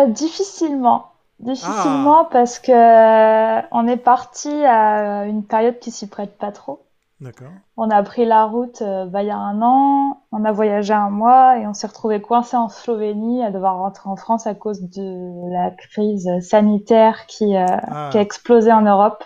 difficilement. 0.08 1.10
Difficilement 1.38 2.24
ah. 2.24 2.28
parce 2.30 2.58
que 2.58 3.74
on 3.74 3.88
est 3.88 3.96
parti 3.96 4.50
à 4.50 5.24
une 5.24 5.42
période 5.42 5.78
qui 5.78 5.90
s'y 5.90 6.06
prête 6.06 6.36
pas 6.36 6.52
trop. 6.52 6.82
D'accord. 7.20 7.48
On 7.78 7.88
a 7.88 8.02
pris 8.02 8.26
la 8.26 8.44
route 8.44 8.82
euh, 8.82 9.06
bah, 9.06 9.22
il 9.22 9.28
y 9.28 9.30
a 9.30 9.38
un 9.38 9.62
an, 9.62 10.22
on 10.32 10.44
a 10.44 10.52
voyagé 10.52 10.92
un 10.92 11.08
mois 11.08 11.58
et 11.58 11.66
on 11.66 11.72
s'est 11.72 11.86
retrouvé 11.86 12.20
coincé 12.20 12.58
en 12.58 12.68
Slovénie 12.68 13.42
à 13.42 13.50
devoir 13.50 13.78
rentrer 13.78 14.10
en 14.10 14.16
France 14.16 14.46
à 14.46 14.54
cause 14.54 14.82
de 14.82 15.50
la 15.50 15.70
crise 15.70 16.28
sanitaire 16.40 17.24
qui, 17.26 17.56
euh, 17.56 17.64
ah. 17.88 18.10
qui 18.12 18.18
a 18.18 18.20
explosé 18.20 18.70
en 18.70 18.82
Europe. 18.82 19.24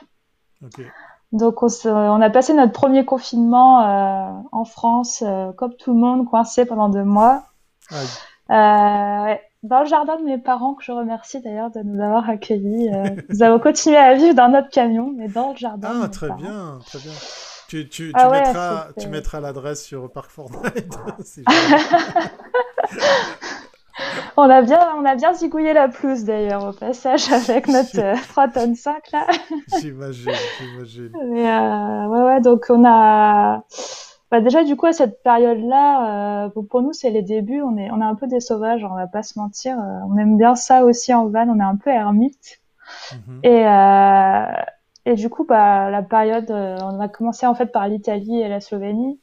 Donc 1.33 1.62
on, 1.62 1.69
on, 1.85 2.21
a 2.21 2.31
passé 2.31 2.55
notre 2.55 2.73
premier 2.73 3.05
confinement 3.05 3.83
euh, 3.83 4.33
en 4.51 4.64
France, 4.64 5.23
euh, 5.25 5.53
comme 5.53 5.75
tout 5.77 5.93
le 5.93 6.01
monde, 6.01 6.29
coincé 6.29 6.64
pendant 6.64 6.88
deux 6.88 7.05
mois. 7.05 7.45
Euh, 7.93 9.35
dans 9.62 9.81
le 9.81 9.87
jardin 9.87 10.16
de 10.16 10.25
mes 10.25 10.38
parents, 10.38 10.75
que 10.75 10.83
je 10.83 10.90
remercie 10.90 11.40
d'ailleurs 11.40 11.71
de 11.71 11.81
nous 11.83 12.03
avoir 12.03 12.29
accueillis. 12.29 12.90
nous 13.29 13.43
avons 13.43 13.61
continué 13.61 13.97
à 13.97 14.14
vivre 14.14 14.35
dans 14.35 14.49
notre 14.49 14.71
camion, 14.71 15.12
mais 15.16 15.29
dans 15.29 15.51
le 15.53 15.57
jardin. 15.57 16.01
Ah, 16.03 16.09
très 16.09 16.33
bien, 16.33 16.81
très 16.85 16.99
bien. 16.99 17.12
Tu, 17.69 17.88
tu, 17.88 18.11
ah 18.14 18.29
mettras, 18.29 18.88
tu 18.99 19.07
mettras 19.07 19.38
l'adresse 19.38 19.85
sur 19.85 20.11
Park 20.11 20.31
Fortnite. 20.31 20.93
on 24.37 24.48
a 24.48 24.62
bien, 24.62 24.81
on 24.96 25.05
a 25.05 25.14
bien 25.14 25.33
zigouillé 25.35 25.72
la 25.72 25.88
pelouse 25.88 26.24
d'ailleurs 26.24 26.68
au 26.68 26.72
passage 26.72 27.31
avec 27.33 27.68
notre 27.68 28.29
3 28.29 28.48
tonnes 28.48 28.74
5 28.74 29.12
là. 29.12 29.26
j'imagine, 29.81 30.33
j'imagine. 30.61 31.12
Euh, 31.20 32.07
ouais, 32.07 32.22
ouais, 32.22 32.40
donc 32.40 32.66
on 32.70 32.85
a. 32.87 33.64
Bah 34.31 34.40
déjà 34.40 34.62
du 34.62 34.76
coup 34.76 34.87
à 34.87 34.92
cette 34.92 35.22
période-là, 35.24 36.44
euh, 36.46 36.62
pour 36.70 36.83
nous 36.83 36.92
c'est 36.92 37.11
les 37.11 37.22
débuts, 37.22 37.62
on 37.62 37.76
est, 37.76 37.90
on 37.90 38.00
est 38.00 38.05
un 38.05 38.14
peu 38.14 38.29
des 38.29 38.38
sauvages, 38.38 38.85
on 38.85 38.94
va 38.94 39.09
pas 39.09 39.22
se 39.24 39.38
mentir. 39.38 39.76
Euh, 39.76 39.98
on 40.09 40.16
aime 40.18 40.37
bien 40.37 40.55
ça 40.55 40.85
aussi 40.85 41.12
en 41.12 41.26
van, 41.29 41.48
on 41.48 41.59
est 41.59 41.64
un 41.64 41.76
peu 41.76 41.90
ermite. 41.90 42.61
Mhm. 43.12 43.40
Et 43.42 43.64
et 45.07 45.14
du 45.14 45.31
coup, 45.31 45.44
bah, 45.44 45.90
la 45.90 46.03
période, 46.03 46.50
euh, 46.50 46.79
on 46.83 47.00
a 47.00 47.09
commencé 47.09 47.46
en 47.46 47.55
fait 47.55 47.66
par 47.66 47.88
l'Italie 47.88 48.40
et 48.40 48.48
la 48.48 48.61
Slovénie. 48.61 49.20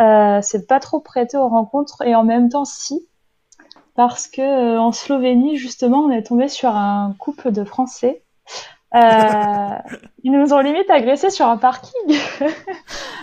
Euh, 0.00 0.40
c'est 0.42 0.66
pas 0.66 0.80
trop 0.80 1.00
prêté 1.00 1.36
aux 1.36 1.48
rencontres 1.48 2.02
et 2.02 2.14
en 2.14 2.24
même 2.24 2.48
temps 2.48 2.64
si, 2.64 3.06
parce 3.94 4.28
que 4.28 4.40
euh, 4.42 4.80
en 4.80 4.92
Slovénie 4.92 5.56
justement, 5.56 6.00
on 6.00 6.10
est 6.10 6.22
tombé 6.24 6.48
sur 6.48 6.76
un 6.76 7.14
couple 7.18 7.52
de 7.52 7.64
Français 7.64 8.22
ils 8.94 10.30
nous 10.32 10.52
ont 10.52 10.60
limite 10.60 10.90
agressés 10.90 11.30
sur 11.30 11.46
un 11.46 11.56
parking. 11.56 12.14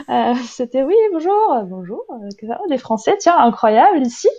C'était 0.48 0.82
oui, 0.82 0.96
bonjour, 1.12 1.64
bonjour, 1.66 2.04
des 2.70 2.78
Français, 2.80 3.18
tiens, 3.20 3.38
incroyable 3.38 4.00
ici. 4.02 4.30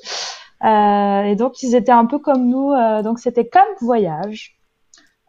et 0.65 1.37
donc 1.37 1.63
ils 1.63 1.77
étaient 1.77 1.93
un 1.93 2.07
peu 2.07 2.19
comme 2.19 2.49
nous, 2.49 2.73
donc 3.05 3.21
c'était 3.21 3.47
comme 3.47 3.63
voyage. 3.81 4.59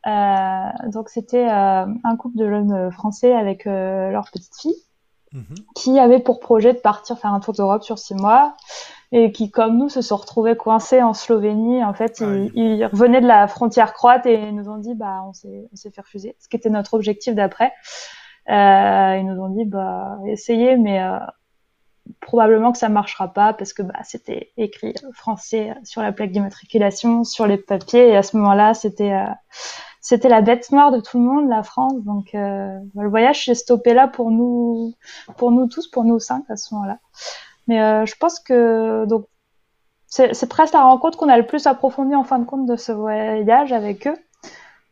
donc 0.06 1.10
c'était 1.10 1.48
un 1.48 2.16
couple 2.18 2.38
de 2.38 2.50
jeunes 2.50 2.92
Français 2.92 3.34
avec 3.36 3.66
leur 3.66 4.26
petite 4.32 4.60
fille. 4.60 4.84
Mhm. 5.34 5.56
qui 5.76 5.98
avait 5.98 6.20
pour 6.20 6.42
projet 6.42 6.74
de 6.74 6.80
partir 6.80 7.18
faire 7.18 7.34
un 7.34 7.40
tour 7.40 7.54
d'Europe 7.54 7.84
sur 7.84 7.98
six 7.98 8.16
mois 8.16 8.54
et 9.14 9.32
qui, 9.32 9.50
comme 9.50 9.78
nous, 9.78 9.90
se 9.90 10.02
sont 10.02 10.18
retrouvés 10.18 10.56
coincés 10.56 11.02
en 11.02 11.14
Slovénie. 11.14 11.84
En 11.84 11.94
fait, 11.94 12.22
ah 12.22 12.34
ils, 12.54 12.86
revenaient 12.86 13.22
de 13.22 13.28
la 13.28 13.48
frontière 13.48 13.94
croate 13.94 14.26
et 14.26 14.52
nous 14.52 14.70
ont 14.70 14.78
dit, 14.78 14.94
bah, 14.94 15.24
on 15.26 15.34
s'est, 15.34 15.68
on 15.72 15.76
s'est 15.76 15.92
fait 15.92 16.02
refuser, 16.02 16.36
ce 16.40 16.48
qui 16.48 16.56
était 16.58 16.70
notre 16.70 16.94
objectif 16.94 17.36
d'après. 17.36 17.72
Euh, 18.50 19.18
ils 19.20 19.26
nous 19.26 19.42
ont 19.42 19.50
dit, 19.50 19.66
bah, 19.66 20.18
essayez, 20.28 20.78
mais 20.78 21.02
euh, 21.02 21.20
probablement 22.20 22.72
que 22.72 22.78
ça 22.78 22.90
marchera 22.90 23.28
pas 23.28 23.54
parce 23.54 23.74
que 23.74 23.84
bah, 23.84 24.00
c'était 24.04 24.52
écrit 24.58 24.96
français 25.14 25.74
sur 25.84 26.02
la 26.02 26.12
plaque 26.12 26.32
d'immatriculation, 26.32 27.24
sur 27.24 27.48
les 27.48 27.58
papiers, 27.58 28.10
et 28.10 28.18
à 28.18 28.24
ce 28.24 28.38
moment-là, 28.38 28.74
c'était 28.74 29.14
euh, 29.14 29.26
c'était 30.02 30.30
la 30.30 30.42
bête 30.42 30.72
noire 30.72 30.92
de 30.92 31.00
tout 31.00 31.20
le 31.20 31.24
monde, 31.24 31.48
la 31.48 31.64
France. 31.64 32.04
Donc 32.04 32.34
euh, 32.34 32.78
le 32.96 33.10
voyage 33.10 33.46
s'est 33.46 33.56
stoppé 33.56 33.94
là 33.94 34.08
pour 34.08 34.32
nous, 34.32 34.96
pour 35.38 35.52
nous 35.52 35.68
tous, 35.68 35.88
pour 35.88 36.04
nous 36.04 36.20
cinq 36.20 36.44
à 36.50 36.58
ce 36.58 36.74
moment-là. 36.74 36.98
Mais 37.68 37.82
euh, 37.82 38.06
je 38.06 38.16
pense 38.18 38.40
que 38.40 39.06
donc 39.06 39.28
c'est 40.08 40.50
presque 40.50 40.74
la 40.74 40.84
rencontre 40.84 41.18
qu'on 41.18 41.30
a 41.30 41.38
le 41.38 41.46
plus 41.46 41.68
approfondie 41.68 42.16
en 42.16 42.26
fin 42.26 42.40
de 42.40 42.44
compte 42.44 42.66
de 42.66 42.76
ce 42.76 42.92
voyage 42.92 43.72
avec 43.72 44.08
eux, 44.08 44.18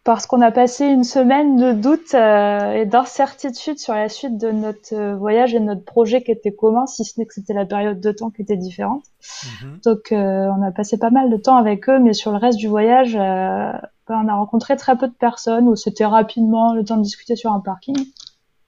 parce 0.04 0.26
qu'on 0.26 0.42
a 0.42 0.52
passé 0.52 0.86
une 0.86 1.04
semaine 1.04 1.58
de 1.58 1.74
doute 1.74 2.14
euh, 2.14 2.74
et 2.74 2.86
d'incertitude 2.86 3.78
sur 3.78 3.94
la 3.94 4.10
suite 4.10 4.38
de 4.38 4.52
notre 4.52 5.16
voyage 5.16 5.54
et 5.54 5.60
de 5.60 5.66
notre 5.66 5.84
projet 5.84 6.24
qui 6.24 6.32
était 6.32 6.54
commun, 6.54 6.88
si 6.88 7.04
ce 7.06 7.20
n'est 7.20 7.26
que 7.26 7.34
c'était 7.34 7.54
la 7.54 7.66
période 7.66 8.00
de 8.00 8.12
temps 8.12 8.30
qui 8.30 8.42
était 8.42 8.58
différente. 8.58 9.04
Mm-hmm. 9.22 9.84
Donc 9.84 10.08
on 10.12 10.64
a 10.64 10.72
passé 10.72 10.98
pas 10.98 11.12
mal 11.12 11.30
de 11.30 11.38
temps 11.38 11.58
avec 11.58 11.90
eux, 11.90 12.00
mais 12.00 12.14
sur 12.14 12.32
le 12.32 12.38
reste 12.38 12.58
du 12.58 12.68
voyage, 12.68 13.16
on 13.16 14.28
a 14.28 14.36
rencontré 14.36 14.76
très 14.76 14.98
peu 14.98 15.08
de 15.08 15.14
personnes, 15.14 15.68
où 15.68 15.76
c'était 15.76 16.06
rapidement 16.06 16.74
le 16.74 16.84
temps 16.84 16.98
de 16.98 17.04
discuter 17.04 17.36
sur 17.36 17.52
un 17.52 17.60
parking. 17.60 17.98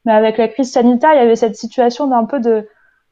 Mais 0.06 0.13
avec 0.13 0.38
la 0.38 0.48
crise 0.48 0.72
sanitaire, 0.72 1.12
il 1.13 1.17
y 1.17 1.22
avait 1.22 1.36
cette 1.36 1.56
situation 1.56 2.08
d'un 2.08 2.26
peu 2.26 2.39
de, 2.39 2.67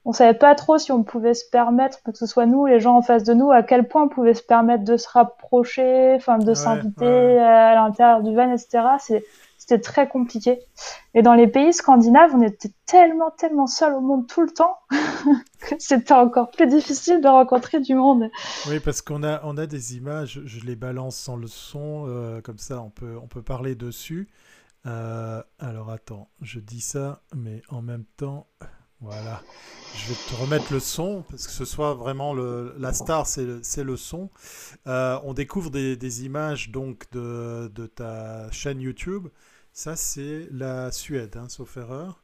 on 0.05 0.13
savait 0.13 0.38
pas 0.38 0.55
trop 0.55 0.77
si 0.77 0.91
on 0.91 1.03
pouvait 1.03 1.33
se 1.33 1.45
permettre, 1.49 2.01
que 2.03 2.15
ce 2.15 2.25
soit 2.25 2.45
nous, 2.45 2.65
les 2.65 2.79
gens 2.79 2.97
en 2.97 3.01
face 3.01 3.23
de 3.23 3.33
nous, 3.33 3.51
à 3.51 3.63
quel 3.63 3.88
point 3.88 4.03
on 4.03 4.09
pouvait 4.09 4.33
se 4.33 4.43
permettre 4.43 4.83
de 4.83 4.97
se 4.97 5.07
rapprocher, 5.09 6.13
enfin 6.15 6.38
de 6.38 6.53
s'inviter 6.53 7.38
à 7.38 7.75
l'intérieur 7.75 8.21
du 8.21 8.33
van, 8.33 8.51
etc. 8.51 8.83
C'est 8.99 9.25
c'était 9.69 9.81
très 9.81 10.07
compliqué. 10.07 10.59
Et 11.13 11.21
dans 11.21 11.35
les 11.35 11.45
pays 11.45 11.73
scandinaves, 11.73 12.31
on 12.33 12.41
était 12.41 12.71
tellement, 12.88 13.29
tellement 13.29 13.67
seuls 13.67 13.93
au 13.93 14.01
monde 14.01 14.25
tout 14.25 14.41
le 14.41 14.49
temps 14.49 14.79
que 15.59 15.75
c'était 15.77 16.13
encore 16.13 16.49
plus 16.49 16.65
difficile 16.65 17.21
de 17.21 17.27
rencontrer 17.27 17.79
du 17.79 17.93
monde. 17.93 18.31
Oui, 18.67 18.79
parce 18.79 19.01
qu'on 19.01 19.21
a, 19.21 19.41
on 19.43 19.57
a 19.57 19.67
des 19.67 19.95
images, 19.95 20.41
je 20.45 20.65
les 20.65 20.75
balance 20.75 21.17
sans 21.17 21.35
le 21.35 21.47
son, 21.47 22.05
euh, 22.07 22.41
comme 22.41 22.57
ça 22.57 22.81
on 22.81 22.89
peut, 22.89 23.17
on 23.21 23.27
peut 23.27 23.43
parler 23.43 23.75
dessus. 23.75 24.29
Euh, 24.85 25.43
alors 25.59 25.91
attends, 25.91 26.29
je 26.41 26.59
dis 26.59 26.81
ça, 26.81 27.21
mais 27.35 27.62
en 27.69 27.83
même 27.83 28.05
temps, 28.17 28.47
voilà. 29.01 29.41
Je 29.95 30.09
vais 30.09 30.19
te 30.29 30.41
remettre 30.41 30.71
le 30.71 30.79
son, 30.79 31.23
parce 31.29 31.47
que 31.47 31.53
ce 31.53 31.65
soit 31.65 31.93
vraiment 31.93 32.33
le, 32.33 32.75
la 32.77 32.93
star, 32.93 33.25
c'est 33.25 33.43
le, 33.43 33.62
le, 33.83 33.97
son. 33.97 34.29
Euh, 34.88 35.19
on 35.23 35.33
découvre 35.33 35.71
des, 35.71 35.95
des, 35.95 36.25
images 36.25 36.69
donc 36.69 37.09
de, 37.12 37.71
de 37.73 37.88
ta 37.88 38.51
chaîne 38.51 38.81
YouTube. 38.81 39.27
Ça, 39.73 39.95
c'est 39.95 40.47
la 40.51 40.91
Suède, 40.91 41.38
hein, 41.38 41.47
sauf 41.49 41.77
erreur. 41.77 42.21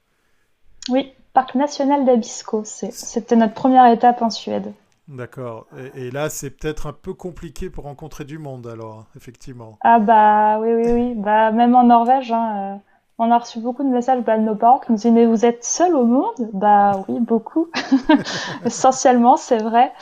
Oui, 0.90 1.14
parc 1.34 1.56
national 1.56 2.06
d'Abisko. 2.06 2.64
C'était 2.66 3.36
notre 3.36 3.54
première 3.54 3.92
étape 3.92 4.22
en 4.22 4.30
Suède. 4.30 4.74
D'accord. 5.08 5.68
Et, 5.96 6.10
là, 6.10 6.30
c'est 6.30 6.50
peut-être 6.50 6.88
un 6.88 6.94
peu 6.94 7.14
compliqué 7.14 7.70
pour 7.70 7.84
rencontrer 7.84 8.26
du 8.26 8.40
monde, 8.40 8.66
alors, 8.68 9.06
effectivement. 9.16 9.78
Ah 9.82 10.00
bah 10.00 10.60
oui, 10.60 10.70
oui, 10.74 10.92
oui. 10.92 11.14
Bah, 11.16 11.52
même 11.52 11.76
en 11.76 11.84
Norvège, 11.84 12.32
hein, 12.32 12.76
euh, 12.76 12.78
on 13.18 13.32
a 13.32 13.38
reçu 13.38 13.60
beaucoup 13.60 13.84
de 13.84 13.90
messages 13.90 14.24
bah, 14.24 14.38
de 14.38 14.44
nos 14.44 14.56
parents 14.56 14.80
qui 14.80 14.92
nous 14.92 14.98
disaient 14.98 15.12
Mais 15.12 15.26
vous 15.26 15.46
êtes 15.46 15.64
seul 15.64 15.96
au 15.96 16.06
monde? 16.06 16.50
Bah 16.54 17.04
oui, 17.08 17.20
beaucoup. 17.20 17.68
Essentiellement, 18.66 19.38
c'est 19.38 19.62
vrai. 19.62 19.94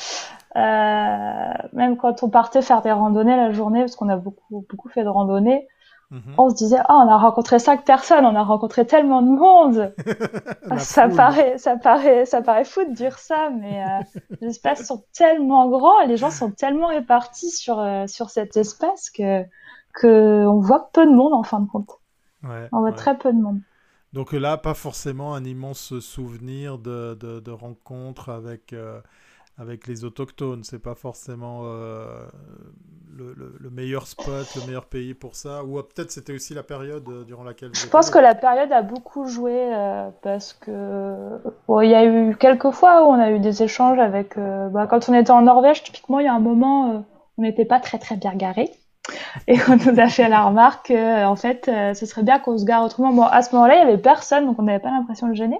Euh, 0.55 1.53
même 1.73 1.97
quand 1.97 2.23
on 2.23 2.29
partait 2.29 2.61
faire 2.61 2.81
des 2.81 2.91
randonnées 2.91 3.35
la 3.35 3.51
journée, 3.51 3.81
parce 3.81 3.95
qu'on 3.95 4.09
a 4.09 4.17
beaucoup, 4.17 4.65
beaucoup 4.69 4.89
fait 4.89 5.03
de 5.03 5.09
randonnées, 5.09 5.67
Mhm. 6.13 6.35
On 6.37 6.49
se 6.49 6.55
disait, 6.55 6.79
oh, 6.89 6.93
on 6.93 7.09
a 7.09 7.17
rencontré 7.17 7.57
cinq 7.57 7.85
personnes, 7.85 8.23
on 8.23 8.35
a 8.35 8.43
rencontré 8.43 8.85
tellement 8.85 9.23
de 9.23 9.29
monde. 9.29 9.93
ça 10.77 11.09
paraît, 11.09 11.57
ça 11.57 11.75
paraît, 11.75 12.25
ça 12.25 12.43
paraît 12.43 12.65
fou 12.65 12.83
de 12.83 12.93
dire 12.93 13.17
ça, 13.17 13.49
mais 13.49 13.83
euh, 13.83 14.19
les 14.41 14.49
espaces 14.49 14.85
sont 14.85 15.03
tellement 15.11 15.67
grands 15.69 16.01
et 16.01 16.07
les 16.07 16.17
gens 16.17 16.29
sont 16.29 16.51
tellement 16.51 16.87
répartis 16.87 17.49
sur 17.49 17.79
euh, 17.79 18.05
sur 18.05 18.29
cet 18.29 18.55
espace 18.57 19.09
que 19.09 19.43
que 19.95 20.45
on 20.45 20.59
voit 20.59 20.89
peu 20.93 21.05
de 21.05 21.11
monde 21.11 21.33
en 21.33 21.43
fin 21.43 21.59
de 21.59 21.67
compte. 21.67 21.89
On 22.71 22.79
voit 22.81 22.91
très 22.91 23.17
peu 23.17 23.31
de 23.31 23.39
monde. 23.39 23.59
Donc 24.13 24.31
là, 24.31 24.57
pas 24.57 24.75
forcément 24.75 25.33
un 25.33 25.43
immense 25.43 25.99
souvenir 25.99 26.77
de, 26.77 27.15
de, 27.15 27.51
rencontres 27.51 28.29
avec 28.29 28.71
euh, 28.71 29.01
avec 29.57 29.87
les 29.87 30.05
autochtones. 30.05 30.63
C'est 30.63 30.81
pas 30.81 30.93
forcément 30.93 31.61
euh, 31.63 32.23
le, 33.17 33.69
meilleur 33.71 34.05
spot, 34.05 34.55
le 34.55 34.67
meilleur 34.67 34.85
pays 34.85 35.15
pour 35.15 35.35
ça. 35.35 35.63
Ou 35.63 35.79
euh, 35.79 35.81
peut-être 35.81 36.11
c'était 36.11 36.31
aussi 36.31 36.53
la 36.53 36.61
période 36.61 37.25
durant 37.25 37.43
laquelle. 37.43 37.71
Je 37.73 37.87
pense 37.87 38.11
que 38.11 38.19
la 38.19 38.35
période 38.35 38.71
a 38.71 38.83
beaucoup 38.83 39.27
joué 39.27 39.71
parce 40.21 40.53
que 40.53 41.39
il 41.81 41.89
y 41.89 41.95
a 41.95 42.05
eu 42.05 42.35
quelques 42.35 42.69
fois 42.69 43.07
où 43.07 43.11
on 43.11 43.19
a 43.19 43.31
eu 43.31 43.39
des 43.39 43.63
échanges 43.63 43.97
avec. 43.97 44.37
Bah, 44.37 44.85
quand 44.85 45.09
on 45.09 45.15
était 45.15 45.31
en 45.31 45.41
Norvège, 45.41 45.81
typiquement, 45.81 46.19
il 46.19 46.25
y 46.25 46.29
a 46.29 46.35
un 46.35 46.39
moment, 46.39 47.03
on 47.39 47.41
n'était 47.41 47.65
pas 47.65 47.79
très 47.79 47.97
très 47.97 48.15
bien 48.15 48.35
garé. 48.35 48.69
Et 49.47 49.57
on 49.67 49.75
nous 49.75 49.99
a 49.99 50.07
fait 50.07 50.29
la 50.29 50.43
remarque 50.43 50.91
en 50.91 51.35
fait, 51.35 51.65
ce 51.65 52.05
serait 52.05 52.23
bien 52.23 52.39
qu'on 52.39 52.57
se 52.57 52.65
gare 52.65 52.83
autrement. 52.83 53.11
Bon, 53.11 53.23
à 53.23 53.41
ce 53.41 53.53
moment-là, 53.55 53.75
il 53.75 53.79
y 53.79 53.81
avait 53.81 53.97
personne, 53.97 54.45
donc 54.45 54.59
on 54.59 54.63
n'avait 54.63 54.79
pas 54.79 54.91
l'impression 54.91 55.27
de 55.27 55.33
gêner. 55.33 55.59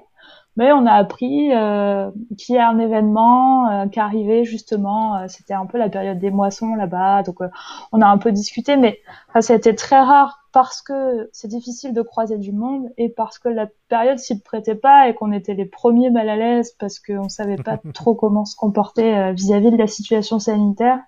Mais 0.55 0.71
on 0.71 0.85
a 0.85 0.91
appris 0.91 1.51
euh, 1.51 2.11
qu'il 2.37 2.55
y 2.55 2.57
a 2.59 2.69
un 2.69 2.77
événement 2.77 3.69
euh, 3.69 3.87
qui 3.87 3.99
arrivait 3.99 4.43
justement. 4.43 5.17
Euh, 5.17 5.25
c'était 5.27 5.55
un 5.55 5.65
peu 5.65 5.79
la 5.79 5.89
période 5.89 6.19
des 6.19 6.29
moissons 6.29 6.75
là-bas, 6.75 7.23
donc 7.23 7.41
euh, 7.41 7.47
on 7.91 8.01
a 8.01 8.07
un 8.07 8.19
peu 8.19 8.31
discuté, 8.31 8.77
mais 8.77 8.99
enfin, 9.29 9.41
ça 9.41 9.53
a 9.53 9.55
été 9.55 9.73
très 9.73 9.99
rare 9.99 10.41
parce 10.51 10.83
que 10.83 11.29
c'est 11.33 11.47
difficile 11.47 11.93
de 11.93 12.03
croiser 12.03 12.37
du 12.37 12.51
monde 12.51 12.87
et 12.97 13.09
parce 13.09 13.39
que 13.39 13.49
la 13.49 13.67
période 13.89 14.19
s'y 14.19 14.39
prêtait 14.39 14.75
pas 14.75 15.07
et 15.09 15.15
qu'on 15.15 15.31
était 15.31 15.55
les 15.55 15.65
premiers 15.65 16.11
mal 16.11 16.29
à 16.29 16.35
l'aise 16.35 16.75
parce 16.79 16.99
qu'on 16.99 17.29
savait 17.29 17.55
pas 17.55 17.79
trop 17.95 18.13
comment 18.13 18.45
se 18.45 18.55
comporter 18.55 19.33
vis-à-vis 19.33 19.71
de 19.71 19.77
la 19.77 19.87
situation 19.87 20.37
sanitaire. 20.37 20.99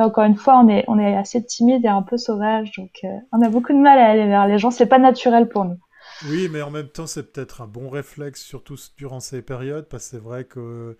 Encore 0.00 0.24
une 0.24 0.36
fois, 0.36 0.64
on 0.64 0.98
est 0.98 1.16
assez 1.16 1.44
timide 1.44 1.84
et 1.84 1.88
un 1.88 2.02
peu 2.02 2.16
sauvage, 2.16 2.72
donc 2.76 3.02
on 3.32 3.42
a 3.42 3.48
beaucoup 3.48 3.72
de 3.72 3.78
mal 3.78 3.98
à 3.98 4.10
aller 4.10 4.26
vers 4.26 4.46
les 4.46 4.58
gens. 4.58 4.70
C'est 4.70 4.86
pas 4.86 4.98
naturel 4.98 5.48
pour 5.48 5.64
nous. 5.64 5.78
Oui, 6.28 6.48
mais 6.50 6.62
en 6.62 6.70
même 6.70 6.88
temps, 6.88 7.06
c'est 7.06 7.32
peut-être 7.32 7.62
un 7.62 7.66
bon 7.66 7.88
réflexe, 7.88 8.42
surtout 8.42 8.76
durant 8.96 9.20
ces 9.20 9.42
périodes, 9.42 9.86
parce 9.88 10.04
que 10.04 10.10
c'est 10.10 10.22
vrai 10.22 10.44
que 10.44 10.96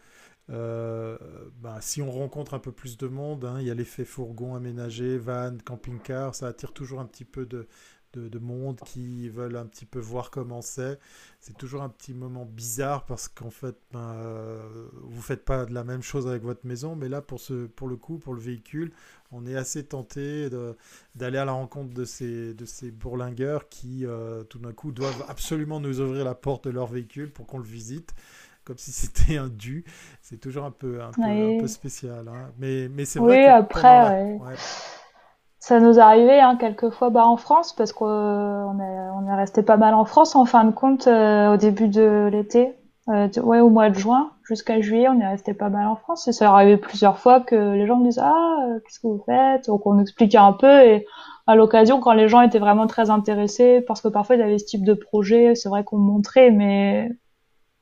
euh, 0.50 1.16
bah, 1.60 1.78
si 1.80 2.02
on 2.02 2.10
rencontre 2.10 2.54
un 2.54 2.58
peu 2.58 2.72
plus 2.72 2.96
de 2.96 3.06
monde, 3.06 3.44
hein, 3.44 3.56
il 3.60 3.66
y 3.66 3.70
a 3.70 3.74
l'effet 3.74 4.04
fourgon 4.04 4.54
aménagé, 4.54 5.18
van, 5.18 5.56
camping-car, 5.64 6.34
ça 6.34 6.48
attire 6.48 6.72
toujours 6.72 7.00
un 7.00 7.06
petit 7.06 7.24
peu 7.24 7.46
de, 7.46 7.68
de, 8.14 8.38
monde 8.38 8.80
qui 8.84 9.28
veulent 9.28 9.56
un 9.56 9.66
petit 9.66 9.86
peu 9.86 9.98
voir 9.98 10.30
comment 10.30 10.62
c'est. 10.62 10.98
C'est 11.40 11.56
toujours 11.56 11.82
un 11.82 11.88
petit 11.88 12.12
moment 12.12 12.44
bizarre 12.44 13.04
parce 13.06 13.28
qu'en 13.28 13.50
fait, 13.50 13.76
ben, 13.92 14.14
euh, 14.16 14.88
vous 15.02 15.22
faites 15.22 15.44
pas 15.44 15.64
de 15.64 15.72
la 15.72 15.84
même 15.84 16.02
chose 16.02 16.26
avec 16.26 16.42
votre 16.42 16.66
maison, 16.66 16.96
mais 16.96 17.08
là, 17.08 17.22
pour, 17.22 17.40
ce, 17.40 17.66
pour 17.66 17.88
le 17.88 17.96
coup, 17.96 18.18
pour 18.18 18.34
le 18.34 18.40
véhicule, 18.40 18.92
on 19.32 19.46
est 19.46 19.56
assez 19.56 19.84
tenté 19.84 20.48
d'aller 21.14 21.38
à 21.38 21.44
la 21.44 21.52
rencontre 21.52 21.94
de 21.94 22.04
ces, 22.04 22.54
de 22.54 22.64
ces 22.64 22.90
bourlingueurs 22.90 23.68
qui, 23.68 24.04
euh, 24.04 24.44
tout 24.44 24.58
d'un 24.58 24.72
coup, 24.72 24.92
doivent 24.92 25.24
absolument 25.28 25.80
nous 25.80 26.00
ouvrir 26.00 26.24
la 26.24 26.34
porte 26.34 26.64
de 26.64 26.70
leur 26.70 26.86
véhicule 26.86 27.30
pour 27.30 27.46
qu'on 27.46 27.58
le 27.58 27.64
visite 27.64 28.14
comme 28.64 28.78
si 28.78 28.92
c'était 28.92 29.36
un 29.36 29.48
dû. 29.48 29.84
C'est 30.22 30.38
toujours 30.38 30.64
un 30.64 30.70
peu, 30.70 31.00
un 31.02 31.10
peu, 31.10 31.66
spécial. 31.66 32.28
Hein. 32.28 32.52
Mais, 32.58 32.88
mais 32.88 33.04
c'est 33.04 33.18
vrai 33.18 33.38
oui, 33.38 33.46
après, 33.46 34.38
ça 35.60 35.78
nous 35.78 36.00
arrivait 36.00 36.40
hein, 36.40 36.56
quelquefois 36.56 37.10
bah, 37.10 37.26
en 37.26 37.36
France 37.36 37.74
parce 37.74 37.92
qu'on 37.92 38.06
est, 38.80 39.08
on 39.14 39.28
est 39.28 39.34
resté 39.36 39.62
pas 39.62 39.76
mal 39.76 39.92
en 39.92 40.06
France 40.06 40.34
en 40.34 40.46
fin 40.46 40.64
de 40.64 40.70
compte 40.70 41.06
euh, 41.06 41.54
au 41.54 41.56
début 41.58 41.88
de 41.88 42.30
l'été, 42.32 42.74
euh, 43.08 43.28
ouais 43.42 43.60
au 43.60 43.68
mois 43.68 43.90
de 43.90 43.94
juin 43.94 44.32
jusqu'à 44.42 44.80
juillet 44.80 45.08
on 45.08 45.20
est 45.20 45.26
resté 45.26 45.52
pas 45.52 45.68
mal 45.68 45.86
en 45.86 45.96
France. 45.96 46.26
Et 46.28 46.32
ça 46.32 46.50
arrivait 46.50 46.78
plusieurs 46.78 47.18
fois 47.18 47.40
que 47.40 47.74
les 47.74 47.86
gens 47.86 47.98
me 47.98 48.06
disent 48.06 48.18
ah 48.18 48.66
euh, 48.68 48.80
qu'est-ce 48.80 49.00
que 49.00 49.06
vous 49.06 49.22
faites? 49.26 49.66
Donc 49.66 49.86
on 49.86 49.98
expliquait 49.98 50.38
un 50.38 50.54
peu 50.54 50.80
et 50.82 51.06
à 51.46 51.54
l'occasion 51.56 52.00
quand 52.00 52.12
les 52.12 52.28
gens 52.28 52.40
étaient 52.40 52.58
vraiment 52.58 52.86
très 52.86 53.10
intéressés 53.10 53.82
parce 53.86 54.00
que 54.00 54.08
parfois 54.08 54.36
ils 54.36 54.42
avaient 54.42 54.58
ce 54.58 54.64
type 54.64 54.84
de 54.84 54.94
projet 54.94 55.54
c'est 55.54 55.68
vrai 55.68 55.84
qu'on 55.84 55.98
montrait 55.98 56.50
mais 56.50 57.10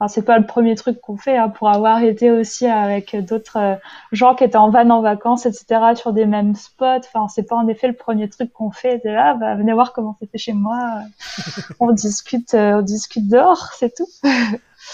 Enfin, 0.01 0.07
c'est 0.09 0.22
pas 0.22 0.38
le 0.38 0.46
premier 0.46 0.76
truc 0.76 1.01
qu'on 1.01 1.16
fait, 1.16 1.36
hein, 1.36 1.49
pour 1.49 1.68
avoir 1.68 2.03
été 2.03 2.30
aussi 2.30 2.66
avec 2.66 3.16
d'autres 3.16 3.59
euh, 3.59 3.74
gens 4.12 4.36
qui 4.36 4.44
étaient 4.44 4.57
en 4.57 4.70
van 4.70 4.88
en 4.90 5.03
vacances, 5.03 5.44
etc., 5.44 5.80
sur 5.96 6.12
des 6.12 6.24
mêmes 6.24 6.55
spots. 6.55 6.84
Enfin, 6.99 7.26
c'est 7.26 7.42
pas 7.42 7.57
en 7.57 7.66
effet 7.66 7.88
le 7.88 7.94
premier 7.94 8.28
truc 8.28 8.53
qu'on 8.53 8.70
fait. 8.70 9.01
C'est 9.03 9.12
là, 9.12 9.34
bah, 9.34 9.57
venez 9.57 9.72
voir 9.72 9.92
comment 9.92 10.16
c'est 10.20 10.30
fait 10.30 10.38
chez 10.38 10.53
moi. 10.53 11.01
on 11.80 11.90
discute, 11.92 12.55
euh, 12.55 12.78
on 12.78 12.82
discute 12.82 13.28
dehors, 13.28 13.72
c'est 13.72 13.92
tout. 13.94 14.09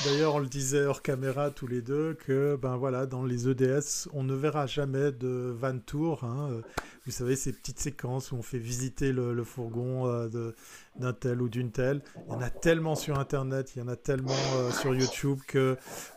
D'ailleurs, 0.06 0.36
on 0.36 0.38
le 0.38 0.46
disait 0.46 0.86
hors 0.86 1.02
caméra 1.02 1.50
tous 1.50 1.66
les 1.66 1.82
deux 1.82 2.14
que 2.26 2.56
ben 2.56 2.76
voilà, 2.76 3.04
dans 3.04 3.24
les 3.24 3.48
EDS, 3.48 4.08
on 4.14 4.22
ne 4.24 4.34
verra 4.34 4.66
jamais 4.66 5.12
de 5.12 5.54
van 5.54 5.78
tour. 5.78 6.24
Hein. 6.24 6.62
Vous 7.06 7.12
savez, 7.12 7.36
ces 7.36 7.52
petites 7.52 7.78
séquences 7.78 8.32
où 8.32 8.36
on 8.36 8.42
fait 8.42 8.58
visiter 8.58 9.12
le, 9.12 9.44
fourgon 9.44 10.08
euh, 10.08 10.52
d'un 10.96 11.12
tel 11.12 11.42
ou 11.42 11.48
d'une 11.48 11.70
telle. 11.70 12.02
Il 12.26 12.32
y 12.32 12.36
en 12.36 12.40
a 12.40 12.50
tellement 12.50 12.94
sur 12.94 13.18
Internet, 13.18 13.72
il 13.74 13.80
y 13.80 13.82
en 13.82 13.88
a 13.88 13.96
tellement 13.96 14.32
euh, 14.56 14.70
sur 14.70 14.94
YouTube 14.94 15.40
que 15.46 15.76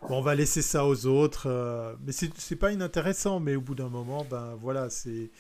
on 0.10 0.22
va 0.22 0.36
laisser 0.36 0.62
ça 0.62 0.86
aux 0.86 1.08
autres. 1.08 1.48
Euh, 1.48 1.94
mais 2.06 2.12
c'est 2.12 2.56
pas 2.56 2.72
inintéressant, 2.72 3.40
mais 3.40 3.56
au 3.56 3.62
bout 3.62 3.76
d'un 3.76 3.90
moment, 3.90 4.26
ben 4.30 4.56
voilà, 4.60 4.90
c'est 4.90 5.32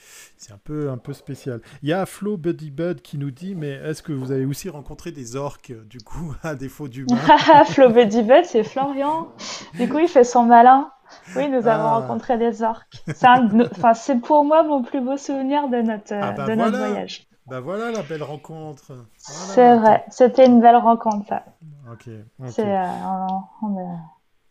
un 0.51 0.59
peu, 0.63 0.89
un 0.89 0.97
peu 0.97 1.13
spécial. 1.13 1.61
Il 1.83 1.89
y 1.89 1.93
a 1.93 2.05
Flo 2.05 2.37
Buddy 2.37 2.71
Bud 2.71 3.01
qui 3.01 3.17
nous 3.17 3.31
dit, 3.31 3.55
mais 3.55 3.71
est-ce 3.71 4.01
que 4.01 4.13
vous 4.13 4.31
avez 4.31 4.45
aussi 4.45 4.69
rencontré 4.69 5.11
des 5.11 5.35
orques, 5.35 5.73
du 5.87 5.99
coup, 5.99 6.35
à 6.43 6.55
défaut 6.55 6.87
d'humains? 6.87 7.17
Flo 7.69 7.89
Buddy 7.89 8.23
Bud, 8.23 8.45
c'est 8.45 8.63
Florian. 8.63 9.29
Du 9.75 9.87
coup, 9.87 9.99
il 9.99 10.07
fait 10.07 10.23
son 10.23 10.43
malin. 10.43 10.91
Oui, 11.35 11.47
nous 11.49 11.67
avons 11.67 11.87
ah. 11.87 11.99
rencontré 11.99 12.37
des 12.37 12.63
orques. 12.63 13.03
C'est 13.05 14.21
pour 14.21 14.43
moi 14.43 14.63
mon 14.63 14.81
plus 14.81 15.01
beau 15.01 15.17
souvenir 15.17 15.69
de 15.69 15.77
notre, 15.77 16.13
ah 16.13 16.31
bah 16.31 16.45
de 16.45 16.55
notre 16.55 16.77
voyage. 16.77 17.26
Bah 17.47 17.61
voilà 17.61 17.91
la 17.91 18.03
belle 18.03 18.23
rencontre. 18.23 18.91
C'est 19.17 19.77
vrai, 19.77 20.03
c'était 20.09 20.45
une 20.45 20.59
belle 20.59 20.75
rencontre 20.75 21.25
ça. 21.27 21.45
Ok. 21.91 22.09
Euh, 22.09 22.85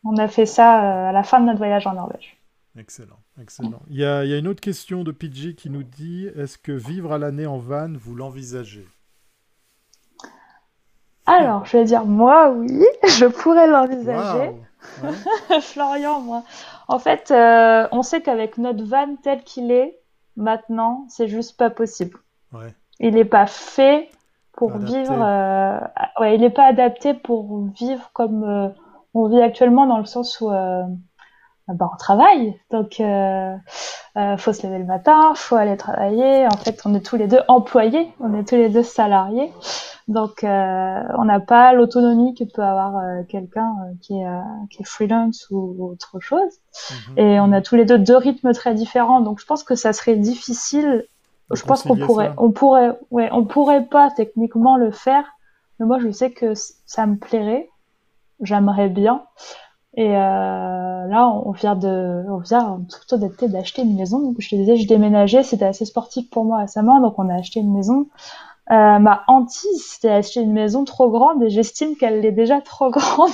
on, 0.03 0.17
a, 0.17 0.29
fait 0.29 0.47
ça 0.47 0.83
euh, 0.83 1.09
à 1.11 1.13
la 1.13 1.23
fin 1.23 1.41
de 1.41 1.47
notre 1.47 1.59
voyage 1.59 1.87
en 1.87 1.93
Norvège. 1.93 2.39
Excellent, 2.79 3.19
excellent. 3.41 3.83
Il 3.89 3.97
y, 3.97 4.05
a, 4.05 4.25
il 4.25 4.31
y 4.31 4.35
a 4.35 4.39
une 4.39 4.49
autre 4.49 4.63
question 4.63 5.05
de 5.05 5.13
Pidgey 5.13 5.55
qui 5.55 5.69
nous 5.69 5.83
dit 5.83 6.29
est-ce 6.37 6.57
que 6.57 6.73
vivre 6.73 7.13
à 7.13 7.19
l'année 7.19 7.47
en 7.47 7.59
van, 7.59 7.93
vous 7.93 8.15
l'envisagez? 8.15 8.87
Alors, 11.27 11.67
je 11.67 11.77
vais 11.77 11.85
dire 11.85 12.07
moi 12.07 12.51
oui, 12.51 12.83
je 13.05 13.27
pourrais 13.27 13.67
l'envisager. 13.67 14.53
Florian, 15.61 16.21
moi. 16.21 16.45
En 16.89 16.99
fait, 16.99 17.31
euh, 17.31 17.89
on 17.93 18.03
sait 18.03 18.23
qu'avec 18.23 18.57
notre 18.57 18.85
van 18.85 19.17
tel 19.17 19.43
qu'il 19.43 19.71
est, 19.71 19.99
maintenant, 20.37 21.05
c'est 21.11 21.29
juste 21.29 21.59
pas 21.59 21.69
possible. 21.69 22.19
Il 23.01 23.15
n'est 23.15 23.25
pas 23.25 23.47
fait 23.47 24.09
pour 24.53 24.77
vivre. 24.79 25.23
Euh, 25.23 25.79
ouais, 26.21 26.35
il 26.35 26.41
n'est 26.41 26.51
pas 26.51 26.67
adapté 26.67 27.15
pour 27.15 27.67
vivre 27.79 28.11
comme 28.13 28.45
euh, 28.45 28.69
on 29.15 29.29
vit 29.29 29.43
actuellement, 29.43 29.87
dans 29.87 29.99
le 29.99 30.05
sens 30.05 30.41
où 30.41 30.49
bah, 30.49 31.91
on 31.93 31.97
travaille. 31.97 32.59
Donc, 32.71 32.99
il 33.01 33.59
faut 34.39 34.53
se 34.53 34.67
lever 34.67 34.79
le 34.79 34.85
matin, 34.85 35.33
faut 35.35 35.57
aller 35.57 35.77
travailler. 35.77 36.47
En 36.47 36.57
fait, 36.57 36.81
on 36.85 36.95
est 36.95 37.05
tous 37.05 37.17
les 37.17 37.27
deux 37.27 37.41
employés, 37.49 38.13
on 38.21 38.35
est 38.35 38.49
tous 38.49 38.57
les 38.57 38.69
deux 38.69 38.83
salariés. 38.83 39.51
Donc, 40.09 40.45
euh, 40.45 41.03
on 41.19 41.25
n'a 41.25 41.41
pas 41.41 41.73
l'autonomie 41.73 42.35
que 42.35 42.45
peut 42.45 42.63
avoir 42.63 42.97
euh, 42.99 43.23
quelqu'un 43.29 43.73
euh, 43.83 43.95
qui, 44.01 44.15
est, 44.15 44.27
qui 44.71 44.83
est 44.83 44.87
freelance 44.87 45.49
ou, 45.51 45.91
autre 45.91 46.21
chose. 46.21 46.53
Mhm. 46.91 47.19
Et 47.19 47.41
on 47.41 47.51
a 47.53 47.61
tous 47.61 47.75
les 47.75 47.85
deux 47.85 47.99
deux 47.99 48.17
rythmes 48.17 48.53
très 48.53 48.75
différents. 48.75 49.21
Donc, 49.21 49.41
je 49.41 49.47
pense 49.47 49.65
que 49.65 49.75
ça 49.75 49.93
serait 49.93 50.17
difficile. 50.17 51.07
Je 51.53 51.63
pense 51.63 51.83
qu'on 51.83 51.97
pourrait, 51.97 52.33
on 52.39 52.51
pourrait, 52.51 52.99
ouais, 53.11 53.29
on 53.33 53.45
pourrait 53.45 53.85
pas 53.85 54.11
techniquement 54.11 54.77
le 54.77 54.91
faire. 54.91 55.25
Mais 55.79 55.87
moi, 55.87 55.99
je 55.99 56.11
sais 56.11 56.31
que 56.31 56.55
ça 56.55 57.07
me 57.07 57.17
plairait. 57.17 57.69
J'aimerais 58.41 58.89
bien. 58.89 59.25
Et 59.95 60.11
là, 60.11 61.29
on 61.29 61.53
vient 61.53 61.77
de, 61.77 62.25
on 62.29 62.39
vient 62.39 62.83
surtout 62.89 63.17
d'acheter 63.49 63.83
une 63.83 63.97
maison. 63.97 64.21
Donc, 64.21 64.37
je 64.39 64.51
te 64.51 64.57
disais, 64.57 64.77
je 64.77 64.87
déménageais. 64.87 65.43
C'était 65.43 65.65
assez 65.65 65.85
sportif 65.85 66.29
pour 66.31 66.45
moi 66.45 66.59
récemment. 66.59 67.01
Donc, 67.01 67.19
on 67.19 67.29
a 67.29 67.35
acheté 67.35 67.61
une 67.61 67.73
maison. 67.73 68.09
Euh, 68.71 68.99
ma 68.99 69.23
hantise, 69.29 69.85
c'était 69.85 70.11
acheter 70.11 70.41
une 70.41 70.53
maison 70.53 70.85
trop 70.85 71.09
grande 71.09 71.41
et 71.45 71.51
j'estime 71.51 71.95
qu'elle 71.97 72.25
est 72.25 72.33
déjà 72.33 72.61
trop 72.61 72.91
grande. 72.91 73.31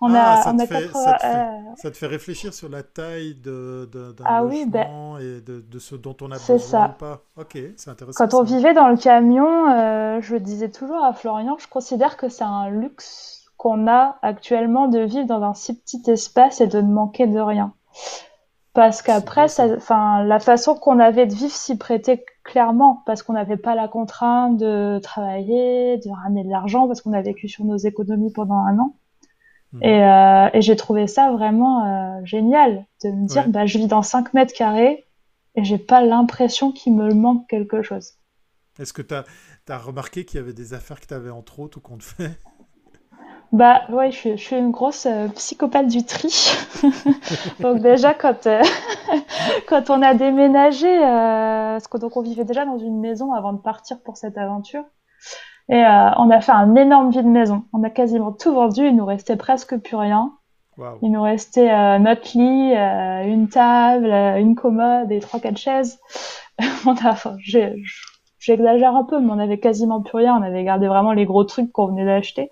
On 0.00 0.12
a, 0.12 0.42
ça, 0.42 0.52
te 0.52 0.66
fait, 0.66 0.88
ça, 0.92 1.90
te 1.90 1.96
fait, 1.96 2.06
réfléchir 2.06 2.52
sur 2.52 2.68
la 2.68 2.82
taille 2.82 3.34
de, 3.34 3.88
d'un 3.90 4.24
ah, 4.24 4.44
oui, 4.44 4.66
ben, 4.66 5.16
et 5.18 5.40
de, 5.40 5.60
de, 5.60 5.78
ce 5.78 5.94
dont 5.94 6.16
on 6.20 6.30
a 6.30 6.36
besoin 6.36 6.58
ça. 6.58 6.94
ou 6.94 6.98
pas. 6.98 7.22
Ok, 7.36 7.58
c'est 7.76 7.90
intéressant. 7.90 8.26
Quand 8.26 8.34
on 8.34 8.42
vivait 8.42 8.74
dans 8.74 8.88
le 8.88 8.96
camion, 8.96 9.70
euh, 9.70 10.20
je 10.20 10.36
disais 10.36 10.70
toujours 10.70 11.02
à 11.02 11.12
Florian, 11.12 11.56
je 11.58 11.68
considère 11.68 12.16
que 12.16 12.28
c'est 12.28 12.44
un 12.44 12.68
luxe 12.68 13.46
qu'on 13.56 13.88
a 13.88 14.18
actuellement 14.22 14.88
de 14.88 15.00
vivre 15.00 15.26
dans 15.26 15.42
un 15.42 15.54
si 15.54 15.78
petit 15.78 16.02
espace 16.10 16.60
et 16.60 16.66
de 16.66 16.80
ne 16.80 16.92
manquer 16.92 17.26
de 17.26 17.40
rien. 17.40 17.72
Parce 18.74 19.00
qu'après, 19.00 19.46
enfin, 19.58 20.22
la 20.24 20.38
façon 20.38 20.74
qu'on 20.74 20.98
avait 20.98 21.26
de 21.26 21.32
vivre 21.32 21.54
s'y 21.54 21.78
prêtait 21.78 22.22
clairement, 22.44 23.02
parce 23.06 23.22
qu'on 23.22 23.32
n'avait 23.32 23.56
pas 23.56 23.74
la 23.74 23.88
contrainte 23.88 24.58
de 24.58 24.98
travailler, 24.98 25.96
de 25.96 26.10
ramener 26.10 26.44
de 26.44 26.50
l'argent, 26.50 26.86
parce 26.86 27.00
qu'on 27.00 27.14
a 27.14 27.22
vécu 27.22 27.48
sur 27.48 27.64
nos 27.64 27.78
économies 27.78 28.32
pendant 28.32 28.58
un 28.58 28.78
an. 28.78 28.94
Hmm. 29.76 29.84
Euh, 29.84 30.50
et, 30.54 30.62
j'ai 30.62 30.76
trouvé 30.76 31.06
ça 31.06 31.30
vraiment 31.32 31.84
euh, 31.84 32.24
génial, 32.24 32.86
de 33.04 33.10
me 33.10 33.26
dire, 33.26 33.48
bah, 33.48 33.66
je 33.66 33.78
vis 33.78 33.86
dans 33.86 34.02
5 34.02 34.34
mètres 34.34 34.54
carrés 34.54 35.04
et 35.54 35.64
j'ai 35.64 35.78
pas 35.78 36.02
l'impression 36.02 36.72
qu'il 36.72 36.94
me 36.94 37.12
manque 37.12 37.46
quelque 37.48 37.82
chose. 37.82 38.14
Est-ce 38.78 38.92
que 38.92 39.02
tu 39.02 39.14
as, 39.14 39.24
as, 39.68 39.78
remarqué 39.78 40.24
qu'il 40.24 40.38
y 40.38 40.42
avait 40.42 40.52
des 40.52 40.74
affaires 40.74 41.00
que 41.00 41.06
tu 41.06 41.14
avais 41.14 41.30
en 41.30 41.42
trop 41.42 41.68
tout 41.68 41.80
compte 41.80 42.02
fait? 42.02 42.38
Bah 43.52 43.82
ouais, 43.90 44.10
je, 44.10 44.36
suis 44.36 44.56
une 44.56 44.72
grosse 44.72 45.06
euh, 45.06 45.28
psychopathe 45.28 45.86
du 45.86 46.04
tri. 46.04 46.50
donc 47.60 47.80
déjà 47.80 48.12
quand 48.12 48.48
quand 49.68 49.88
on 49.88 50.02
a 50.02 50.14
déménagé, 50.14 50.98
parce 50.98 51.86
que 51.86 51.96
donc 51.96 52.16
on 52.16 52.22
vivait 52.22 52.44
déjà 52.44 52.64
dans 52.66 52.78
une 52.78 52.98
maison 52.98 53.32
avant 53.32 53.52
de 53.52 53.60
partir 53.60 54.00
pour 54.00 54.16
cette 54.16 54.36
aventure, 54.36 54.84
et 55.68 55.82
on 55.82 56.30
a 56.30 56.40
fait 56.40 56.52
un 56.52 56.74
énorme 56.76 57.10
vide 57.10 57.26
maison. 57.26 57.64
On 57.72 57.82
a 57.82 57.90
quasiment 57.90 58.32
tout 58.32 58.54
vendu, 58.54 58.86
il 58.86 58.96
nous 58.96 59.06
restait 59.06 59.36
presque 59.36 59.76
plus 59.78 59.96
rien. 59.96 60.32
Il 61.02 61.10
nous 61.10 61.22
restait 61.22 61.98
notre 61.98 62.36
lit, 62.36 62.74
une 62.74 63.48
table, 63.48 64.12
une 64.38 64.54
commode 64.54 65.10
et 65.10 65.20
trois 65.20 65.40
quatre 65.40 65.56
chaises. 65.56 65.98
on 66.86 66.94
a, 66.94 67.10
enfin, 67.10 67.36
j'exagère 68.38 68.94
un 68.94 69.04
peu, 69.04 69.20
mais 69.20 69.30
on 69.30 69.38
avait 69.38 69.58
quasiment 69.58 70.02
plus 70.02 70.18
rien. 70.18 70.36
On 70.36 70.42
avait 70.42 70.64
gardé 70.64 70.86
vraiment 70.86 71.12
les 71.12 71.26
gros 71.26 71.44
trucs 71.44 71.72
qu'on 71.72 71.86
venait 71.86 72.04
d'acheter. 72.04 72.50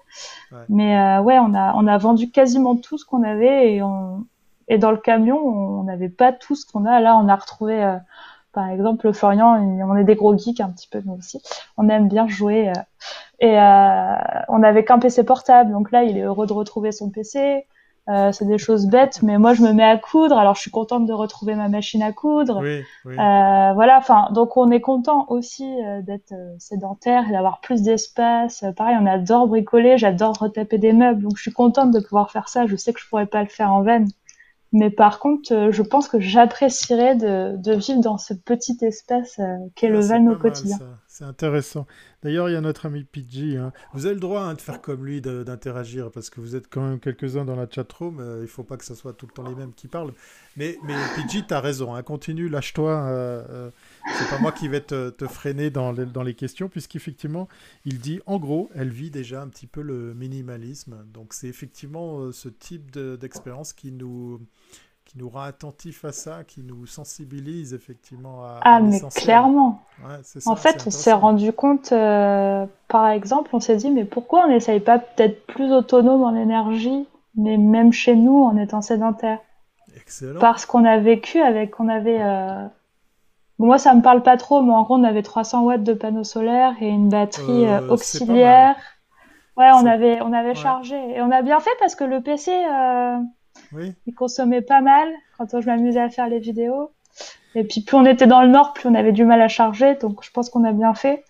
Mais 0.68 0.96
euh, 0.98 1.20
ouais, 1.20 1.38
on 1.38 1.54
a, 1.54 1.74
on 1.74 1.86
a 1.86 1.98
vendu 1.98 2.30
quasiment 2.30 2.76
tout 2.76 2.98
ce 2.98 3.04
qu'on 3.04 3.22
avait 3.22 3.74
et, 3.74 3.82
on, 3.82 4.26
et 4.68 4.78
dans 4.78 4.90
le 4.90 4.96
camion, 4.96 5.38
on 5.38 5.84
n'avait 5.84 6.08
pas 6.08 6.32
tout 6.32 6.54
ce 6.54 6.64
qu'on 6.70 6.84
a. 6.84 7.00
Là, 7.00 7.16
on 7.16 7.28
a 7.28 7.36
retrouvé, 7.36 7.82
euh, 7.82 7.96
par 8.54 8.68
exemple, 8.68 9.12
Florian, 9.12 9.56
on 9.56 9.96
est 9.96 10.04
des 10.04 10.14
gros 10.14 10.36
geeks 10.36 10.60
un 10.60 10.70
petit 10.70 10.88
peu, 10.88 11.02
nous 11.04 11.14
aussi. 11.14 11.42
On 11.76 11.88
aime 11.88 12.08
bien 12.08 12.28
jouer. 12.28 12.68
Euh, 12.68 12.72
et 13.40 13.58
on 14.48 14.58
n'avait 14.60 14.84
qu'un 14.84 14.98
PC 14.98 15.24
portable, 15.24 15.72
donc 15.72 15.90
là, 15.90 16.04
il 16.04 16.16
est 16.16 16.22
heureux 16.22 16.46
de 16.46 16.52
retrouver 16.52 16.92
son 16.92 17.10
PC. 17.10 17.66
Euh, 18.10 18.32
c'est 18.32 18.44
des 18.44 18.58
choses 18.58 18.86
bêtes, 18.86 19.22
mais 19.22 19.38
moi 19.38 19.54
je 19.54 19.62
me 19.62 19.72
mets 19.72 19.84
à 19.84 19.96
coudre. 19.96 20.36
Alors 20.36 20.54
je 20.56 20.60
suis 20.60 20.70
contente 20.70 21.06
de 21.06 21.12
retrouver 21.14 21.54
ma 21.54 21.68
machine 21.68 22.02
à 22.02 22.12
coudre. 22.12 22.60
Oui, 22.60 22.82
oui. 23.06 23.14
Euh, 23.14 23.72
voilà, 23.72 23.96
enfin 23.96 24.28
donc 24.32 24.58
on 24.58 24.70
est 24.70 24.82
content 24.82 25.24
aussi 25.30 25.64
euh, 25.64 26.02
d'être 26.02 26.32
euh, 26.32 26.54
sédentaire 26.58 27.26
et 27.28 27.32
d'avoir 27.32 27.60
plus 27.60 27.80
d'espace. 27.80 28.62
pareil, 28.76 28.96
on 29.00 29.06
adore 29.06 29.48
bricoler, 29.48 29.96
j'adore 29.96 30.36
retaper 30.38 30.76
des 30.76 30.92
meubles, 30.92 31.22
donc 31.22 31.36
je 31.36 31.42
suis 31.42 31.52
contente 31.52 31.92
de 31.92 32.00
pouvoir 32.00 32.30
faire 32.30 32.48
ça. 32.50 32.66
Je 32.66 32.76
sais 32.76 32.92
que 32.92 33.00
je 33.00 33.08
pourrais 33.08 33.26
pas 33.26 33.42
le 33.42 33.48
faire 33.48 33.72
en 33.72 33.82
veine, 33.82 34.08
mais 34.74 34.90
par 34.90 35.18
contre, 35.18 35.70
je 35.70 35.82
pense 35.82 36.08
que 36.08 36.20
j'apprécierais 36.20 37.16
de, 37.16 37.56
de, 37.56 37.72
vivre 37.72 38.00
dans 38.00 38.18
ce 38.18 38.34
petit 38.34 38.76
espace 38.82 39.40
qu'est 39.74 39.88
le 39.88 40.00
van 40.00 40.26
au 40.26 40.36
quotidien. 40.36 40.78
C'est 41.14 41.24
intéressant. 41.24 41.86
D'ailleurs, 42.24 42.48
il 42.48 42.54
y 42.54 42.56
a 42.56 42.60
notre 42.60 42.86
ami 42.86 43.04
Pidgey. 43.04 43.56
Hein. 43.56 43.72
Vous 43.92 44.06
avez 44.06 44.16
le 44.16 44.20
droit 44.20 44.40
hein, 44.40 44.54
de 44.54 44.60
faire 44.60 44.80
comme 44.80 45.04
lui, 45.04 45.20
d'interagir, 45.20 46.10
parce 46.10 46.28
que 46.28 46.40
vous 46.40 46.56
êtes 46.56 46.68
quand 46.68 46.80
même 46.80 46.98
quelques-uns 46.98 47.44
dans 47.44 47.54
la 47.54 47.68
chatroom. 47.70 48.18
Euh, 48.18 48.38
il 48.38 48.42
ne 48.42 48.46
faut 48.48 48.64
pas 48.64 48.76
que 48.76 48.84
ce 48.84 48.96
soit 48.96 49.12
tout 49.12 49.26
le 49.26 49.32
temps 49.32 49.46
les 49.48 49.54
mêmes 49.54 49.74
qui 49.74 49.86
parlent. 49.86 50.12
Mais, 50.56 50.76
mais 50.82 50.94
Pidgey, 51.14 51.44
tu 51.46 51.54
as 51.54 51.60
raison. 51.60 51.94
Hein. 51.94 52.02
Continue, 52.02 52.48
lâche-toi. 52.48 52.90
Euh, 52.90 53.44
euh, 53.48 53.70
c'est 54.12 54.30
pas 54.30 54.38
moi 54.38 54.52
qui 54.52 54.68
vais 54.68 54.80
te, 54.80 55.10
te 55.10 55.26
freiner 55.26 55.70
dans 55.70 55.92
les, 55.92 56.06
dans 56.06 56.22
les 56.22 56.34
questions, 56.34 56.68
puisqu'effectivement, 56.68 57.48
il 57.84 57.98
dit, 58.00 58.20
en 58.26 58.38
gros, 58.38 58.70
elle 58.74 58.90
vit 58.90 59.10
déjà 59.10 59.42
un 59.42 59.48
petit 59.48 59.66
peu 59.66 59.82
le 59.82 60.14
minimalisme. 60.14 61.04
Donc, 61.12 61.32
c'est 61.34 61.48
effectivement 61.48 62.18
euh, 62.18 62.32
ce 62.32 62.48
type 62.48 62.90
d'expérience 62.92 63.72
qui 63.72 63.92
nous 63.92 64.40
qui 65.04 65.18
nous 65.18 65.28
rend 65.28 65.42
attentifs 65.42 66.04
à 66.04 66.12
ça, 66.12 66.44
qui 66.44 66.62
nous 66.62 66.86
sensibilise 66.86 67.74
effectivement 67.74 68.42
à. 68.44 68.60
Ah, 68.62 68.80
mais 68.80 69.00
clairement. 69.14 69.82
en 70.46 70.56
fait, 70.56 70.84
on 70.86 70.90
s'est 70.90 71.12
rendu 71.12 71.52
compte, 71.52 71.92
euh, 71.92 72.64
par 72.88 73.08
exemple, 73.08 73.50
on 73.52 73.60
s'est 73.60 73.76
dit, 73.76 73.90
mais 73.90 74.04
pourquoi 74.04 74.46
on 74.46 74.48
n'essaye 74.48 74.80
pas 74.80 74.98
peut-être 74.98 75.46
plus 75.46 75.72
autonome 75.72 76.22
en 76.22 76.34
énergie, 76.34 77.06
mais 77.36 77.58
même 77.58 77.92
chez 77.92 78.16
nous 78.16 78.44
en 78.44 78.56
étant 78.56 78.80
sédentaire? 78.80 79.40
Excellent. 79.94 80.40
Parce 80.40 80.64
qu'on 80.66 80.84
a 80.84 80.98
vécu 80.98 81.40
avec, 81.40 81.78
on 81.80 81.88
avait. 81.88 82.22
Euh... 82.22 82.66
Moi, 83.58 83.78
ça 83.78 83.94
me 83.94 84.02
parle 84.02 84.22
pas 84.22 84.36
trop, 84.36 84.62
mais 84.62 84.72
en 84.72 84.82
gros, 84.82 84.96
on 84.96 85.04
avait 85.04 85.22
300 85.22 85.62
watts 85.64 85.84
de 85.84 85.94
panneaux 85.94 86.24
solaires 86.24 86.74
et 86.80 86.88
une 86.88 87.08
batterie 87.08 87.66
euh, 87.66 87.80
euh 87.80 87.88
auxiliaire. 87.88 88.76
Ouais, 89.56 89.70
on 89.72 89.86
avait, 89.86 90.20
on 90.20 90.32
avait 90.32 90.56
chargé. 90.56 90.96
Et 91.14 91.20
on 91.20 91.30
a 91.30 91.42
bien 91.42 91.60
fait 91.60 91.70
parce 91.78 91.94
que 91.94 92.02
le 92.02 92.20
PC, 92.20 92.50
euh, 92.50 93.18
il 94.06 94.14
consommait 94.14 94.62
pas 94.62 94.80
mal 94.80 95.08
quand 95.38 95.60
je 95.60 95.66
m'amusais 95.66 96.00
à 96.00 96.10
faire 96.10 96.28
les 96.28 96.40
vidéos. 96.40 96.90
Et 97.54 97.62
puis 97.62 97.82
plus 97.82 97.96
on 97.96 98.04
était 98.04 98.26
dans 98.26 98.42
le 98.42 98.48
nord, 98.48 98.72
plus 98.72 98.88
on 98.88 98.94
avait 98.94 99.12
du 99.12 99.24
mal 99.24 99.40
à 99.40 99.46
charger. 99.46 99.94
Donc 99.94 100.24
je 100.24 100.30
pense 100.32 100.50
qu'on 100.50 100.64
a 100.64 100.72
bien 100.72 100.94
fait. 100.94 101.24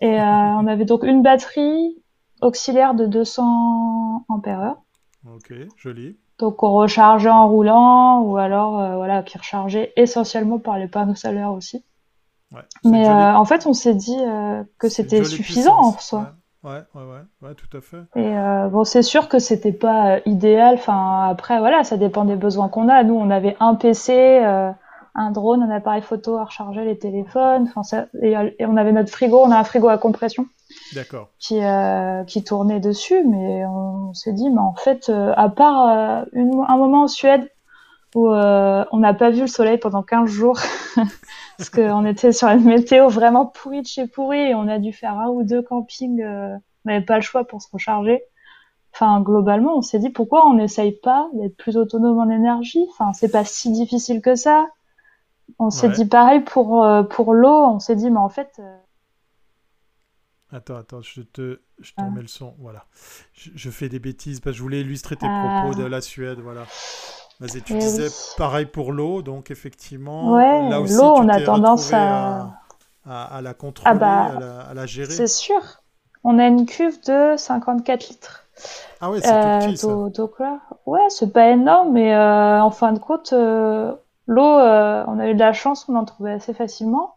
Et 0.00 0.20
euh, 0.20 0.24
on 0.24 0.66
avait 0.66 0.84
donc 0.84 1.04
une 1.04 1.22
batterie 1.22 1.96
auxiliaire 2.40 2.94
de 2.94 3.06
200 3.06 4.24
ampères 4.28 4.76
Ok, 5.32 5.52
joli. 5.76 6.16
Donc 6.40 6.62
on 6.62 6.72
rechargeait 6.72 7.30
en 7.30 7.48
roulant 7.48 8.22
ou 8.22 8.38
alors 8.38 8.80
euh, 8.80 8.96
voilà 8.96 9.22
qui 9.22 9.36
rechargeait 9.36 9.92
essentiellement 9.96 10.58
par 10.58 10.78
les 10.78 10.88
panneaux 10.88 11.14
solaires 11.14 11.52
aussi. 11.52 11.84
Ouais, 12.52 12.62
Mais 12.84 13.06
euh, 13.06 13.34
en 13.34 13.44
fait 13.44 13.66
on 13.66 13.74
s'est 13.74 13.94
dit 13.94 14.16
euh, 14.18 14.64
que 14.78 14.88
c'était 14.88 15.22
suffisant 15.24 15.78
en 15.78 15.92
soi. 15.92 16.32
Ouais, 16.62 16.72
ouais, 16.94 17.02
ouais, 17.02 17.48
ouais, 17.48 17.54
tout 17.54 17.74
à 17.76 17.80
fait. 17.80 18.02
Et 18.16 18.68
bon, 18.70 18.84
c'est 18.84 19.00
sûr 19.00 19.30
que 19.30 19.38
c'était 19.38 19.72
pas 19.72 20.18
idéal. 20.26 20.74
Enfin, 20.74 21.28
après, 21.30 21.58
voilà, 21.58 21.84
ça 21.84 21.96
dépend 21.96 22.26
des 22.26 22.36
besoins 22.36 22.68
qu'on 22.68 22.86
a. 22.90 23.02
Nous, 23.02 23.14
on 23.14 23.30
avait 23.30 23.56
un 23.60 23.76
PC, 23.76 24.12
un 25.14 25.30
drone, 25.30 25.62
un 25.62 25.70
appareil 25.70 26.02
photo 26.02 26.36
à 26.36 26.44
recharger 26.44 26.84
les 26.84 26.98
téléphones. 26.98 27.66
Enfin, 27.68 27.82
ça, 27.82 28.06
et, 28.22 28.34
on 28.66 28.76
avait 28.76 28.92
notre 28.92 29.10
frigo. 29.10 29.40
On 29.40 29.50
a 29.50 29.58
un 29.58 29.64
frigo 29.64 29.88
à 29.88 29.98
compression. 29.98 30.46
D'accord. 30.94 31.28
Qui, 31.38 31.62
euh, 31.62 32.24
qui 32.24 32.44
tournait 32.44 32.80
dessus, 32.80 33.24
mais 33.24 33.64
on 33.66 34.14
s'est 34.14 34.32
dit, 34.32 34.50
mais 34.50 34.60
en 34.60 34.74
fait, 34.74 35.08
euh, 35.08 35.32
à 35.36 35.48
part 35.48 35.88
euh, 35.88 36.24
une, 36.32 36.64
un 36.68 36.76
moment 36.76 37.02
en 37.02 37.08
Suède 37.08 37.50
où 38.16 38.26
on 38.28 38.98
n'a 38.98 39.14
pas 39.14 39.30
vu 39.30 39.42
le 39.42 39.46
soleil 39.46 39.78
pendant 39.78 40.02
15 40.02 40.28
jours, 40.28 40.58
parce 41.56 41.70
qu'on 41.70 42.04
était 42.04 42.32
sur 42.32 42.48
une 42.48 42.64
météo 42.64 43.08
vraiment 43.08 43.46
pourrie 43.46 43.82
de 43.82 43.86
chez 43.86 44.08
pourrie, 44.08 44.50
et 44.50 44.54
on 44.56 44.66
a 44.66 44.80
dû 44.80 44.92
faire 44.92 45.16
un 45.16 45.28
ou 45.28 45.44
deux 45.44 45.62
campings, 45.62 46.20
on 46.20 46.60
n'avait 46.86 47.04
pas 47.04 47.14
le 47.14 47.22
choix 47.22 47.44
pour 47.44 47.62
se 47.62 47.68
recharger. 47.72 48.20
Enfin, 48.92 49.20
globalement, 49.20 49.76
on 49.76 49.82
s'est 49.82 50.00
dit 50.00 50.10
pourquoi 50.10 50.46
on 50.46 50.54
n'essaye 50.54 50.92
pas 50.92 51.28
d'être 51.34 51.56
plus 51.56 51.76
autonome 51.76 52.18
en 52.18 52.28
énergie? 52.28 52.84
Enfin, 52.90 53.12
c'est 53.12 53.30
pas 53.30 53.44
si 53.44 53.70
difficile 53.70 54.20
que 54.20 54.34
ça. 54.34 54.66
On 55.60 55.70
s'est 55.70 55.90
dit 55.90 56.06
pareil 56.06 56.40
pour 56.40 56.86
pour 57.10 57.34
l'eau. 57.34 57.64
On 57.66 57.78
s'est 57.78 57.96
dit 57.96 58.10
mais 58.10 58.18
en 58.18 58.28
fait, 58.28 58.60
Attends, 60.52 60.76
attends, 60.76 61.00
je 61.00 61.20
te, 61.20 61.60
je 61.78 61.90
te 61.90 61.96
ah. 61.98 62.06
remets 62.06 62.22
le 62.22 62.28
son. 62.28 62.54
Voilà. 62.58 62.84
Je, 63.32 63.70
fais 63.70 63.88
des 63.88 64.00
bêtises 64.00 64.40
parce 64.40 64.54
que 64.54 64.58
je 64.58 64.62
voulais 64.62 64.80
illustrer 64.80 65.14
tes 65.14 65.26
propos 65.26 65.78
de 65.78 65.84
ah. 65.84 65.88
la 65.88 66.00
Suède. 66.00 66.40
Voilà. 66.40 66.62
Vas-y, 67.38 67.62
tu 67.62 67.74
eh 67.74 67.78
disais 67.78 68.08
pareil 68.36 68.66
pour 68.66 68.92
l'eau, 68.92 69.22
donc 69.22 69.50
effectivement. 69.50 70.34
Ouais, 70.34 70.70
l'eau, 70.70 71.14
on 71.16 71.28
a 71.28 71.40
tendance 71.40 71.92
à... 71.92 72.50
à... 73.06 73.40
la 73.40 73.54
contrôler, 73.54 73.90
ah 73.92 73.94
bah, 73.94 74.66
à, 74.68 74.74
la, 74.74 74.86
gérer. 74.86 75.12
C'est 75.12 75.28
sûr. 75.28 75.60
On 76.22 76.38
a 76.38 76.46
une 76.46 76.66
cuve 76.66 77.00
de 77.04 77.36
54 77.36 78.08
litres. 78.08 78.44
Ah 79.00 79.10
ouais, 79.10 79.20
c'est 79.22 79.32
euh, 79.32 79.60
tout 79.60 79.66
petit, 79.68 79.76
ça. 80.36 80.60
Ouais, 80.84 81.00
c'est 81.08 81.32
pas 81.32 81.48
énorme, 81.48 81.92
mais 81.92 82.14
euh, 82.14 82.60
en 82.60 82.70
fin 82.70 82.92
de 82.92 82.98
compte, 82.98 83.32
euh, 83.32 83.94
l'eau, 84.30 84.58
euh, 84.58 85.04
on 85.08 85.18
a 85.18 85.28
eu 85.28 85.34
de 85.34 85.40
la 85.40 85.52
chance, 85.52 85.86
on 85.88 85.96
en 85.96 86.04
trouvait 86.04 86.32
assez 86.32 86.54
facilement. 86.54 87.16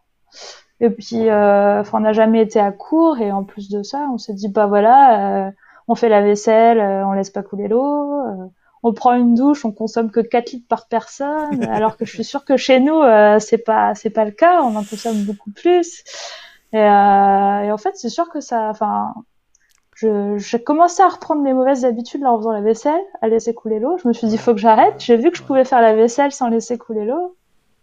Et 0.80 0.90
puis, 0.90 1.30
euh, 1.30 1.82
on 1.92 2.00
n'a 2.00 2.12
jamais 2.12 2.42
été 2.42 2.58
à 2.60 2.72
court. 2.72 3.18
Et 3.20 3.30
en 3.32 3.44
plus 3.44 3.70
de 3.70 3.82
ça, 3.82 4.08
on 4.12 4.18
s'est 4.18 4.34
dit, 4.34 4.48
bah 4.48 4.66
voilà, 4.66 5.46
euh, 5.46 5.50
on 5.88 5.94
fait 5.94 6.08
la 6.08 6.22
vaisselle, 6.22 6.80
euh, 6.80 7.06
on 7.06 7.12
laisse 7.12 7.30
pas 7.30 7.42
couler 7.42 7.68
l'eau. 7.68 8.20
on 8.82 8.92
prend 8.92 9.14
une 9.14 9.34
douche, 9.34 9.64
on 9.64 9.72
consomme 9.72 10.10
que 10.10 10.20
4 10.20 10.52
litres 10.52 10.68
par 10.68 10.88
personne. 10.88 11.64
alors 11.70 11.96
que 11.96 12.04
je 12.04 12.12
suis 12.12 12.24
sûre 12.24 12.44
que 12.44 12.56
chez 12.56 12.80
nous, 12.80 13.00
c'est 13.38 13.64
pas 13.64 13.94
c'est 13.94 14.10
pas 14.10 14.24
le 14.24 14.32
cas. 14.32 14.62
On 14.62 14.76
en 14.76 14.84
consomme 14.84 15.22
beaucoup 15.24 15.52
plus. 15.52 16.02
Et, 16.72 16.78
et 16.78 17.72
en 17.72 17.78
fait, 17.78 17.96
c'est 17.96 18.08
sûr 18.08 18.28
que 18.28 18.40
ça, 18.40 18.68
enfin, 18.70 19.14
j'ai 19.96 20.62
commencé 20.62 21.02
à 21.02 21.08
reprendre 21.08 21.42
mes 21.42 21.52
mauvaises 21.52 21.84
habitudes 21.84 22.24
en 22.24 22.38
faisant 22.38 22.52
la 22.52 22.60
vaisselle, 22.60 23.00
à 23.22 23.28
laisser 23.28 23.54
couler 23.54 23.78
l'eau. 23.78 23.96
Je 23.98 24.08
me 24.08 24.12
suis 24.12 24.26
dit, 24.26 24.38
faut 24.38 24.52
que 24.52 24.60
j'arrête. 24.60 24.94
J'ai 24.98 25.16
vu 25.16 25.30
que 25.30 25.36
je 25.36 25.42
pouvais 25.42 25.64
faire 25.64 25.80
la 25.80 25.94
vaisselle 25.94 26.32
sans 26.32 26.48
laisser 26.48 26.78
couler 26.78 27.04
l'eau. 27.04 27.36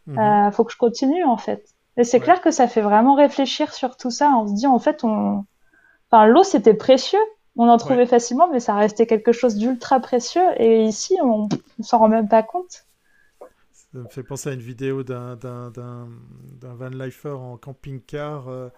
Euh, 0.10 0.52
faut 0.52 0.64
que 0.66 0.74
je 0.74 0.78
continue 0.78 1.24
en 1.24 1.38
fait. 1.38 1.64
Et 1.98 2.04
c'est 2.04 2.20
clair 2.20 2.42
que 2.42 2.52
ça 2.52 2.68
fait 2.68 2.82
vraiment 2.82 3.16
réfléchir 3.16 3.74
sur 3.74 3.98
tout 3.98 4.12
ça. 4.12 4.32
On 4.36 4.48
se 4.48 4.54
dit, 4.54 4.68
en 4.68 4.80
fait, 4.80 5.04
on... 5.04 5.46
enfin, 6.10 6.26
l'eau, 6.26 6.44
c'était 6.44 6.74
précieux. 6.74 7.20
On 7.58 7.68
en 7.68 7.78
trouvait 7.78 8.06
facilement, 8.06 8.48
mais 8.50 8.62
ça 8.62 8.76
restait 8.76 9.06
quelque 9.06 9.34
chose 9.34 9.56
d'ultra 9.56 10.00
précieux. 10.00 10.42
Et 10.58 10.84
ici, 10.84 11.18
on 11.22 11.50
ne 11.80 11.84
s'en 11.84 12.00
rend 12.00 12.08
même 12.08 12.30
pas 12.30 12.44
compte. 12.44 12.86
Ça 13.74 14.00
me 14.00 14.08
fait 14.08 14.24
penser 14.24 14.50
à 14.50 14.54
une 14.54 14.62
vidéo 14.62 15.04
d'un 15.04 15.38
van 16.62 16.90
lifer 16.90 17.30
en 17.30 17.58
camping-car 17.58 18.48
euh, 18.48 18.70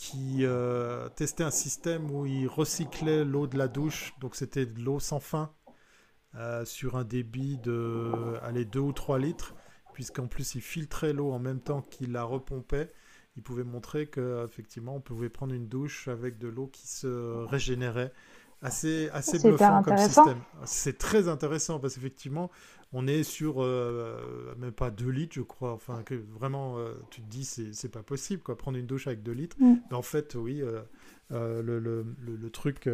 qui 0.00 0.46
euh, 0.46 1.10
testait 1.10 1.44
un 1.44 1.50
système 1.50 2.10
où 2.10 2.24
il 2.24 2.48
recyclait 2.48 3.22
l'eau 3.22 3.46
de 3.46 3.58
la 3.58 3.68
douche. 3.68 4.14
Donc 4.18 4.34
c'était 4.34 4.64
de 4.64 4.80
l'eau 4.80 4.98
sans 4.98 5.20
fin 5.20 5.52
euh, 6.36 6.64
sur 6.64 6.96
un 6.96 7.04
débit 7.04 7.58
de 7.58 8.38
allez, 8.42 8.64
2 8.64 8.80
ou 8.80 8.92
3 8.94 9.18
litres 9.18 9.54
puisqu'en 9.92 10.26
plus 10.26 10.54
il 10.54 10.62
filtrait 10.62 11.12
l'eau 11.12 11.32
en 11.32 11.38
même 11.38 11.60
temps 11.60 11.82
qu'il 11.82 12.12
la 12.12 12.24
repompait. 12.24 12.90
Il 13.36 13.42
pouvait 13.42 13.62
montrer 13.62 14.06
qu'effectivement 14.06 14.96
on 14.96 15.02
pouvait 15.02 15.28
prendre 15.28 15.52
une 15.52 15.68
douche 15.68 16.08
avec 16.08 16.38
de 16.38 16.48
l'eau 16.48 16.68
qui 16.68 16.88
se 16.88 17.44
régénérait. 17.44 18.14
Assez, 18.62 19.10
assez 19.10 19.38
bluffant 19.38 19.82
comme 19.82 19.98
système. 19.98 20.40
C'est 20.64 20.98
très 20.98 21.28
intéressant 21.28 21.78
parce 21.78 21.94
qu'effectivement, 21.94 22.50
on 22.92 23.06
est 23.06 23.22
sur 23.22 23.62
euh, 23.62 24.54
même 24.58 24.72
pas 24.72 24.90
2 24.90 25.08
litres, 25.08 25.34
je 25.36 25.42
crois. 25.42 25.72
Enfin, 25.72 26.02
que 26.02 26.14
vraiment, 26.14 26.78
euh, 26.78 26.94
tu 27.10 27.20
te 27.20 27.28
dis, 27.28 27.44
c'est 27.44 27.88
pas 27.88 28.02
possible, 28.02 28.42
quoi, 28.42 28.56
prendre 28.56 28.78
une 28.78 28.86
douche 28.86 29.06
avec 29.06 29.22
2 29.22 29.32
litres. 29.32 29.56
Mm. 29.60 29.76
Mais 29.90 29.96
en 29.96 30.02
fait, 30.02 30.34
oui, 30.34 30.60
euh, 30.62 31.62
le, 31.62 31.78
le, 31.78 32.04
le, 32.24 32.50
truc. 32.50 32.88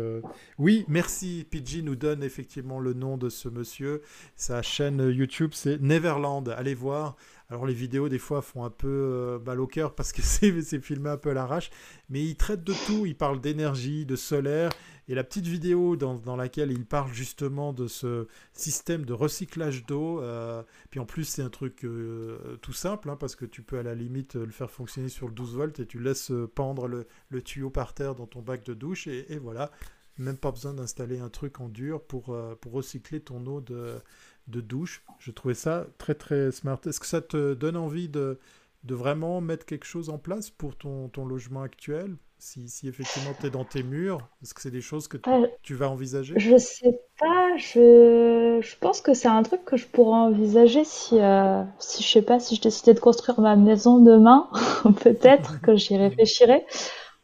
Oui, 0.58 0.84
merci. 0.88 1.46
PG 1.50 1.80
nous 1.80 1.96
donne 1.96 2.22
effectivement 2.22 2.78
le 2.78 2.92
nom 2.92 3.16
de 3.16 3.30
ce 3.30 3.48
monsieur. 3.48 4.02
Sa 4.36 4.60
chaîne 4.60 5.00
YouTube, 5.00 5.52
c'est 5.54 5.80
Neverland. 5.80 6.46
Allez 6.50 6.74
voir. 6.74 7.16
Alors 7.48 7.64
les 7.64 7.74
vidéos 7.74 8.08
des 8.08 8.18
fois 8.18 8.42
font 8.42 8.64
un 8.64 8.70
peu 8.70 8.88
euh, 8.88 9.38
mal 9.38 9.60
au 9.60 9.68
cœur 9.68 9.94
parce 9.94 10.12
que 10.12 10.22
c'est 10.62 10.80
filmé 10.80 11.10
un 11.10 11.16
peu 11.16 11.30
à 11.30 11.34
l'arrache, 11.34 11.70
mais 12.08 12.24
il 12.24 12.36
traite 12.36 12.64
de 12.64 12.74
tout, 12.86 13.06
il 13.06 13.16
parle 13.16 13.40
d'énergie, 13.40 14.04
de 14.04 14.16
solaire, 14.16 14.70
et 15.08 15.14
la 15.14 15.22
petite 15.22 15.46
vidéo 15.46 15.94
dans, 15.94 16.34
laquelle 16.34 16.72
il 16.72 16.84
parle 16.84 17.12
justement 17.12 17.72
de 17.72 17.86
ce 17.86 18.26
système 18.52 19.04
de 19.04 19.12
recyclage 19.12 19.86
d'eau, 19.86 20.20
euh, 20.20 20.64
puis 20.90 20.98
en 20.98 21.06
plus 21.06 21.24
c'est 21.24 21.42
un 21.42 21.50
truc 21.50 21.84
euh, 21.84 22.56
tout 22.62 22.72
simple, 22.72 23.10
hein, 23.10 23.16
parce 23.16 23.36
que 23.36 23.44
tu 23.44 23.62
peux 23.62 23.78
à 23.78 23.84
la 23.84 23.94
limite 23.94 24.34
le 24.34 24.50
faire 24.50 24.70
fonctionner 24.70 25.08
sur 25.08 25.28
le 25.28 25.34
12 25.34 25.54
volts 25.54 25.78
et 25.78 25.86
tu 25.86 26.00
laisses 26.00 26.32
pendre 26.56 26.88
le, 26.88 27.42
tuyau 27.42 27.70
par 27.70 27.94
terre 27.94 28.16
dans 28.16 28.26
ton 28.26 28.42
bac 28.42 28.64
de 28.64 28.74
douche, 28.74 29.06
et, 29.06 29.38
voilà, 29.40 29.70
même 30.18 30.36
pas 30.36 30.50
besoin 30.50 30.74
d'installer 30.74 31.20
un 31.20 31.28
truc 31.28 31.60
en 31.60 31.68
dur 31.68 32.02
pour 32.02 32.36
recycler 32.64 33.20
ton 33.20 33.46
eau 33.46 33.60
de 33.60 34.00
de 34.48 34.60
douche. 34.60 35.02
Je 35.18 35.30
trouvais 35.30 35.54
ça 35.54 35.86
très 35.98 36.14
très 36.14 36.52
smart. 36.52 36.80
Est-ce 36.86 37.00
que 37.00 37.06
ça 37.06 37.20
te 37.20 37.54
donne 37.54 37.76
envie 37.76 38.08
de, 38.08 38.38
de 38.84 38.94
vraiment 38.94 39.40
mettre 39.40 39.66
quelque 39.66 39.86
chose 39.86 40.10
en 40.10 40.18
place 40.18 40.50
pour 40.50 40.76
ton, 40.76 41.08
ton 41.08 41.24
logement 41.24 41.62
actuel? 41.62 42.16
Si, 42.38 42.68
si 42.68 42.86
effectivement 42.86 43.30
tu 43.40 43.46
es 43.46 43.50
dans 43.50 43.64
tes 43.64 43.82
murs, 43.82 44.28
est-ce 44.42 44.52
que 44.52 44.60
c'est 44.60 44.70
des 44.70 44.82
choses 44.82 45.08
que 45.08 45.16
tu, 45.62 45.74
vas 45.74 45.88
envisager? 45.88 46.34
Je 46.36 46.58
sais 46.58 47.00
pas, 47.18 47.56
je, 47.56 48.60
je 48.60 48.76
pense 48.78 49.00
que 49.00 49.14
c'est 49.14 49.28
un 49.28 49.42
truc 49.42 49.64
que 49.64 49.78
je 49.78 49.86
pourrais 49.86 50.18
envisager 50.18 50.84
si, 50.84 51.18
euh, 51.18 51.62
si 51.78 52.02
je 52.02 52.08
sais 52.08 52.22
pas, 52.22 52.38
si 52.38 52.54
je 52.56 52.60
décidais 52.60 52.92
de 52.92 53.00
construire 53.00 53.40
ma 53.40 53.56
maison 53.56 54.00
demain, 54.02 54.50
peut-être 55.02 55.62
que 55.62 55.76
j'y 55.76 55.96
réfléchirais. 55.96 56.66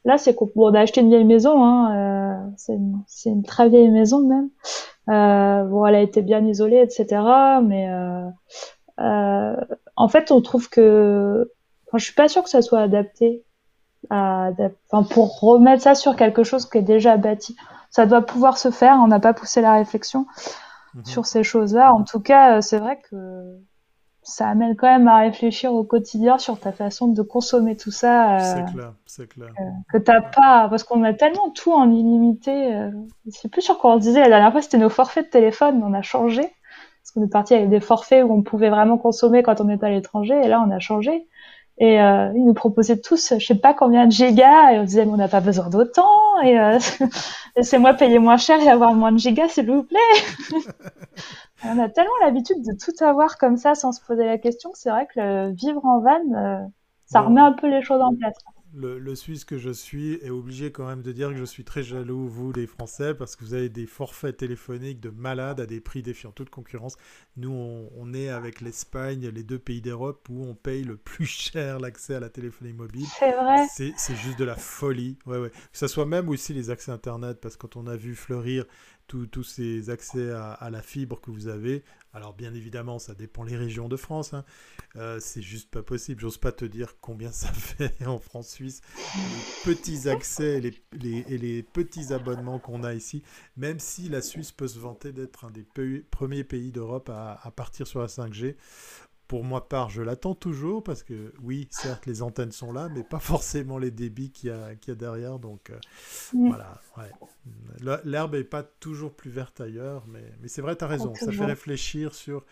Là, 0.04 0.16
c'est 0.16 0.34
qu'on 0.34 0.74
a 0.74 0.80
acheté 0.80 1.02
une 1.02 1.10
vieille 1.10 1.24
maison, 1.24 1.62
hein, 1.62 1.94
euh, 1.94 2.50
c'est 2.56 2.72
une, 2.72 3.04
une, 3.26 3.42
très 3.44 3.68
vieille 3.68 3.90
maison 3.90 4.26
même. 4.26 4.48
Euh, 5.08 5.64
bon, 5.64 5.86
elle 5.86 5.94
a 5.94 6.00
été 6.00 6.22
bien 6.22 6.44
isolée, 6.44 6.78
etc. 6.78 7.06
Mais 7.62 7.90
euh, 7.90 8.28
euh, 9.00 9.56
en 9.96 10.08
fait, 10.08 10.30
on 10.30 10.40
trouve 10.40 10.68
que, 10.68 11.50
enfin, 11.88 11.98
je 11.98 12.04
suis 12.04 12.14
pas 12.14 12.28
sûre 12.28 12.42
que 12.42 12.50
ça 12.50 12.62
soit 12.62 12.80
adapté 12.80 13.44
à, 14.10 14.50
enfin, 14.90 15.06
pour 15.08 15.40
remettre 15.40 15.82
ça 15.82 15.94
sur 15.94 16.16
quelque 16.16 16.44
chose 16.44 16.68
qui 16.68 16.78
est 16.78 16.82
déjà 16.82 17.16
bâti. 17.16 17.56
Ça 17.90 18.06
doit 18.06 18.22
pouvoir 18.22 18.58
se 18.58 18.70
faire. 18.70 18.96
On 19.02 19.08
n'a 19.08 19.20
pas 19.20 19.34
poussé 19.34 19.60
la 19.60 19.74
réflexion 19.74 20.26
mhm. 20.94 21.04
sur 21.04 21.26
ces 21.26 21.42
choses-là. 21.42 21.92
En 21.92 22.04
tout 22.04 22.20
cas, 22.20 22.62
c'est 22.62 22.78
vrai 22.78 23.00
que 23.10 23.58
ça 24.22 24.48
amène 24.48 24.76
quand 24.76 24.86
même 24.86 25.08
à 25.08 25.18
réfléchir 25.18 25.72
au 25.72 25.82
quotidien 25.82 26.38
sur 26.38 26.58
ta 26.58 26.72
façon 26.72 27.08
de 27.08 27.22
consommer 27.22 27.76
tout 27.76 27.90
ça. 27.90 28.36
Euh, 28.36 28.38
c'est 28.40 28.72
clair, 28.72 28.92
c'est 29.04 29.28
clair. 29.28 29.48
Euh, 29.60 29.64
que 29.92 29.98
t'as 29.98 30.20
pas, 30.20 30.68
parce 30.68 30.84
qu'on 30.84 31.02
a 31.02 31.12
tellement 31.12 31.50
tout 31.50 31.72
en 31.72 31.90
illimité. 31.90 32.74
Euh, 32.74 32.90
c'est 33.30 33.50
plus 33.50 33.62
sur 33.62 33.78
quoi 33.78 33.94
on 33.94 33.98
se 33.98 34.02
disait 34.02 34.20
la 34.20 34.28
dernière 34.28 34.52
fois, 34.52 34.62
c'était 34.62 34.78
nos 34.78 34.90
forfaits 34.90 35.26
de 35.26 35.30
téléphone, 35.30 35.82
on 35.84 35.92
a 35.92 36.02
changé. 36.02 36.42
Parce 36.42 37.10
qu'on 37.14 37.24
est 37.24 37.32
parti 37.32 37.54
avec 37.54 37.68
des 37.68 37.80
forfaits 37.80 38.24
où 38.24 38.32
on 38.32 38.42
pouvait 38.42 38.70
vraiment 38.70 38.96
consommer 38.96 39.42
quand 39.42 39.60
on 39.60 39.68
était 39.68 39.86
à 39.86 39.90
l'étranger, 39.90 40.40
et 40.40 40.46
là 40.46 40.64
on 40.64 40.70
a 40.70 40.78
changé. 40.78 41.26
Et 41.78 42.00
euh, 42.00 42.30
ils 42.34 42.44
nous 42.44 42.54
proposaient 42.54 43.00
tous, 43.00 43.34
je 43.38 43.44
sais 43.44 43.54
pas 43.54 43.74
combien 43.74 44.06
de 44.06 44.12
gigas, 44.12 44.72
et 44.72 44.78
on 44.78 44.84
disait, 44.84 45.04
mais 45.04 45.12
on 45.12 45.16
n'a 45.16 45.28
pas 45.28 45.40
besoin 45.40 45.68
d'autant, 45.70 46.40
et 46.44 46.58
euh, 46.58 46.78
laissez-moi 47.56 47.94
payer 47.94 48.18
moins 48.18 48.36
cher 48.36 48.60
et 48.60 48.68
avoir 48.68 48.94
moins 48.94 49.12
de 49.12 49.18
gigas, 49.18 49.48
s'il 49.48 49.70
vous 49.70 49.82
plaît. 49.82 49.98
On 51.64 51.78
a 51.78 51.88
tellement 51.88 52.10
l'habitude 52.22 52.62
de 52.64 52.72
tout 52.76 53.04
avoir 53.04 53.38
comme 53.38 53.56
ça 53.56 53.76
sans 53.76 53.92
se 53.92 54.00
poser 54.04 54.24
la 54.24 54.36
question 54.36 54.72
que 54.72 54.78
c'est 54.78 54.90
vrai 54.90 55.06
que 55.06 55.20
le 55.20 55.52
vivre 55.52 55.84
en 55.84 56.00
van, 56.00 56.20
euh, 56.34 56.58
ça 57.06 57.20
remet 57.20 57.40
un 57.40 57.52
peu 57.52 57.68
les 57.68 57.82
choses 57.82 58.02
en 58.02 58.14
place. 58.16 58.34
Le, 58.74 59.14
Suisse 59.14 59.44
que 59.44 59.58
je 59.58 59.70
suis 59.70 60.14
est 60.14 60.30
obligé 60.30 60.72
quand 60.72 60.86
même 60.86 61.02
de 61.02 61.12
dire 61.12 61.30
que 61.30 61.36
je 61.36 61.44
suis 61.44 61.64
très 61.64 61.82
jaloux, 61.82 62.26
vous 62.26 62.52
les 62.52 62.66
Français, 62.66 63.14
parce 63.14 63.36
que 63.36 63.44
vous 63.44 63.54
avez 63.54 63.68
des 63.68 63.86
forfaits 63.86 64.36
téléphoniques 64.36 65.00
de 65.00 65.10
malades 65.10 65.60
à 65.60 65.66
des 65.66 65.80
prix 65.80 66.02
défiant 66.02 66.32
toute 66.32 66.50
concurrence. 66.50 66.96
Nous, 67.36 67.50
on, 67.50 68.14
est 68.14 68.28
avec 68.28 68.60
l'Espagne, 68.60 69.28
les 69.28 69.42
deux 69.42 69.58
pays 69.58 69.80
d'Europe 69.80 70.26
où 70.30 70.44
on 70.44 70.54
paye 70.54 70.84
le 70.84 70.96
plus 70.96 71.26
cher 71.52 71.80
l'accès 71.80 72.14
à 72.14 72.20
la 72.20 72.28
téléphonie 72.28 72.72
mobile. 72.72 73.06
C'est 73.18 73.32
vrai. 73.32 73.66
C'est 73.68 74.16
juste 74.16 74.38
de 74.38 74.44
la 74.44 74.56
folie. 74.56 75.18
Ouais, 75.26 75.38
ouais. 75.38 75.50
Que 75.50 75.78
ce 75.78 75.86
soit 75.86 76.06
même 76.06 76.28
aussi 76.28 76.52
les 76.52 76.70
accès 76.70 76.92
Internet, 76.92 77.40
parce 77.40 77.56
que 77.56 77.66
quand 77.66 77.76
on 77.76 77.86
a 77.86 77.96
vu 77.96 78.14
fleurir 78.14 78.64
tous 79.06 79.44
ces 79.44 79.90
accès 79.90 80.30
à, 80.30 80.68
la 80.70 80.82
fibre 80.82 81.20
que 81.20 81.30
vous 81.30 81.48
avez. 81.48 81.84
Alors 82.14 82.34
bien 82.34 82.54
évidemment, 82.54 82.98
ça 82.98 83.14
dépend 83.14 83.42
les 83.42 83.56
régions 83.56 83.88
de 83.88 83.96
France. 83.96 84.34
Hein. 84.34 84.44
Euh, 84.96 85.18
c'est 85.20 85.42
juste 85.42 85.70
pas 85.70 85.82
possible. 85.82 86.20
J'ose 86.20 86.36
pas 86.36 86.52
te 86.52 86.64
dire 86.64 86.94
combien 87.00 87.32
ça 87.32 87.48
fait 87.52 88.06
en 88.06 88.18
France-Suisse. 88.18 88.80
Les 89.16 89.74
petits 89.74 90.08
accès 90.08 90.58
et 90.58 91.38
les, 91.38 91.62
petits 91.62 92.12
abonnements 92.12 92.58
qu'on 92.58 92.84
a 92.84 92.94
ici, 92.94 93.22
même 93.56 93.78
si 93.78 94.08
la 94.08 94.20
Suisse 94.20 94.52
peut 94.52 94.68
se 94.68 94.78
vanter 94.78 95.12
d'être 95.12 95.44
un 95.44 95.50
des 95.50 95.64
premiers 96.10 96.44
pays 96.44 96.72
d'Europe 96.72 97.08
à, 97.10 97.52
partir 97.54 97.86
sur 97.86 98.00
la 98.00 98.08
5G 98.08 98.56
pour 99.32 99.44
moi 99.44 99.66
part, 99.66 99.88
je 99.88 100.02
l'attends 100.02 100.34
toujours 100.34 100.84
parce 100.84 101.02
que 101.02 101.32
oui, 101.42 101.66
certes, 101.70 102.04
les 102.04 102.20
antennes 102.20 102.52
sont 102.52 102.70
là, 102.70 102.90
mais 102.90 103.02
pas 103.02 103.18
forcément 103.18 103.78
les 103.78 103.90
débits 103.90 104.30
qu'il 104.30 104.50
y, 104.50 104.52
a, 104.52 104.72
y 104.74 104.90
a 104.90 104.94
derrière. 104.94 105.38
Donc 105.38 105.70
euh, 105.70 105.78
mm. 106.34 106.48
voilà, 106.48 106.82
ouais. 106.98 107.98
l'herbe 108.04 108.34
n'est 108.34 108.44
pas 108.44 108.62
toujours 108.62 109.16
plus 109.16 109.30
verte 109.30 109.62
ailleurs, 109.62 110.06
mais, 110.06 110.34
mais 110.42 110.48
c'est 110.48 110.60
vrai, 110.60 110.76
tu 110.76 110.84
as 110.84 110.86
raison. 110.86 111.14
Ça 111.14 111.32
fait 111.32 111.46
réfléchir 111.46 112.14
sur 112.14 112.44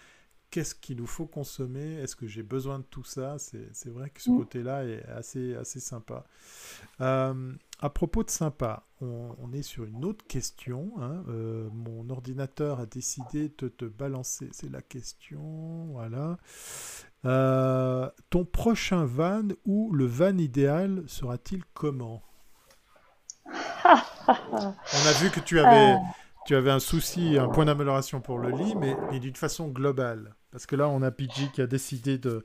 qu'est-ce 0.50 0.74
qu'il 0.74 0.96
nous 0.96 1.06
faut 1.06 1.26
consommer 1.26 1.96
Est-ce 1.96 2.16
que 2.16 2.26
j'ai 2.26 2.42
besoin 2.42 2.78
de 2.78 2.84
tout 2.84 3.04
ça 3.04 3.36
C'est 3.38 3.90
vrai 3.90 4.08
que 4.08 4.22
ce 4.22 4.30
mm. 4.30 4.38
côté-là 4.38 4.86
est 4.86 5.04
assez, 5.04 5.54
assez 5.56 5.80
sympa. 5.80 6.24
Euh, 7.02 7.52
à 7.80 7.90
propos 7.90 8.22
de 8.22 8.30
sympa, 8.30 8.86
on, 9.00 9.52
est 9.54 9.62
sur 9.62 9.84
une 9.84 10.04
autre 10.04 10.26
question. 10.26 10.92
Hein. 11.00 11.24
Euh, 11.28 11.68
mon 11.72 12.10
ordinateur 12.10 12.80
a 12.80 12.86
décidé 12.86 13.50
de 13.56 13.68
te 13.68 13.86
balancer. 13.86 14.50
C'est 14.52 14.70
la 14.70 14.82
question. 14.82 15.86
Voilà. 15.92 16.36
Euh, 17.24 18.10
ton 18.28 18.44
prochain 18.44 19.04
van 19.06 19.48
ou 19.64 19.92
le 19.92 20.04
van 20.04 20.36
idéal 20.36 21.02
sera-t-il 21.06 21.64
comment? 21.72 22.22
On 23.46 25.06
a 25.06 25.12
vu 25.20 25.30
que 25.30 25.40
tu 25.40 25.58
avais 25.58 25.96
tu 26.46 26.56
avais 26.56 26.70
un 26.70 26.80
souci, 26.80 27.38
un 27.38 27.48
point 27.48 27.66
d'amélioration 27.66 28.20
pour 28.20 28.38
le 28.38 28.50
lit, 28.50 28.74
mais, 28.74 29.20
d'une 29.20 29.36
façon 29.36 29.68
globale. 29.68 30.34
Parce 30.50 30.66
que 30.66 30.74
là, 30.74 30.88
on 30.88 31.02
a 31.02 31.10
PG 31.10 31.50
qui 31.52 31.62
a 31.62 31.66
décidé 31.66 32.18
de, 32.18 32.44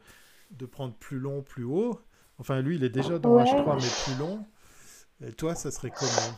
de 0.51 0.65
prendre 0.65 0.93
plus 0.93 1.17
long, 1.17 1.41
plus 1.41 1.63
haut. 1.63 1.99
Enfin, 2.37 2.61
lui, 2.61 2.75
il 2.75 2.83
est 2.83 2.89
déjà 2.89 3.17
dans 3.17 3.37
H3, 3.37 3.75
mais 3.75 4.13
plus 4.13 4.19
long. 4.19 4.45
Et 5.27 5.31
toi, 5.31 5.55
ça 5.55 5.71
serait 5.71 5.91
comment 5.91 6.35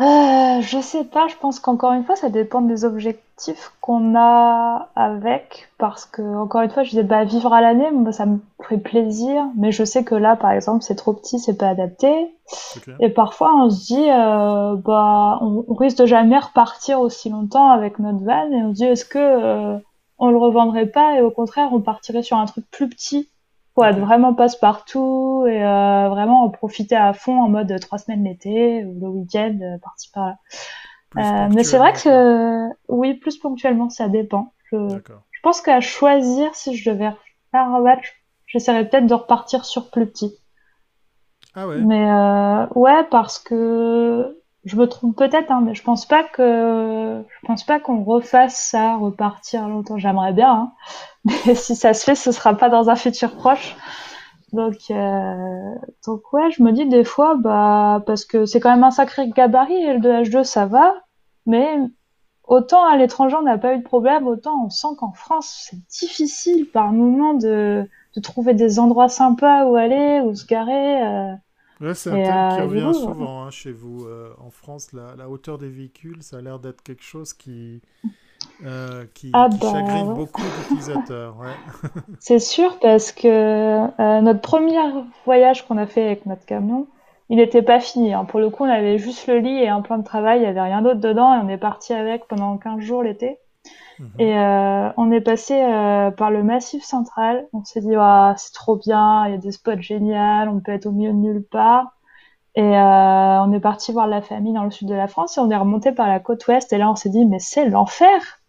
euh, 0.00 0.62
je 0.62 0.80
sais 0.80 1.04
pas, 1.04 1.28
je 1.28 1.36
pense 1.36 1.60
qu'encore 1.60 1.92
une 1.92 2.04
fois, 2.04 2.16
ça 2.16 2.30
dépend 2.30 2.62
des 2.62 2.86
objectifs 2.86 3.72
qu'on 3.82 4.16
a 4.16 4.88
avec, 4.96 5.68
parce 5.76 6.06
que 6.06 6.22
encore 6.22 6.62
une 6.62 6.70
fois, 6.70 6.84
je 6.84 6.90
disais 6.90 7.02
bah 7.02 7.24
vivre 7.24 7.52
à 7.52 7.60
l'année, 7.60 7.90
ça 8.12 8.24
me 8.24 8.38
ferait 8.62 8.78
plaisir, 8.78 9.44
mais 9.58 9.72
je 9.72 9.84
sais 9.84 10.02
que 10.02 10.14
là, 10.14 10.36
par 10.36 10.52
exemple, 10.52 10.82
c'est 10.82 10.94
trop 10.94 11.12
petit, 11.12 11.38
c'est 11.38 11.58
pas 11.58 11.68
adapté, 11.68 12.34
et 13.00 13.10
parfois 13.10 13.54
on 13.54 13.68
se 13.68 13.86
dit 13.88 14.10
euh, 14.10 14.74
bah 14.76 15.38
on, 15.42 15.74
risque 15.74 15.98
de 15.98 16.06
jamais 16.06 16.38
repartir 16.38 17.00
aussi 17.00 17.28
longtemps 17.28 17.70
avec 17.70 17.98
notre 17.98 18.24
van, 18.24 18.50
et 18.50 18.62
on 18.62 18.70
se 18.70 18.76
dit 18.76 18.84
est-ce 18.84 19.04
que 19.04 19.18
euh, 19.18 19.76
on 20.18 20.30
le 20.30 20.38
revendrait 20.38 20.86
pas 20.86 21.18
et 21.18 21.20
au 21.20 21.30
contraire 21.30 21.68
on 21.72 21.80
partirait 21.82 22.22
sur 22.22 22.38
un 22.38 22.46
truc 22.46 22.64
plus 22.70 22.88
petit? 22.88 23.28
Pour 23.74 23.86
être 23.86 23.98
vraiment 23.98 24.34
passe-partout 24.34 25.44
et 25.48 25.64
euh, 25.64 26.08
vraiment 26.08 26.44
en 26.44 26.50
profiter 26.50 26.96
à 26.96 27.12
fond 27.12 27.40
en 27.40 27.48
mode 27.48 27.78
trois 27.80 27.98
semaines 27.98 28.24
l'été 28.24 28.84
ou 28.84 28.98
le 29.00 29.08
week-end, 29.08 29.58
euh, 29.62 29.78
parti 29.78 30.10
par 30.12 30.26
là. 30.26 30.36
Euh, 31.16 31.48
mais 31.52 31.64
c'est 31.64 31.78
vrai 31.78 31.92
que 31.92 32.68
oui, 32.88 33.14
plus 33.14 33.36
ponctuellement, 33.38 33.90
ça 33.90 34.08
dépend. 34.08 34.52
Je, 34.70 34.76
je 34.88 35.40
pense 35.42 35.60
qu'à 35.60 35.80
choisir, 35.80 36.54
si 36.54 36.76
je 36.76 36.90
devais 36.90 37.10
faire 37.50 37.66
un 37.66 37.80
match, 37.80 38.22
j'essaierais 38.46 38.88
peut-être 38.88 39.06
de 39.06 39.14
repartir 39.14 39.64
sur 39.64 39.90
plus 39.90 40.06
petit. 40.06 40.36
Ah 41.54 41.66
ouais. 41.66 41.78
Mais 41.78 42.08
euh, 42.08 42.66
ouais, 42.74 43.04
parce 43.10 43.38
que 43.38 44.39
je 44.64 44.76
me 44.76 44.86
trompe 44.86 45.16
peut-être, 45.16 45.50
hein, 45.50 45.62
mais 45.64 45.74
je 45.74 45.82
pense 45.82 46.06
pas 46.06 46.22
que 46.22 47.22
je 47.28 47.46
pense 47.46 47.64
pas 47.64 47.80
qu'on 47.80 48.04
refasse 48.04 48.56
ça, 48.56 48.96
repartir 48.96 49.68
longtemps. 49.68 49.98
J'aimerais 49.98 50.32
bien, 50.32 50.52
hein, 50.52 50.72
mais 51.46 51.54
si 51.54 51.74
ça 51.74 51.94
se 51.94 52.04
fait, 52.04 52.14
ce 52.14 52.32
sera 52.32 52.54
pas 52.54 52.68
dans 52.68 52.90
un 52.90 52.96
futur 52.96 53.36
proche. 53.36 53.76
Donc, 54.52 54.76
euh, 54.90 55.74
donc 56.06 56.32
ouais, 56.32 56.50
je 56.50 56.62
me 56.62 56.72
dis 56.72 56.86
des 56.86 57.04
fois, 57.04 57.36
bah 57.36 58.02
parce 58.06 58.24
que 58.24 58.46
c'est 58.46 58.60
quand 58.60 58.70
même 58.70 58.84
un 58.84 58.90
sacré 58.90 59.28
gabarit 59.30 59.74
et 59.74 59.94
le 59.94 60.00
2H2 60.00 60.44
ça 60.44 60.66
va, 60.66 60.94
mais 61.46 61.78
autant 62.44 62.84
à 62.84 62.96
l'étranger 62.96 63.36
on 63.36 63.42
n'a 63.42 63.58
pas 63.58 63.74
eu 63.74 63.78
de 63.78 63.84
problème, 63.84 64.26
autant 64.26 64.64
on 64.66 64.70
sent 64.70 64.88
qu'en 64.98 65.12
France 65.12 65.68
c'est 65.70 65.78
difficile 65.88 66.68
par 66.68 66.92
moment 66.92 67.34
de, 67.34 67.88
de 68.16 68.20
trouver 68.20 68.54
des 68.54 68.78
endroits 68.80 69.08
sympas 69.08 69.66
où 69.66 69.76
aller, 69.76 70.20
où 70.24 70.34
se 70.34 70.46
garer. 70.46 71.02
Euh, 71.06 71.34
c'est 71.94 72.10
un 72.10 72.14
thème 72.14 72.24
qui 72.24 72.60
euh, 72.60 72.64
revient 72.64 72.94
souvent 72.94 73.42
hein, 73.42 73.50
chez 73.50 73.72
vous. 73.72 74.04
Euh, 74.04 74.30
en 74.38 74.50
France, 74.50 74.92
la, 74.92 75.28
hauteur 75.28 75.58
des 75.58 75.68
véhicules, 75.68 76.22
ça 76.22 76.38
a 76.38 76.40
l'air 76.40 76.58
d'être 76.58 76.82
quelque 76.82 77.02
chose 77.02 77.32
qui, 77.32 77.80
euh, 78.64 79.04
qui, 79.14 79.30
ah 79.32 79.48
bah, 79.48 79.72
chagrine 79.72 80.14
beaucoup 80.14 80.42
d'utilisateurs. 80.42 81.36
c'est 82.20 82.38
sûr, 82.38 82.78
parce 82.80 83.12
que 83.12 84.20
notre 84.20 84.40
premier 84.40 84.78
voyage 85.24 85.66
qu'on 85.66 85.78
a 85.78 85.86
fait 85.86 86.04
avec 86.04 86.26
notre 86.26 86.44
camion, 86.44 86.86
il 87.30 87.36
n'était 87.36 87.62
pas 87.62 87.80
fini. 87.80 88.12
Hein. 88.12 88.24
Pour 88.24 88.40
le 88.40 88.50
coup, 88.50 88.64
on 88.64 88.68
avait 88.68 88.98
juste 88.98 89.26
le 89.26 89.38
lit 89.38 89.58
et 89.62 89.68
un 89.68 89.80
plan 89.80 89.98
de 89.98 90.04
travail, 90.04 90.40
il 90.40 90.42
n'y 90.42 90.48
avait 90.48 90.60
rien 90.60 90.82
d'autre 90.82 91.00
dedans, 91.00 91.34
et 91.34 91.38
on 91.42 91.48
est 91.48 91.58
parti 91.58 91.94
avec 91.94 92.26
pendant 92.26 92.58
15 92.58 92.80
jours 92.80 93.02
l'été. 93.02 93.38
Mhm. 93.98 94.10
Et 94.18 94.38
euh, 94.38 94.90
on 94.96 95.10
est 95.12 95.20
passé 95.20 95.54
euh, 95.54 96.10
par 96.10 96.30
le 96.30 96.42
Massif 96.42 96.82
central. 96.82 97.46
On 97.52 97.64
s'est 97.64 97.80
dit, 97.80 97.94
ah, 97.96 98.34
c'est 98.36 98.52
trop 98.52 98.76
bien, 98.76 99.26
il 99.26 99.32
y 99.32 99.34
a 99.34 99.38
des 99.38 99.52
spots 99.52 99.80
géniaux, 99.80 100.48
on 100.48 100.60
peut 100.60 100.72
être 100.72 100.86
au 100.86 100.92
milieu 100.92 101.12
de 101.12 101.16
nulle 101.16 101.44
part. 101.44 101.96
Et 102.56 102.62
euh, 102.62 103.42
on 103.42 103.52
est 103.52 103.60
parti 103.60 103.92
voir 103.92 104.08
la 104.08 104.22
famille 104.22 104.52
dans 104.52 104.64
le 104.64 104.70
sud 104.70 104.88
de 104.88 104.94
la 104.94 105.06
France 105.06 105.36
et 105.36 105.40
on 105.40 105.50
est 105.50 105.56
remonté 105.56 105.92
par 105.92 106.08
la 106.08 106.18
côte 106.18 106.46
ouest. 106.48 106.72
Et 106.72 106.78
là, 106.78 106.90
on 106.90 106.96
s'est 106.96 107.10
dit, 107.10 107.24
mais 107.24 107.38
c'est 107.38 107.68
l'enfer. 107.68 108.40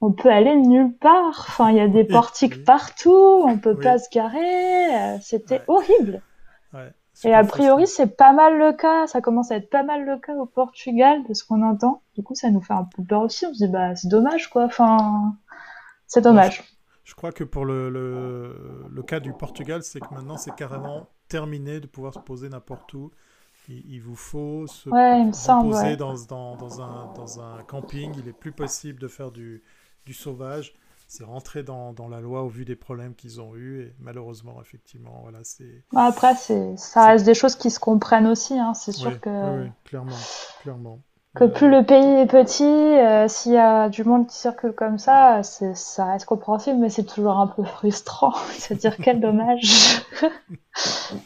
On 0.00 0.12
peut 0.12 0.30
aller 0.30 0.54
nulle 0.56 0.96
part. 0.96 1.46
Enfin, 1.48 1.70
il 1.70 1.76
y 1.76 1.80
a 1.80 1.88
des 1.88 2.04
portiques 2.04 2.64
partout. 2.64 3.42
On 3.46 3.58
peut 3.58 3.76
pas 3.76 3.98
se 3.98 4.08
garer. 4.10 5.18
C'était 5.20 5.60
horrible. 5.66 6.22
Ouais. 6.72 6.90
Et 7.24 7.32
a 7.32 7.44
priori, 7.44 7.86
c'est 7.86 8.16
pas 8.16 8.32
mal 8.32 8.58
le 8.58 8.72
cas. 8.72 9.06
Ça 9.06 9.20
commence 9.20 9.50
à 9.50 9.56
être 9.56 9.70
pas 9.70 9.82
mal 9.82 10.04
le 10.04 10.18
cas 10.18 10.34
au 10.34 10.46
Portugal, 10.46 11.22
de 11.28 11.34
ce 11.34 11.44
qu'on 11.44 11.62
entend. 11.62 12.02
Du 12.14 12.22
coup, 12.22 12.34
ça 12.34 12.50
nous 12.50 12.60
fait 12.60 12.74
un 12.74 12.84
peu 12.84 13.02
peur 13.02 13.22
aussi. 13.22 13.46
On 13.46 13.54
se 13.54 13.64
dit, 13.64 13.68
bah, 13.68 13.94
c'est 13.96 14.08
dommage, 14.08 14.50
quoi. 14.50 14.64
Enfin, 14.64 15.34
c'est 16.06 16.20
dommage. 16.20 16.62
je, 17.04 17.14
crois 17.14 17.32
que 17.32 17.44
pour 17.44 17.64
le, 17.64 17.88
le, 17.88 19.02
cas 19.02 19.20
du 19.20 19.32
Portugal, 19.32 19.82
c'est 19.82 20.00
que 20.00 20.12
maintenant, 20.14 20.36
c'est 20.36 20.54
carrément 20.54 21.08
terminé 21.28 21.80
de 21.80 21.86
pouvoir 21.86 22.14
se 22.14 22.18
poser 22.18 22.48
n'importe 22.48 22.92
où. 22.94 23.10
Il, 23.68 24.00
vous 24.00 24.16
faut 24.16 24.66
se 24.66 24.90
poser 24.90 25.96
dans, 25.96 26.14
dans, 26.28 26.56
dans, 26.56 26.82
un, 26.82 27.12
dans 27.14 27.40
un 27.40 27.62
camping. 27.62 28.12
Il 28.18 28.28
est 28.28 28.34
plus 28.34 28.52
possible 28.52 29.00
de 29.00 29.08
faire 29.08 29.30
du, 29.30 29.62
du 30.04 30.12
sauvage 30.12 30.74
c'est 31.14 31.24
rentré 31.24 31.62
dans, 31.62 31.92
dans, 31.92 32.08
la 32.08 32.20
loi 32.20 32.42
au 32.42 32.48
vu 32.48 32.64
des 32.64 32.74
problèmes 32.74 33.14
qu'ils 33.14 33.40
ont 33.40 33.54
eus 33.54 33.82
et 33.82 33.94
malheureusement 34.00 34.60
effectivement 34.60 35.20
voilà 35.22 35.38
c'est 35.44 35.84
bah, 35.92 36.06
après 36.06 36.34
c'est 36.34 36.76
ça 36.76 37.06
reste 37.06 37.24
des 37.24 37.34
choses 37.34 37.54
qui 37.54 37.70
se 37.70 37.78
comprennent 37.78 38.26
aussi 38.26 38.58
hein. 38.58 38.74
c'est 38.74 38.90
sûr 38.90 39.20
que 39.20 39.62
oui, 39.62 39.70
clairement 39.84 40.16
clairement. 40.62 40.98
que 41.36 41.44
plus 41.44 41.70
le 41.70 41.86
pays 41.86 42.20
est 42.20 42.26
petit 42.26 42.64
euh, 42.64 43.28
s'il 43.28 43.52
y 43.52 43.58
a 43.58 43.88
du 43.88 44.02
monde 44.02 44.26
qui 44.26 44.34
circule 44.34 44.72
comme 44.72 44.98
ça 44.98 45.44
c'est 45.44 45.76
ça 45.76 46.06
reste 46.06 46.26
compréhensible 46.26 46.78
mais 46.80 46.90
c'est 46.90 47.04
toujours 47.04 47.38
un 47.38 47.46
peu 47.46 47.62
frustrant 47.62 48.32
se 48.58 48.74
dire 48.74 48.96
quel 48.96 49.20
dommage. 49.20 50.02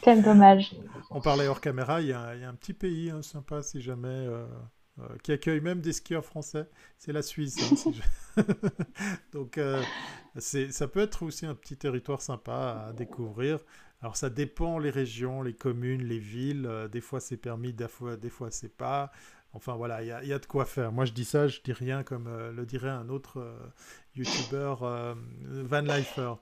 Quel 0.03 0.21
dommage. 0.21 0.75
On 1.09 1.21
parlait 1.21 1.47
hors 1.47 1.61
caméra 1.61 2.01
il 2.01 2.07
y 2.07 2.13
a, 2.13 2.35
il 2.35 2.41
y 2.41 2.43
a 2.43 2.49
un 2.49 2.53
petit 2.53 2.73
pays 2.73 3.09
hein, 3.09 3.23
sympa 3.23 3.63
si 3.63 3.81
jamais 3.81 4.07
euh, 4.07 4.45
euh, 5.01 5.17
qui 5.23 5.31
accueille 5.31 5.61
même 5.61 5.81
des 5.81 5.93
skieurs 5.93 6.25
français, 6.25 6.67
c'est 6.97 7.13
la 7.13 7.21
Suisse. 7.21 7.57
Hein, 8.37 8.43
Donc 9.33 9.57
euh, 9.57 9.81
ça 10.37 10.87
peut 10.87 10.99
être 10.99 11.23
aussi 11.23 11.45
un 11.45 11.55
petit 11.55 11.77
territoire 11.77 12.21
sympa 12.21 12.87
à 12.87 12.93
découvrir. 12.93 13.59
Alors 14.01 14.15
ça 14.15 14.29
dépend 14.29 14.79
les 14.79 14.89
régions, 14.89 15.41
les 15.41 15.53
communes, 15.53 16.03
les 16.03 16.19
villes. 16.19 16.65
Euh, 16.65 16.87
des 16.87 17.01
fois 17.01 17.19
c'est 17.19 17.37
permis, 17.37 17.73
des 17.73 17.87
fois, 17.87 18.17
des 18.17 18.29
fois 18.29 18.51
c'est 18.51 18.75
pas. 18.75 19.11
Enfin 19.53 19.75
voilà, 19.75 20.03
il 20.03 20.27
y, 20.27 20.33
a 20.33 20.39
de 20.39 20.45
quoi 20.45 20.65
faire. 20.65 20.91
Moi 20.91 21.05
je 21.05 21.11
dis 21.11 21.25
ça, 21.25 21.47
je 21.47 21.59
dis 21.63 21.73
rien 21.73 22.03
comme 22.03 22.29
le 22.55 22.65
dirait 22.65 22.89
un 22.89 23.09
autre 23.09 23.43
youtubeur 24.15 24.81
Van 25.43 25.81
Lifer. 25.81 26.33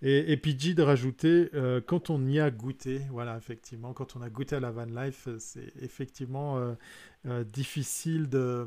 Et, 0.00 0.32
et 0.32 0.36
PG 0.38 0.72
de 0.72 0.82
rajouter, 0.82 1.50
quand 1.86 2.08
on 2.08 2.26
y 2.26 2.40
a 2.40 2.50
goûté, 2.50 3.02
voilà, 3.10 3.36
effectivement, 3.36 3.92
quand 3.92 4.16
on 4.16 4.22
a 4.22 4.30
goûté 4.30 4.56
à 4.56 4.60
la 4.60 4.70
Van 4.70 4.86
Life, 4.86 5.28
c'est 5.38 5.74
effectivement 5.80 6.74
difficile 7.52 8.28
de 8.28 8.66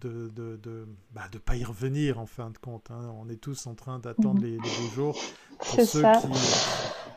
de, 0.00 0.28
de, 0.28 0.56
de, 0.56 0.86
bah, 1.12 1.28
de, 1.32 1.38
pas 1.38 1.56
y 1.56 1.64
revenir 1.64 2.18
en 2.18 2.26
fin 2.26 2.50
de 2.50 2.58
compte. 2.58 2.90
Hein. 2.90 3.12
On 3.20 3.28
est 3.28 3.40
tous 3.40 3.66
en 3.66 3.74
train 3.74 3.98
d'attendre 3.98 4.40
mhm. 4.40 4.44
les, 4.44 4.50
les, 4.52 4.58
beaux 4.58 4.94
jours 4.94 5.20
pour 5.58 5.80
ceux 5.80 6.02
qui, 6.02 6.28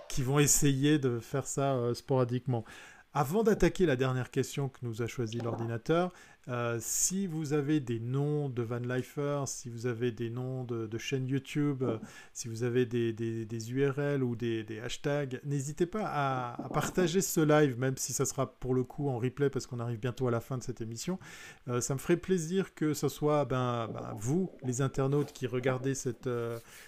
qui, 0.09 0.23
vont 0.23 0.39
essayer 0.39 0.99
de 0.99 1.19
faire 1.19 1.45
ça 1.45 1.93
sporadiquement. 1.93 2.63
Avant 3.13 3.43
d'attaquer 3.43 3.85
la 3.85 3.95
dernière 3.95 4.29
question 4.29 4.69
que 4.69 4.79
nous 4.83 5.01
a 5.01 5.07
choisi 5.07 5.39
l'ordinateur, 5.39 6.11
euh, 6.49 6.77
si 6.79 7.27
vous 7.27 7.51
avez 7.51 7.81
des 7.81 7.99
noms 7.99 8.47
de 8.47 8.61
Van 8.61 8.79
Lifer, 8.79 9.43
si 9.47 9.69
vous 9.69 9.85
avez 9.85 10.11
des 10.11 10.29
noms 10.29 10.63
de, 10.63 10.97
chaînes 10.97 11.27
YouTube, 11.27 11.83
euh, 11.83 11.97
si 12.31 12.47
vous 12.47 12.63
avez 12.63 12.85
des, 12.85 13.71
URL 13.71 14.23
ou 14.23 14.35
des, 14.35 14.65
hashtags, 14.81 15.41
n'hésitez 15.43 15.85
pas 15.85 16.03
à, 16.05 16.69
partager 16.73 17.21
ce 17.21 17.41
live, 17.41 17.77
même 17.77 17.97
si 17.97 18.13
ça 18.13 18.25
sera 18.25 18.49
pour 18.59 18.73
le 18.73 18.83
coup 18.83 19.09
en 19.09 19.17
replay 19.17 19.49
parce 19.49 19.67
qu'on 19.67 19.79
arrive 19.79 19.99
bientôt 19.99 20.27
à 20.27 20.31
la 20.31 20.39
fin 20.39 20.57
de 20.57 20.63
cette 20.63 20.79
émission. 20.79 21.19
Euh, 21.67 21.81
ça 21.81 21.93
me 21.93 21.99
ferait 21.99 22.17
plaisir 22.17 22.73
que 22.73 22.93
ce 22.93 23.09
soit 23.09 23.43
ben, 23.43 23.89
ben 23.93 24.13
vous, 24.17 24.49
les 24.63 24.81
internautes 24.81 25.33
qui 25.33 25.47
regardez 25.47 25.95
cette, 25.95 26.29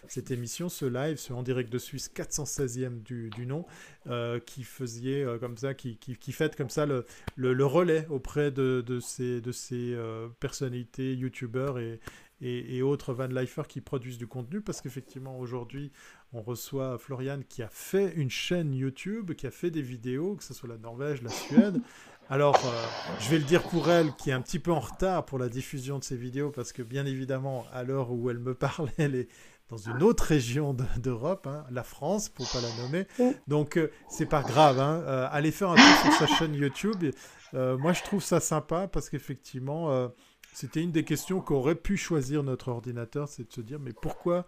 cette 0.08 0.32
émission, 0.32 0.70
ce 0.70 0.86
live, 0.86 1.18
ce 1.18 1.34
en 1.34 1.44
direct 1.44 1.72
de 1.72 1.80
Suisse 1.80 2.10
416e 2.16 3.04
du, 3.04 3.30
du 3.30 3.46
nom, 3.46 3.66
qui 4.45 4.64
faisiez 4.64 5.26
comme 5.39 5.57
ça, 5.57 5.74
qui, 5.74 5.97
qui, 5.97 6.16
qui 6.16 6.32
faites 6.32 6.55
comme 6.55 6.70
ça 6.70 6.86
le, 6.86 7.05
le, 7.36 7.66
relais 7.66 8.07
auprès 8.10 8.51
de, 8.51 8.84
de 8.86 8.99
ces 8.99 9.41
de 9.41 9.51
ces 9.51 9.93
euh, 9.93 10.28
personnalités, 10.39 11.14
youtubeurs 11.16 11.80
et, 11.80 11.99
et, 12.41 12.82
autres 12.82 13.14
van 13.14 13.28
lifers 13.28 13.68
qui 13.68 13.82
produisent 13.82 14.18
du 14.18 14.28
contenu? 14.28 14.62
Parce 14.62 14.82
qu'effectivement 14.82 15.39
aujourd'hui 15.39 15.91
on 16.34 16.41
reçoit 16.41 16.97
Florian 16.97 17.39
qui 17.47 17.64
a 17.64 17.70
fait 17.70 18.14
une 18.16 18.30
chaîne 18.30 18.74
YouTube, 18.74 19.34
qui 19.34 19.47
a 19.47 19.51
fait 19.51 19.72
des 19.72 19.82
vidéos, 19.82 20.36
que 20.36 20.43
ce 20.43 20.53
soit 20.53 20.70
la 20.70 20.78
Norvège, 20.78 21.22
la 21.22 21.30
Suède. 21.30 21.82
Alors, 22.32 22.55
euh, 22.64 23.16
je 23.20 23.32
vais 23.32 23.39
le 23.39 23.43
dire 23.43 23.64
pour 23.64 23.89
elle, 23.89 24.16
qui 24.16 24.30
est 24.30 24.34
un 24.34 24.41
petit 24.41 24.60
peu 24.60 24.72
en 24.72 24.80
retard 24.80 25.26
pour 25.26 25.39
la 25.39 25.49
diffusion 25.49 25.97
de 25.97 26.03
ces 26.03 26.16
vidéos, 26.16 26.51
parce 26.51 26.72
que 26.72 26.84
bien 26.84 27.07
évidemment, 27.07 27.66
à 27.74 27.84
l'heure 27.84 28.12
où 28.12 28.30
elle 28.30 28.38
me 28.38 28.53
parle, 28.53 28.91
elle 28.97 29.16
est 29.16 29.28
dans 29.70 29.78
une 29.78 30.02
autre 30.02 30.24
région 30.24 30.76
d'Europe, 30.98 31.48
hein, 31.48 31.64
la 31.70 31.84
France, 31.84 32.30
pour 32.30 32.50
pas 32.50 32.60
la 32.62 32.84
nommer. 32.84 33.06
Donc, 33.48 33.78
euh, 33.78 33.92
c'est 34.10 34.26
pas 34.26 34.42
grave. 34.42 34.80
Hein, 34.80 35.30
allez 35.32 35.52
faire 35.52 35.70
un 35.70 35.76
tour 35.76 36.02
sur 36.04 36.14
sa 36.14 36.28
chaîne 36.28 36.56
YouTube. 36.56 37.04
Euh, 37.54 37.78
moi, 37.78 37.94
je 37.94 38.04
trouve 38.04 38.24
ça 38.24 38.40
sympa 38.40 38.88
parce 38.88 39.10
qu'effectivement, 39.10 39.92
euh, 39.92 40.08
c'était 40.54 40.82
une 40.82 40.92
des 40.92 41.04
questions 41.04 41.42
qu'aurait 41.42 41.76
pu 41.76 41.98
choisir 41.98 42.44
notre 42.44 42.70
ordinateur, 42.70 43.28
c'est 43.28 43.48
de 43.48 43.54
se 43.54 43.62
dire, 43.62 43.80
mais 43.80 43.94
pourquoi 43.94 44.46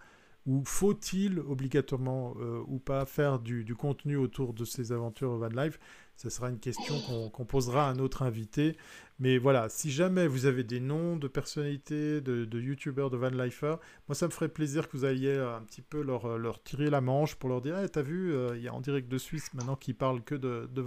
ou 0.48 0.64
faut-il 0.66 1.40
obligatoirement 1.40 2.34
euh, 2.40 2.64
ou 2.68 2.80
pas 2.80 3.06
faire 3.06 3.38
du, 3.38 3.76
contenu 3.76 4.18
autour 4.18 4.54
de 4.54 4.66
ces 4.66 4.92
aventures 4.92 5.38
van 5.38 5.50
life? 5.50 5.80
Ce 6.16 6.30
sera 6.30 6.50
une 6.50 6.60
question 6.60 6.96
qu'on 7.30 7.46
posera 7.46 7.90
à 7.90 7.94
notre 7.94 8.22
invité. 8.22 8.78
Mais 9.20 9.38
voilà, 9.38 9.70
si 9.70 9.92
jamais 9.92 10.28
vous 10.28 10.46
avez 10.46 10.64
des 10.64 10.80
noms 10.80 11.16
de 11.16 11.28
personnalités, 11.28 12.22
de, 12.22 12.60
youtubeurs, 12.60 13.10
de 13.10 13.18
van 13.18 13.30
lifer, 13.30 13.76
moi 14.08 14.16
ça 14.16 14.28
me 14.28 14.32
ferait 14.32 14.50
plaisir 14.50 14.88
que 14.88 14.98
vous 14.98 15.06
alliez 15.06 15.38
un 15.38 15.62
petit 15.62 15.82
peu 15.82 16.02
leur, 16.02 16.64
tirer 16.64 16.90
la 16.90 17.02
manche 17.02 17.36
pour 17.36 17.50
leur 17.50 17.62
dire 17.62 17.78
hey, 17.78 17.90
T'as 17.90 18.02
vu, 18.02 18.36
il 18.56 18.62
y 18.62 18.68
a 18.68 18.74
en 18.74 18.82
direct 18.82 19.08
de 19.08 19.18
Suisse 19.18 19.54
maintenant 19.54 19.76
qui 19.76 19.94
parle 19.94 20.24
que 20.24 20.36
de, 20.36 20.70
de. 20.72 20.82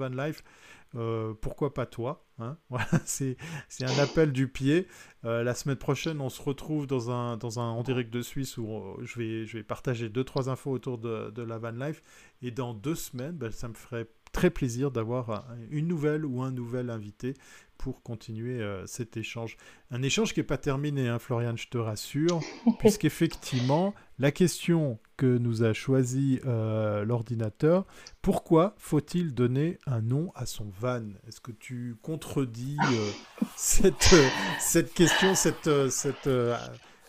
Euh, 0.97 1.35
pourquoi 1.41 1.75
pas 1.75 1.87
toi 1.87 2.25
hein? 2.39 2.57
C'est, 3.05 3.37
un 3.81 3.99
appel 3.99 4.33
du 4.33 4.49
pied. 4.49 4.87
Euh, 5.25 5.43
la 5.43 5.55
semaine 5.55 5.77
prochaine, 5.77 6.21
on 6.21 6.29
se 6.29 6.41
retrouve 6.41 6.87
dans 6.87 7.11
un, 7.11 7.37
dans 7.37 7.59
un 7.59 7.71
en 7.71 7.83
direct 7.83 8.13
de 8.13 8.23
Suisse 8.23 8.59
où 8.59 8.69
euh, 8.69 8.97
je, 9.03 9.19
vais, 9.19 9.47
je 9.47 9.59
partager 9.59 10.09
deux 10.09 10.25
trois 10.25 10.49
infos 10.49 10.71
autour 10.71 10.99
de, 10.99 11.31
de 11.31 11.43
la 11.43 11.59
van 11.59 11.73
life. 11.73 12.03
Et 12.43 12.51
dans 12.51 12.75
deux 12.75 12.95
semaines, 12.95 13.37
ben, 13.37 13.51
ça 13.51 13.69
me 13.69 13.75
ferait 13.75 14.09
très 14.35 14.51
plaisir 14.51 14.91
d'avoir 14.91 15.47
une 15.71 15.89
nouvelle 15.89 16.27
ou 16.27 16.43
un 16.43 16.51
nouvel 16.51 16.91
invité 16.91 17.35
pour 17.79 18.03
continuer 18.03 18.61
cet 18.87 19.17
échange. 19.17 19.57
Un 19.91 20.03
échange 20.03 20.35
qui 20.35 20.41
n'est 20.41 20.45
pas 20.45 20.59
terminé, 20.59 21.09
hein, 21.09 21.19
Florian, 21.19 21.57
je 21.57 21.69
te 21.69 21.79
rassure, 21.79 22.41
puisqu'effectivement, 22.79 23.95
la 24.19 24.33
question 24.33 24.99
que 25.17 25.39
nous 25.39 25.63
a 25.63 25.73
choisi 25.73 26.41
euh, 26.45 27.05
l'ordinateur. 27.05 27.87
Pourquoi 28.23 28.75
faut-il 28.79 29.35
donner 29.35 29.79
un 29.87 30.01
nom 30.01 30.33
à 30.35 30.47
son 30.47 30.67
van? 30.81 31.05
Est-ce 31.29 31.41
que 31.41 31.53
tu 31.53 31.97
contredis 32.03 32.77
euh, 32.93 33.11
cette, 33.57 34.13
euh, 34.13 34.29
cette 34.61 34.93
question, 34.93 35.35
cette, 35.35 35.91
cette 35.91 36.29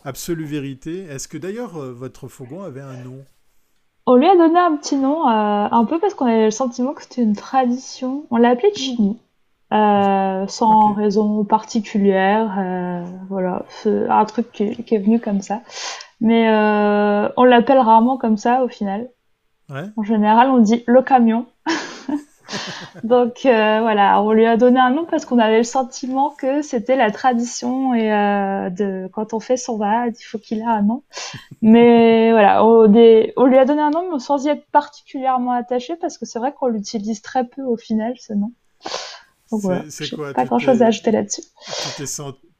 absolue 0.04 0.44
vérité? 0.44 1.00
Est-ce 1.04 1.28
que 1.28 1.38
d'ailleurs 1.38 1.78
votre 1.92 2.28
fourgon 2.28 2.62
avait 2.62 2.80
un 2.80 3.02
nom? 3.02 3.24
On 4.06 4.14
lui 4.14 4.26
a 4.26 4.36
donné 4.36 4.58
un 4.58 4.76
petit 4.76 4.96
nom, 4.96 5.26
un 5.26 5.84
peu 5.84 5.98
parce 5.98 6.14
qu'on 6.14 6.26
avait 6.26 6.44
le 6.44 6.50
sentiment 6.50 6.94
que 6.94 7.02
c'était 7.02 7.22
une 7.22 7.34
tradition. 7.34 8.24
On 8.30 8.36
l'a 8.36 8.50
appelé 8.50 8.70
Jimmy. 8.74 9.18
sans 9.70 10.92
raison 10.94 11.44
particulière, 11.44 12.56
voilà, 13.28 13.64
c'est 13.68 14.08
un 14.08 14.24
truc 14.24 14.52
qui, 14.52 14.64
est 14.64 14.98
venu 14.98 15.18
comme 15.18 15.40
ça. 15.40 15.60
Mais 16.20 16.48
euh, 16.48 17.28
on 17.36 17.44
l'appelle 17.44 17.78
rarement 17.78 18.16
comme 18.16 18.36
ça 18.36 18.62
au 18.64 18.68
final. 18.68 19.10
En 19.96 20.02
général, 20.02 20.50
on 20.50 20.58
dit 20.58 20.84
le 20.86 21.02
camion. 21.02 21.46
Donc 23.04 23.44
euh, 23.44 23.80
voilà, 23.80 24.22
on 24.22 24.32
lui 24.32 24.46
a 24.46 24.56
donné 24.56 24.78
un 24.78 24.90
nom 24.90 25.04
parce 25.04 25.24
qu'on 25.24 25.38
avait 25.38 25.58
le 25.58 25.64
sentiment 25.64 26.30
que 26.30 26.62
c'était 26.62 26.96
la 26.96 27.10
tradition 27.10 27.94
et 27.94 28.12
euh, 28.12 28.70
de 28.70 29.08
quand 29.12 29.34
on 29.34 29.40
fait 29.40 29.56
son 29.56 29.76
VAD, 29.76 30.14
il 30.18 30.24
faut 30.24 30.38
qu'il 30.38 30.58
ait 30.58 30.64
un 30.64 30.82
nom. 30.82 31.02
Mais 31.62 32.30
voilà, 32.30 32.64
on, 32.64 32.86
lui 32.86 33.58
a 33.58 33.64
donné 33.64 33.80
un 33.80 33.90
nom 33.90 34.10
mais 34.12 34.18
sans 34.18 34.44
y 34.44 34.48
être 34.48 34.66
particulièrement 34.70 35.52
attaché 35.52 35.96
parce 35.96 36.18
que 36.18 36.26
c'est 36.26 36.38
vrai 36.38 36.52
qu'on 36.52 36.68
l'utilise 36.68 37.22
très 37.22 37.44
peu 37.44 37.62
au 37.62 37.76
final 37.76 38.14
ce 38.18 38.32
nom. 38.32 38.52
Donc 39.50 39.60
voilà, 39.60 39.82
pas 40.34 40.44
grand 40.44 40.58
chose 40.58 40.82
à 40.82 40.86
ajouter 40.86 41.12
là-dessus. 41.12 41.42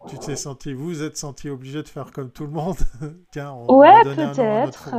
Tu 0.08 0.18
t'es 0.18 0.36
senti, 0.36 0.72
vous 0.72 1.02
êtes 1.02 1.16
senti 1.16 1.50
obligé 1.50 1.82
de 1.82 1.88
faire 1.88 2.12
comme 2.12 2.30
tout 2.30 2.44
le 2.44 2.52
monde? 2.52 2.76
Tiens, 3.32 3.52
on 3.52 3.78
Ouais, 3.78 4.02
peut-être. 4.04 4.90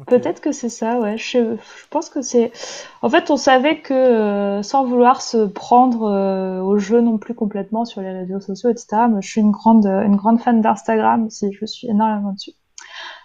Euh, 0.00 0.04
peut-être 0.06 0.40
que 0.40 0.52
c'est 0.52 0.68
ça, 0.68 0.98
ouais. 0.98 1.16
Je, 1.18 1.56
pense 1.90 2.08
que 2.08 2.22
c'est. 2.22 2.52
En 3.02 3.10
fait, 3.10 3.30
on 3.30 3.36
savait 3.36 3.80
que 3.80 3.92
euh, 3.92 4.62
sans 4.62 4.84
vouloir 4.84 5.22
se 5.22 5.46
prendre 5.46 6.04
euh, 6.04 6.60
au 6.60 6.78
jeu 6.78 7.00
non 7.00 7.18
plus 7.18 7.34
complètement 7.34 7.84
sur 7.84 8.00
les 8.00 8.12
réseaux 8.12 8.40
sociaux, 8.40 8.70
etc. 8.70 9.02
Mais 9.10 9.22
je 9.22 9.28
suis 9.28 9.40
une 9.40 9.50
grande, 9.50 9.86
une 9.86 10.16
grande 10.16 10.40
fan 10.40 10.60
d'Instagram 10.60 11.26
aussi. 11.26 11.52
Je 11.52 11.66
suis 11.66 11.88
énormément 11.88 12.32
dessus. 12.32 12.52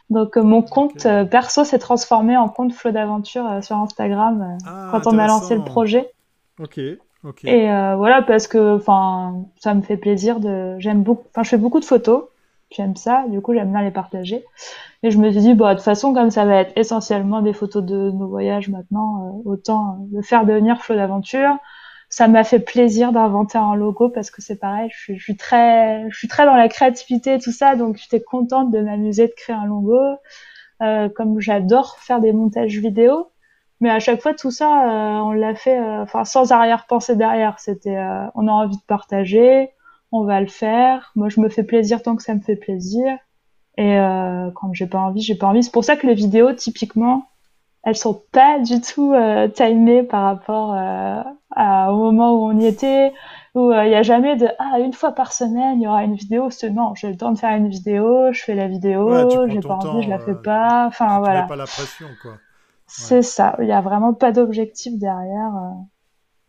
Donc 0.10 0.38
mon 0.38 0.62
compte 0.62 1.06
perso 1.30 1.66
s'est 1.66 1.80
transformé 1.80 2.38
en 2.38 2.48
compte 2.48 2.72
Flow 2.72 2.92
d'aventure 2.92 3.62
sur 3.62 3.76
Instagram 3.76 4.58
ah, 4.66 4.88
quand 4.92 5.06
on 5.06 5.18
a 5.20 5.28
lancé 5.28 5.54
le 5.56 5.66
projet. 5.66 6.10
Ok. 7.24 7.44
Et 7.44 7.70
euh, 7.72 7.96
voilà, 7.96 8.22
parce 8.22 8.48
que 8.48 8.76
enfin, 8.76 9.46
ça 9.58 9.74
me 9.74 9.82
fait 9.82 9.98
plaisir 9.98 10.40
de. 10.40 10.76
J'aime 10.80 11.04
beaucoup. 11.04 11.26
Enfin, 11.30 11.44
je 11.44 11.50
fais 11.50 11.58
beaucoup 11.58 11.80
de 11.80 11.86
photos. 11.86 12.26
J'aime 12.70 12.96
ça. 12.96 13.26
Du 13.30 13.42
coup, 13.42 13.54
j'aime 13.54 13.72
bien 13.72 13.82
les 13.82 13.92
partager. 13.92 14.44
Et 15.04 15.12
je 15.12 15.18
me 15.18 15.32
suis 15.32 15.42
dit, 15.42 15.54
bah, 15.54 15.74
de 15.74 15.80
toute 15.80 15.86
façon, 15.86 16.14
comme 16.14 16.32
ça 16.32 16.46
va 16.46 16.58
être 16.58 16.74
essentiellement 16.76 17.42
des 17.42 17.54
photos 17.54 17.84
de 17.84 18.12
nos 18.12 18.28
voyages 18.28 18.70
maintenant, 18.70 19.42
euh, 19.46 19.50
autant 19.52 20.08
le 20.12 20.22
faire 20.22 20.46
devenir 20.46 20.82
flot 20.82 20.96
d'aventure. 20.96 21.58
Ça 22.10 22.28
m'a 22.28 22.44
fait 22.44 22.60
plaisir 22.60 23.12
d'inventer 23.12 23.58
un 23.58 23.76
logo 23.76 24.10
parce 24.10 24.32
que 24.32 24.42
c'est 24.42 24.58
pareil, 24.58 24.90
je 24.94 24.98
suis, 24.98 25.18
je 25.18 25.24
suis, 25.24 25.36
très, 25.36 26.10
je 26.10 26.18
suis 26.18 26.30
très 26.30 26.46
dans 26.46 26.56
la 26.56 26.70
créativité 26.70 27.34
et 27.34 27.40
tout 27.40 27.52
ça, 27.52 27.76
donc 27.76 27.98
j'étais 27.98 28.22
contente 28.22 28.72
de 28.72 28.80
m'amuser 28.80 29.28
de 29.28 29.34
créer 29.36 29.56
un 29.56 29.66
logo. 29.66 30.00
Euh, 30.84 31.10
comme 31.10 31.40
j'adore 31.40 31.98
faire 32.00 32.22
des 32.22 32.32
montages 32.34 32.78
vidéo, 32.78 33.32
mais 33.80 33.90
à 33.90 34.00
chaque 34.00 34.22
fois, 34.22 34.34
tout 34.34 34.52
ça, 34.52 35.18
euh, 35.18 35.20
on 35.22 35.32
l'a 35.32 35.56
fait, 35.56 35.80
euh, 35.80 36.04
enfin, 36.04 36.24
sans 36.26 36.52
arrière-pensée 36.52 37.16
derrière. 37.16 37.60
C'était, 37.60 37.96
euh, 37.98 38.26
on 38.36 38.48
a 38.48 38.52
envie 38.52 38.78
de 38.78 38.84
partager, 38.88 39.70
on 40.12 40.24
va 40.24 40.42
le 40.42 40.48
faire. 40.48 41.12
Moi, 41.16 41.30
je 41.30 41.40
me 41.40 41.50
fais 41.50 41.64
plaisir 41.64 42.02
tant 42.02 42.16
que 42.16 42.24
ça 42.24 42.34
me 42.34 42.42
fait 42.42 42.56
plaisir. 42.56 43.18
Et 43.78 43.98
quand 44.56 44.74
j'ai 44.74 44.88
pas 44.88 45.00
envie, 45.00 45.22
j'ai 45.22 45.36
pas 45.36 45.48
envie. 45.48 45.64
C'est 45.64 45.72
pour 45.72 45.84
ça 45.84 45.96
que 45.96 46.08
les 46.08 46.16
vidéos, 46.16 46.52
typiquement, 46.54 47.28
elles 47.84 47.96
sont 47.96 48.24
pas 48.32 48.60
du 48.60 48.82
tout 48.82 49.14
timées 49.54 50.02
par 50.04 50.24
rapport 50.24 50.74
à, 51.56 51.94
au 51.94 51.98
moment 51.98 52.34
où 52.34 52.52
on 52.52 52.60
y 52.60 52.66
était, 52.66 53.14
où 53.54 53.72
il 53.72 53.90
y 53.90 53.96
a 53.96 54.02
jamais 54.02 54.36
de 54.36 54.48
ah 54.58 54.80
une 54.80 54.94
fois 54.94 55.12
par 55.12 55.32
semaine 55.32 55.80
il 55.80 55.84
y 55.84 55.88
aura 55.88 56.04
une 56.04 56.16
vidéo. 56.16 56.50
Non, 56.72 56.96
j'ai 56.96 57.10
le 57.10 57.18
temps 57.18 57.32
de 57.32 57.38
faire 57.38 57.56
une 57.56 57.70
vidéo, 57.70 58.32
je 58.32 58.44
fais 58.44 58.56
la 58.56 58.68
vidéo, 58.68 59.48
j'ai 59.48 59.60
pas 59.60 59.76
envie, 59.76 60.04
je 60.04 60.10
la 60.10 60.20
fais 60.20 60.36
pas. 60.36 60.86
Enfin 60.88 61.20
voilà. 61.20 61.44
pas 61.44 61.56
la 61.56 61.66
pression 61.66 62.08
quoi. 62.24 62.34
C'est 62.88 63.22
ça. 63.22 63.56
Il 63.60 63.66
n'y 63.66 63.74
a 63.74 63.82
vraiment 63.82 64.14
pas 64.14 64.32
d'objectif 64.32 64.98
derrière. 64.98 65.52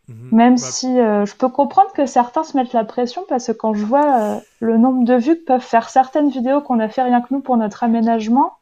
Euh. 0.08 0.12
Mhm. 0.12 0.28
Même 0.32 0.54
bah, 0.54 0.60
si 0.60 0.98
euh, 0.98 1.26
je 1.26 1.36
peux 1.36 1.48
comprendre 1.48 1.92
que 1.92 2.06
certains 2.06 2.44
se 2.44 2.56
mettent 2.56 2.72
la 2.72 2.84
pression 2.84 3.24
parce 3.28 3.46
que 3.46 3.52
quand 3.52 3.74
je 3.74 3.84
vois 3.84 4.20
euh, 4.20 4.40
le 4.60 4.78
nombre 4.78 5.04
de 5.04 5.14
vues 5.14 5.36
que 5.36 5.44
peuvent 5.44 5.60
faire 5.60 5.88
certaines 5.88 6.30
vidéos 6.30 6.60
qu'on 6.60 6.80
a 6.80 6.88
fait 6.88 7.02
rien 7.02 7.20
que 7.20 7.32
nous 7.32 7.40
pour 7.40 7.56
notre 7.56 7.84
aménagement, 7.84 8.54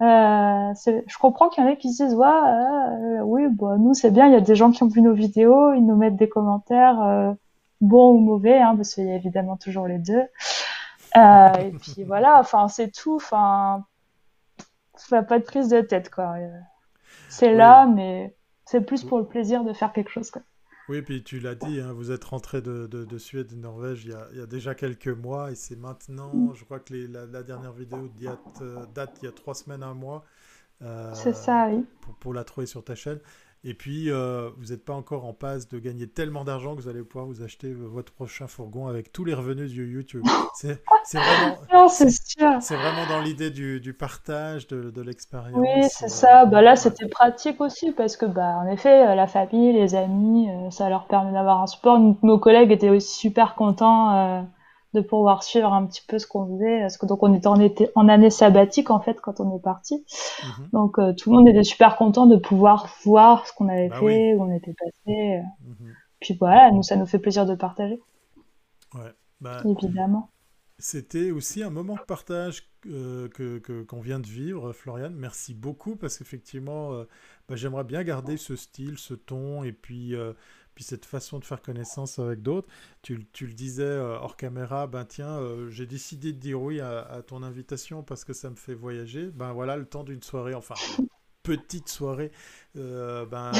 je 0.00 1.18
comprends 1.20 1.48
qu'il 1.48 1.62
y 1.62 1.66
en 1.66 1.70
a 1.70 1.76
qui 1.76 1.92
se 1.92 2.02
disent 2.02 2.14
ouais, 2.14 3.20
oui, 3.22 3.46
bah, 3.50 3.76
nous 3.78 3.94
c'est 3.94 4.10
bien, 4.10 4.26
il 4.26 4.32
y 4.32 4.36
a 4.36 4.40
des 4.40 4.56
gens 4.56 4.72
qui 4.72 4.82
ont 4.82 4.88
vu 4.88 5.00
nos 5.00 5.14
vidéos, 5.14 5.74
ils 5.74 5.86
nous 5.86 5.94
mettent 5.94 6.16
des 6.16 6.28
commentaires 6.28 7.36
bon 7.82 8.14
ou 8.14 8.18
mauvais, 8.18 8.58
hein, 8.58 8.74
parce 8.76 8.94
qu'il 8.94 9.06
y 9.06 9.10
a 9.10 9.16
évidemment 9.16 9.58
toujours 9.58 9.86
les 9.86 9.98
deux. 9.98 10.24
Euh, 11.16 11.52
et 11.60 11.70
puis 11.80 12.04
voilà, 12.04 12.38
enfin, 12.38 12.68
c'est 12.68 12.90
tout. 12.90 13.16
Enfin, 13.16 13.84
pas 15.10 15.38
de 15.38 15.44
prise 15.44 15.68
de 15.68 15.82
tête, 15.82 16.08
quoi. 16.08 16.36
C'est 17.28 17.52
là, 17.52 17.86
mais 17.86 18.34
c'est 18.64 18.80
plus 18.80 19.04
pour 19.04 19.18
le 19.18 19.26
plaisir 19.26 19.64
de 19.64 19.72
faire 19.72 19.92
quelque 19.92 20.10
chose, 20.10 20.30
quoi. 20.30 20.42
Oui, 20.88 21.00
puis 21.02 21.22
tu 21.22 21.38
l'as 21.38 21.54
dit, 21.54 21.80
hein, 21.80 21.92
vous 21.92 22.10
êtes 22.10 22.24
rentré 22.24 22.60
de, 22.60 22.86
de, 22.86 23.18
Suède 23.18 23.52
et 23.52 23.54
de 23.54 23.60
Norvège 23.60 24.04
il 24.04 24.10
y, 24.10 24.14
a, 24.14 24.26
il 24.32 24.38
y, 24.38 24.42
a, 24.42 24.46
déjà 24.46 24.74
quelques 24.74 25.08
mois 25.08 25.50
et 25.50 25.54
c'est 25.54 25.76
maintenant, 25.76 26.52
je 26.54 26.64
crois 26.64 26.80
que 26.80 26.92
les, 26.92 27.06
la, 27.06 27.42
dernière 27.42 27.72
vidéo 27.72 28.10
date, 28.20 28.62
date 28.94 29.18
il 29.22 29.26
y 29.26 29.28
a 29.28 29.32
trois 29.32 29.54
semaines, 29.54 29.82
un 29.82 29.94
mois. 29.94 30.24
Euh, 30.82 31.12
c'est 31.14 31.34
ça, 31.34 31.68
oui. 31.70 31.84
Pour, 32.00 32.14
pour, 32.16 32.34
la 32.34 32.44
trouver 32.44 32.66
sur 32.66 32.82
ta 32.82 32.94
chaîne. 32.94 33.20
Et 33.64 33.74
puis, 33.74 34.10
euh, 34.10 34.50
vous 34.58 34.72
n'êtes 34.72 34.84
pas 34.84 34.92
encore 34.92 35.24
en 35.24 35.32
passe 35.32 35.68
de 35.68 35.78
gagner 35.78 36.08
tellement 36.08 36.42
d'argent 36.42 36.74
que 36.74 36.80
vous 36.80 36.88
allez 36.88 37.02
pouvoir 37.02 37.26
vous 37.26 37.42
acheter 37.44 37.72
votre 37.72 38.12
prochain 38.12 38.48
fourgon 38.48 38.88
avec 38.88 39.12
tous 39.12 39.24
les 39.24 39.34
revenus 39.34 39.72
de 39.72 39.84
YouTube. 39.84 40.24
C'est 41.04 41.18
vraiment, 41.18 41.88
c'est 41.88 42.76
vraiment 42.76 43.06
dans 43.08 43.20
l'idée 43.22 43.50
du, 43.50 43.80
du, 43.80 43.92
partage, 43.92 44.68
de, 44.68 44.90
de 44.90 45.02
l'expérience. 45.02 45.56
Oui, 45.56 45.88
c'est 45.90 46.08
ça. 46.08 46.44
Bah, 46.44 46.62
là, 46.62 46.76
c'était 46.76 47.08
pratique 47.08 47.60
aussi 47.60 47.90
parce 47.90 48.16
que, 48.16 48.24
bah, 48.24 48.58
en 48.62 48.68
effet, 48.68 49.08
euh, 49.08 49.14
la 49.16 49.26
famille, 49.26 49.72
les 49.72 49.96
amis, 49.96 50.48
euh, 50.48 50.70
ça 50.70 50.88
leur 50.88 51.06
permet 51.08 51.32
d'avoir 51.32 51.60
un 51.60 51.66
support. 51.66 51.98
Nos 51.98 52.38
collègues 52.38 52.70
étaient 52.70 52.90
aussi 52.90 53.18
super 53.18 53.56
contents 53.56 54.46
de 54.94 55.00
pouvoir 55.00 55.42
suivre 55.42 55.72
un 55.72 55.86
petit 55.86 56.02
peu 56.06 56.18
ce 56.18 56.26
qu'on 56.26 56.46
faisait. 56.46 56.80
Parce 56.80 56.96
que 56.96 57.06
donc 57.06 57.22
on 57.22 57.32
était 57.34 57.46
en, 57.46 57.60
été, 57.60 57.88
en 57.94 58.08
année 58.08 58.30
sabbatique 58.30 58.90
en 58.90 59.00
fait 59.00 59.20
quand 59.20 59.40
on 59.40 59.56
est 59.56 59.62
parti. 59.62 60.04
Mhm. 60.42 60.68
Donc 60.72 60.98
euh, 60.98 61.12
tout 61.12 61.30
le 61.30 61.36
monde 61.36 61.48
était 61.48 61.64
super 61.64 61.96
content 61.96 62.26
de 62.26 62.36
pouvoir 62.36 62.88
voir 63.04 63.46
ce 63.46 63.52
qu'on 63.52 63.68
avait 63.68 63.88
bah 63.88 64.00
fait, 64.00 64.34
où 64.34 64.42
on 64.42 64.54
était 64.54 64.74
passé. 64.74 65.42
Mhm. 65.64 65.94
Puis 66.20 66.36
voilà, 66.38 66.70
nous 66.70 66.82
ça 66.82 66.96
nous 66.96 67.06
fait 67.06 67.18
plaisir 67.18 67.46
de 67.46 67.54
partager. 67.54 68.00
Ouais, 68.94 69.12
bah, 69.40 69.62
évidemment. 69.64 70.28
C'était 70.78 71.30
aussi 71.30 71.62
un 71.62 71.70
moment 71.70 71.94
de 71.94 72.00
partage 72.00 72.68
euh, 72.86 73.28
que 73.28 73.58
qu'on 73.84 74.00
vient 74.00 74.18
de 74.18 74.26
vivre, 74.26 74.72
Florian. 74.72 75.10
Merci 75.10 75.54
beaucoup 75.54 75.94
parce 75.94 76.18
qu'effectivement, 76.18 76.92
euh, 76.92 77.04
bah, 77.48 77.54
j'aimerais 77.54 77.84
bien 77.84 78.02
garder 78.02 78.36
ce 78.36 78.56
style, 78.56 78.98
ce 78.98 79.14
ton 79.14 79.62
et 79.62 79.72
puis 79.72 80.16
cette 80.82 81.04
façon 81.04 81.38
de 81.38 81.44
faire 81.44 81.62
connaissance 81.62 82.18
avec 82.18 82.42
d'autres. 82.42 82.68
Tu, 83.02 83.16
le 83.16 83.52
disais 83.52 83.82
euh, 83.82 84.18
hors 84.18 84.36
caméra, 84.36 84.86
ben 84.86 85.04
tiens, 85.04 85.38
euh, 85.38 85.70
j'ai 85.70 85.86
décidé 85.86 86.32
de 86.32 86.38
dire 86.38 86.60
oui 86.60 86.80
à, 86.80 87.22
ton 87.26 87.42
invitation 87.42 88.02
parce 88.02 88.24
que 88.24 88.32
ça 88.32 88.50
me 88.50 88.56
fait 88.56 88.74
voyager. 88.74 89.26
Ben 89.26 89.52
voilà, 89.52 89.76
le 89.76 89.86
temps 89.86 90.04
d'une 90.04 90.22
soirée, 90.22 90.54
enfin 90.54 90.74
petite 91.42 91.88
soirée, 91.88 92.32
euh, 92.76 93.26
ben, 93.26 93.52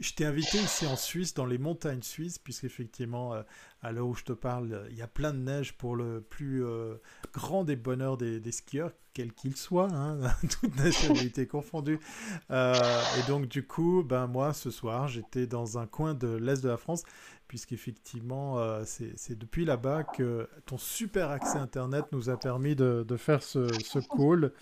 je, 0.00 0.12
t'ai 0.12 0.24
invité 0.24 0.58
ici 0.58 0.86
en 0.86 0.96
Suisse, 0.96 1.34
dans 1.34 1.46
les 1.46 1.58
montagnes 1.58 2.02
suisses, 2.02 2.38
puisqu'effectivement, 2.38 3.34
à 3.82 3.92
l'heure 3.92 4.06
où 4.06 4.14
je 4.14 4.24
te 4.24 4.32
parle, 4.32 4.86
il 4.90 4.96
y 4.96 5.02
a 5.02 5.08
plein 5.08 5.32
de 5.32 5.38
neige 5.38 5.72
pour 5.74 5.96
le 5.96 6.20
plus 6.20 6.64
grand 7.32 7.64
des 7.64 7.76
bonheurs 7.76 8.16
des, 8.16 8.52
skieurs, 8.52 8.92
quels 9.14 9.32
qu'ils 9.32 9.56
soient, 9.56 9.92
hein, 9.92 10.18
toutes 10.60 10.76
nationalités 10.76 11.46
confondues. 11.46 12.00
Euh, 12.50 12.74
et 13.18 13.28
donc, 13.28 13.48
du 13.48 13.66
coup, 13.66 14.02
ben, 14.02 14.26
moi, 14.26 14.52
ce 14.52 14.70
soir, 14.70 15.08
j'étais 15.08 15.46
dans 15.46 15.78
un 15.78 15.86
coin 15.86 16.14
de 16.14 16.28
l'Est 16.28 16.62
de 16.62 16.68
la 16.68 16.76
France, 16.76 17.02
puisqu'effectivement, 17.48 18.58
euh, 18.58 18.82
c'est 18.84 19.38
depuis 19.38 19.64
là-bas 19.64 20.04
que 20.04 20.48
ton 20.66 20.78
super 20.78 21.30
accès 21.30 21.58
Internet 21.58 22.06
nous 22.12 22.30
a 22.30 22.38
permis 22.38 22.74
de, 22.74 23.04
faire 23.16 23.42
ce 23.42 23.98
call. 24.16 24.52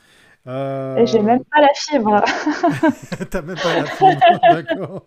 Euh... 0.47 0.97
Et 0.97 1.07
j'ai 1.07 1.21
même 1.21 1.45
pas 1.45 1.61
la 1.61 1.69
fibre. 1.75 2.25
T'as 3.31 3.43
même 3.43 3.57
pas 3.57 3.81
la 3.81 3.87
fibre, 3.87 4.41
d'accord. 4.43 5.07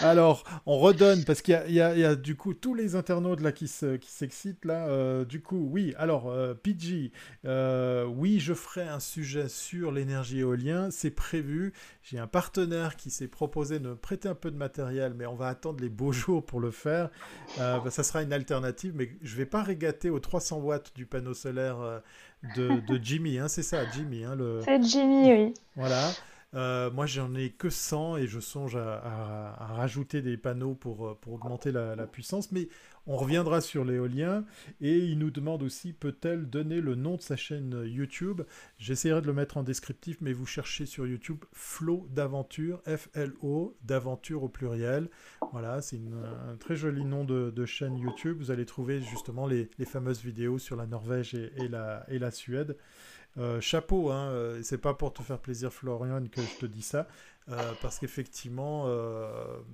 Alors, 0.00 0.44
on 0.66 0.78
redonne, 0.78 1.24
parce 1.24 1.42
qu'il 1.42 1.60
y, 1.68 1.74
y, 1.74 1.80
a 1.80 2.14
du 2.16 2.36
coup 2.36 2.54
tous 2.54 2.74
les 2.74 2.96
internautes 2.96 3.40
là 3.40 3.52
qui 3.52 3.68
s'excitent 3.68 4.64
là. 4.64 4.88
Euh, 4.88 5.24
du 5.24 5.40
coup, 5.40 5.68
oui, 5.70 5.94
alors, 5.96 6.28
euh, 6.28 6.54
PG, 6.54 7.12
euh, 7.44 8.04
oui, 8.04 8.40
je 8.40 8.54
ferai 8.54 8.82
un 8.82 9.00
sujet 9.00 9.48
sur 9.48 9.92
l'énergie 9.92 10.40
éolienne, 10.40 10.90
c'est 10.90 11.10
prévu. 11.10 11.72
J'ai 12.02 12.18
un 12.18 12.26
partenaire 12.26 12.96
qui 12.96 13.10
s'est 13.10 13.28
proposé 13.28 13.78
de 13.78 13.90
me 13.90 13.96
prêter 13.96 14.28
un 14.28 14.34
peu 14.34 14.50
de 14.50 14.56
matériel, 14.56 15.14
mais 15.16 15.26
on 15.26 15.36
va 15.36 15.48
attendre 15.48 15.80
les 15.80 15.88
beaux 15.88 16.12
jours 16.12 16.44
pour 16.44 16.58
le 16.60 16.70
faire. 16.70 17.10
Euh, 17.60 17.78
bah, 17.78 17.90
ça 17.90 18.02
sera 18.02 18.22
une 18.22 18.32
alternative, 18.32 18.92
mais 18.96 19.10
je 19.22 19.36
vais 19.36 19.46
pas 19.46 19.62
régater 19.62 20.10
aux 20.10 20.20
300 20.20 20.58
watts 20.58 20.92
du 20.96 21.06
panneau 21.06 21.34
solaire 21.34 22.02
de, 22.56 23.00
Jimmy, 23.02 23.38
hein, 23.38 23.48
c'est 23.48 23.62
ça, 23.62 23.88
Jimmy. 23.90 24.24
Hein, 24.24 24.34
le... 24.34 24.60
C'est 24.64 24.82
Jimmy, 24.82 25.32
oui. 25.32 25.54
Voilà. 25.76 26.10
Euh, 26.54 26.90
moi, 26.90 27.06
j'en 27.06 27.34
ai 27.34 27.50
que 27.50 27.70
100 27.70 28.18
et 28.18 28.26
je 28.26 28.38
songe 28.38 28.76
à, 28.76 29.56
rajouter 29.74 30.20
des 30.20 30.36
panneaux 30.36 30.74
pour, 30.74 31.06
euh, 31.06 31.18
pour 31.20 31.34
augmenter 31.34 31.72
la, 31.72 31.96
la, 31.96 32.06
puissance. 32.06 32.52
Mais 32.52 32.68
on 33.06 33.16
reviendra 33.16 33.60
sur 33.60 33.84
l'éolien 33.84 34.44
et 34.80 34.98
il 34.98 35.18
nous 35.18 35.30
demande 35.30 35.62
aussi 35.62 35.92
peut-elle 35.92 36.48
donner 36.48 36.80
le 36.80 36.94
nom 36.94 37.16
de 37.16 37.22
sa 37.22 37.36
chaîne 37.36 37.82
YouTube? 37.84 38.42
J'essaierai 38.78 39.20
de 39.20 39.26
le 39.26 39.32
mettre 39.32 39.56
en 39.56 39.62
descriptif, 39.62 40.18
mais 40.20 40.32
vous 40.32 40.46
cherchez 40.46 40.86
sur 40.86 41.06
YouTube 41.06 41.44
Flow 41.52 42.06
d'aventure, 42.10 42.80
F-L-O, 42.86 43.76
d'aventure 43.82 44.44
au 44.44 44.48
pluriel. 44.48 45.08
Voilà, 45.52 45.82
c'est 45.82 46.00
un 46.50 46.56
très 46.56 46.76
joli 46.76 47.04
nom 47.04 47.24
de, 47.24 47.64
chaîne 47.66 47.96
YouTube. 47.96 48.38
Vous 48.38 48.50
allez 48.50 48.66
trouver 48.66 49.00
justement 49.02 49.46
les, 49.46 49.68
fameuses 49.84 50.22
vidéos 50.22 50.58
sur 50.58 50.76
la 50.76 50.86
Norvège 50.86 51.34
et, 51.34 51.68
la, 51.68 52.30
Suède. 52.30 52.76
Euh, 53.38 53.60
chapeau, 53.62 54.10
hein, 54.10 54.28
euh, 54.28 54.60
c'est 54.62 54.78
pas 54.78 54.92
pour 54.92 55.12
te 55.14 55.22
faire 55.22 55.38
plaisir 55.38 55.72
Florian 55.72 56.22
que 56.30 56.42
je 56.42 56.58
te 56.58 56.66
dis 56.66 56.82
ça, 56.82 57.08
euh, 57.48 57.72
parce 57.80 57.98
qu'effectivement, 57.98 58.86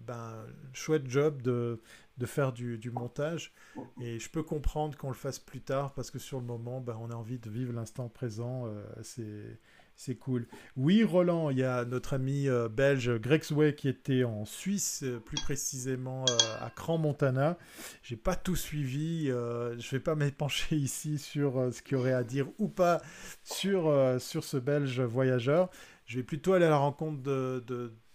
ben, 0.06 0.34
chouette 0.72 1.08
job 1.08 1.42
de, 1.42 1.80
de 2.18 2.26
faire 2.26 2.52
du, 2.52 2.90
montage. 2.90 3.52
Et 4.00 4.18
je 4.18 4.28
peux 4.28 4.42
comprendre 4.42 4.96
qu'on 4.96 5.08
le 5.08 5.14
fasse 5.14 5.38
plus 5.38 5.60
tard 5.60 5.94
parce 5.94 6.10
que 6.10 6.18
sur 6.18 6.38
le 6.38 6.44
moment, 6.44 6.80
ben, 6.80 6.96
on 7.00 7.10
a 7.10 7.14
envie 7.14 7.38
de 7.38 7.48
vivre 7.48 7.72
l'instant 7.72 8.08
présent. 8.08 8.66
Euh, 8.66 8.84
c'est. 9.02 9.58
C'est 10.00 10.14
cool. 10.14 10.46
Oui, 10.76 11.02
Roland, 11.02 11.50
il 11.50 11.58
y 11.58 11.64
a 11.64 11.84
notre 11.84 12.14
ami 12.14 12.48
euh, 12.48 12.68
belge 12.68 13.10
Greg 13.18 13.42
Sway 13.42 13.74
qui 13.74 13.88
était 13.88 14.22
en 14.22 14.44
Suisse, 14.44 15.00
euh, 15.02 15.18
plus 15.18 15.38
précisément 15.42 16.24
à 16.60 16.70
Cran-Montana. 16.70 17.58
J'ai 18.04 18.14
pas 18.14 18.36
tout 18.36 18.54
suivi. 18.54 19.26
je 19.26 19.90
vais 19.90 19.98
pas 19.98 20.14
m'épancher 20.14 20.76
ici 20.76 21.18
sur 21.18 21.74
ce 21.74 21.82
qu'il 21.82 21.98
y 21.98 22.00
aurait 22.00 22.12
à 22.12 22.22
dire 22.22 22.46
ou 22.60 22.68
pas 22.68 23.02
sur, 23.42 23.92
sur 24.20 24.44
ce 24.44 24.56
belge 24.56 25.00
voyageur. 25.00 25.68
Je 26.08 26.16
vais 26.16 26.24
plutôt 26.24 26.54
aller 26.54 26.64
à 26.64 26.70
la 26.70 26.78
rencontre 26.78 27.22
de 27.22 27.62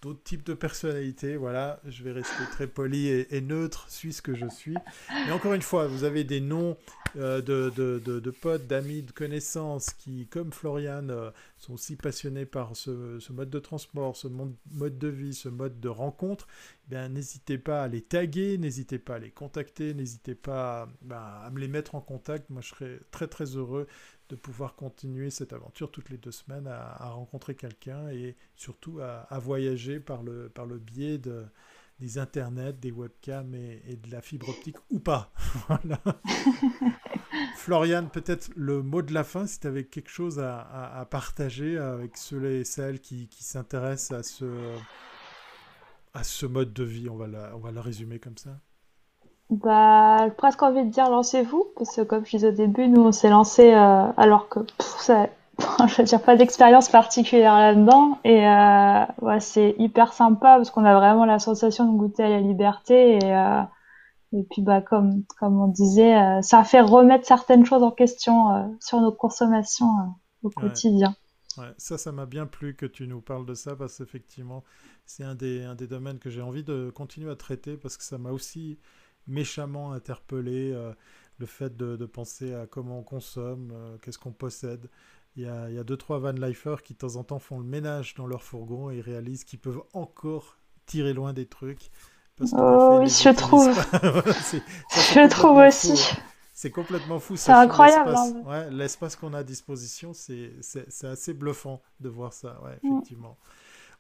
d'autres 0.04 0.24
types 0.24 0.44
de 0.44 0.54
personnalités. 0.54 1.38
Voilà, 1.38 1.80
je 1.88 2.04
vais 2.04 2.12
rester 2.12 2.44
très 2.52 2.68
poli 2.68 3.08
et, 3.08 3.42
neutre, 3.42 3.90
suisse 3.90 4.22
que 4.22 4.36
je 4.36 4.48
suis. 4.50 4.76
Mais 5.10 5.32
encore 5.32 5.54
une 5.54 5.62
fois, 5.62 5.88
vous 5.88 6.04
avez 6.04 6.24
des 6.24 6.42
noms 6.42 6.78
euh, 7.16 7.42
de, 7.42 7.72
de, 7.76 8.00
de, 8.00 8.32
potes, 8.32 8.68
d'amis, 8.68 9.02
de 9.02 9.12
connaissances 9.12 9.92
qui, 9.94 10.28
comme 10.28 10.52
Florian, 10.52 11.08
euh, 11.10 11.32
sont 11.58 11.74
aussi 11.74 11.96
passionnés 11.96 12.46
par 12.46 12.76
ce, 12.76 13.20
ce, 13.20 13.32
mode 13.32 13.50
de 13.50 13.60
transport, 13.60 14.18
ce 14.18 14.28
mode 14.28 14.98
de 14.98 15.08
vie, 15.08 15.34
ce 15.34 15.48
mode 15.50 15.80
de 15.80 15.90
rencontre. 15.90 16.48
Eh 16.92 17.10
n'hésitez 17.10 17.58
pas 17.58 17.84
à 17.84 17.88
les 17.88 18.02
taguer, 18.02 18.58
n'hésitez 18.58 19.00
pas 19.00 19.16
à 19.16 19.20
les 19.20 19.32
contacter, 19.32 19.94
n'hésitez 19.94 20.36
pas 20.36 20.88
ben, 21.02 21.16
à 21.44 21.50
me 21.50 21.60
les 21.60 21.68
mettre 21.68 21.96
en 21.96 22.02
contact. 22.02 22.50
Moi, 22.50 22.62
je 22.62 22.70
serais 22.70 23.00
très 23.10 23.28
très 23.28 23.46
heureux 23.46 23.88
de 24.30 24.36
pouvoir 24.36 24.76
continuer 24.76 25.30
cette 25.30 25.54
aventure 25.54 25.92
toutes 25.92 26.10
les 26.10 26.18
deux 26.18 26.32
semaines 26.32 26.68
à, 26.68 27.10
rencontrer 27.10 27.56
quelqu'un 27.56 28.10
et 28.10 28.36
surtout 28.56 29.00
à, 29.00 29.40
voyager 29.40 30.00
par 30.00 30.24
le, 30.24 30.50
par 30.50 30.66
le 30.66 30.78
biais 30.80 31.18
de, 31.18 31.46
des 32.00 32.18
internets, 32.18 32.74
des 32.74 32.92
webcams 32.92 33.54
et, 33.56 33.96
de 33.96 34.12
la 34.12 34.22
fibre 34.22 34.50
optique 34.50 34.78
ou 34.90 35.00
pas. 35.00 35.32
voilà. 35.68 36.02
Floriane, 37.56 38.10
peut-être 38.10 38.50
le 38.56 38.82
mot 38.82 39.02
de 39.02 39.14
la 39.14 39.24
fin, 39.24 39.48
si 39.48 39.60
tu 39.60 39.68
avais 39.68 39.86
quelque 39.86 40.10
chose 40.10 40.40
à, 40.40 41.08
partager 41.10 41.78
avec 41.78 42.18
ceux 42.18 42.46
et 42.46 42.64
celles 42.64 43.00
qui, 43.00 43.28
qui 43.28 43.44
s'intéressent 43.44 44.20
à 44.20 44.24
ce, 44.24 44.76
à 46.14 46.24
ce 46.24 46.46
mode 46.46 46.74
de 46.74 46.84
vie, 46.84 47.10
on 47.10 47.16
va 47.16 47.28
la, 47.28 47.56
on 47.56 47.60
va 47.60 47.72
la 47.72 47.82
résumer 47.82 48.20
comme 48.20 48.38
ça. 48.38 48.60
Bah, 49.54 50.30
presque 50.36 50.64
envie 50.64 50.84
de 50.84 50.90
dire 50.90 51.12
lancez-vous, 51.12 51.68
parce 51.76 51.96
que 51.96 52.02
comme 52.02 52.26
je 52.26 52.32
disais 52.32 52.48
au 52.48 52.52
début, 52.52 52.88
nous 52.88 53.04
on 53.04 53.12
s'est 53.12 53.30
lancé 53.30 53.72
euh, 53.72 54.12
alors 54.18 54.50
que 54.50 54.62
ça, 54.80 55.30
je 55.88 55.96
veux 55.96 56.04
dire 56.06 56.24
pas 56.24 56.36
d'expérience 56.36 56.90
particulière 56.90 57.54
là-dedans, 57.60 58.18
et 58.24 58.48
euh, 58.48 59.06
ouais, 59.22 59.40
c'est 59.40 59.76
hyper 59.78 60.12
sympa 60.14 60.56
parce 60.56 60.72
qu'on 60.72 60.86
a 60.86 60.96
vraiment 60.96 61.26
la 61.26 61.38
sensation 61.38 61.86
de 61.92 61.96
goûter 61.96 62.24
à 62.24 62.30
la 62.30 62.40
liberté. 62.40 63.18
Et 63.18 63.36
euh, 63.36 63.62
et 64.36 64.44
puis 64.50 64.64
bah 64.64 64.82
comme 64.82 65.24
comme 65.38 65.62
on 65.62 65.68
disait, 65.68 66.42
ça 66.42 66.64
fait 66.64 66.82
remettre 66.82 67.28
certaines 67.28 67.64
choses 67.64 67.84
en 67.84 67.92
question 67.92 68.76
sur 68.80 69.00
nos 69.02 69.12
consommations 69.12 70.16
au 70.42 70.50
quotidien. 70.50 71.16
Ouais, 71.60 71.72
ça, 71.78 72.00
ça 72.00 72.12
m'a 72.12 72.26
bien 72.26 72.48
plu 72.48 72.76
que 72.76 72.88
tu 72.88 73.08
nous 73.08 73.22
parles 73.22 73.46
de 73.46 73.54
ça 73.54 73.76
parce 73.76 74.00
qu'effectivement, 74.00 74.64
c'est 75.06 75.24
un 75.24 75.36
des, 75.36 75.62
un 75.64 75.76
des 75.76 75.86
domaines 75.86 76.18
que 76.18 76.32
j'ai 76.32 76.42
envie 76.42 76.64
de 76.64 76.92
continuer 76.96 77.30
à 77.30 77.36
traiter 77.36 77.78
parce 77.78 77.96
que 77.96 78.04
ça 78.04 78.18
m'a 78.18 78.32
aussi 78.32 78.80
méchamment 79.28 79.94
interpellé 79.94 80.72
euh, 80.72 80.94
le 81.40 81.46
fait 81.46 81.76
de, 81.76 82.06
penser 82.06 82.54
à 82.54 82.68
comment 82.68 83.00
on 83.00 83.04
consomme, 83.04 83.72
euh, 83.74 83.98
qu'est-ce 84.02 84.20
qu'on 84.20 84.32
possède. 84.32 84.90
Il 85.36 85.44
y, 85.44 85.48
a, 85.48 85.70
il 85.70 85.76
y 85.76 85.80
a 85.80 85.84
deux, 85.84 85.98
trois 85.98 86.20
van 86.20 86.32
lifers 86.32 86.84
qui 86.84 86.94
de 86.94 87.00
temps 87.00 87.16
en 87.16 87.24
temps 87.24 87.40
font 87.40 87.58
le 87.58 87.66
ménage 87.66 88.14
dans 88.14 88.28
leur 88.28 88.44
fourgon 88.44 88.92
et 88.92 89.02
réalisent 89.02 89.44
qu'ils 89.44 89.60
peuvent 89.60 89.82
encore 89.94 90.58
tirer 90.86 91.14
loin 91.14 91.34
des 91.34 91.48
trucs. 91.48 91.90
oh 92.40 93.00
oui, 93.02 93.10
je 93.10 93.36
trouve. 93.36 93.74
je 94.92 95.30
trouve 95.30 95.58
aussi. 95.58 96.00
C'est 96.54 96.70
complètement 96.70 97.20
fou. 97.20 97.36
C'est 97.36 97.52
incroyable. 97.52 98.16
Hein. 98.16 98.70
L'espace 98.70 99.16
qu'on 99.16 99.34
a 99.34 99.40
à 99.40 99.44
disposition, 99.44 100.14
c'est 100.14 100.54
assez 101.04 101.34
bluffant 101.34 101.82
de 102.00 102.10
voir 102.10 102.32
ça, 102.32 102.62
ouais, 102.64 102.78
mm. 102.84 103.02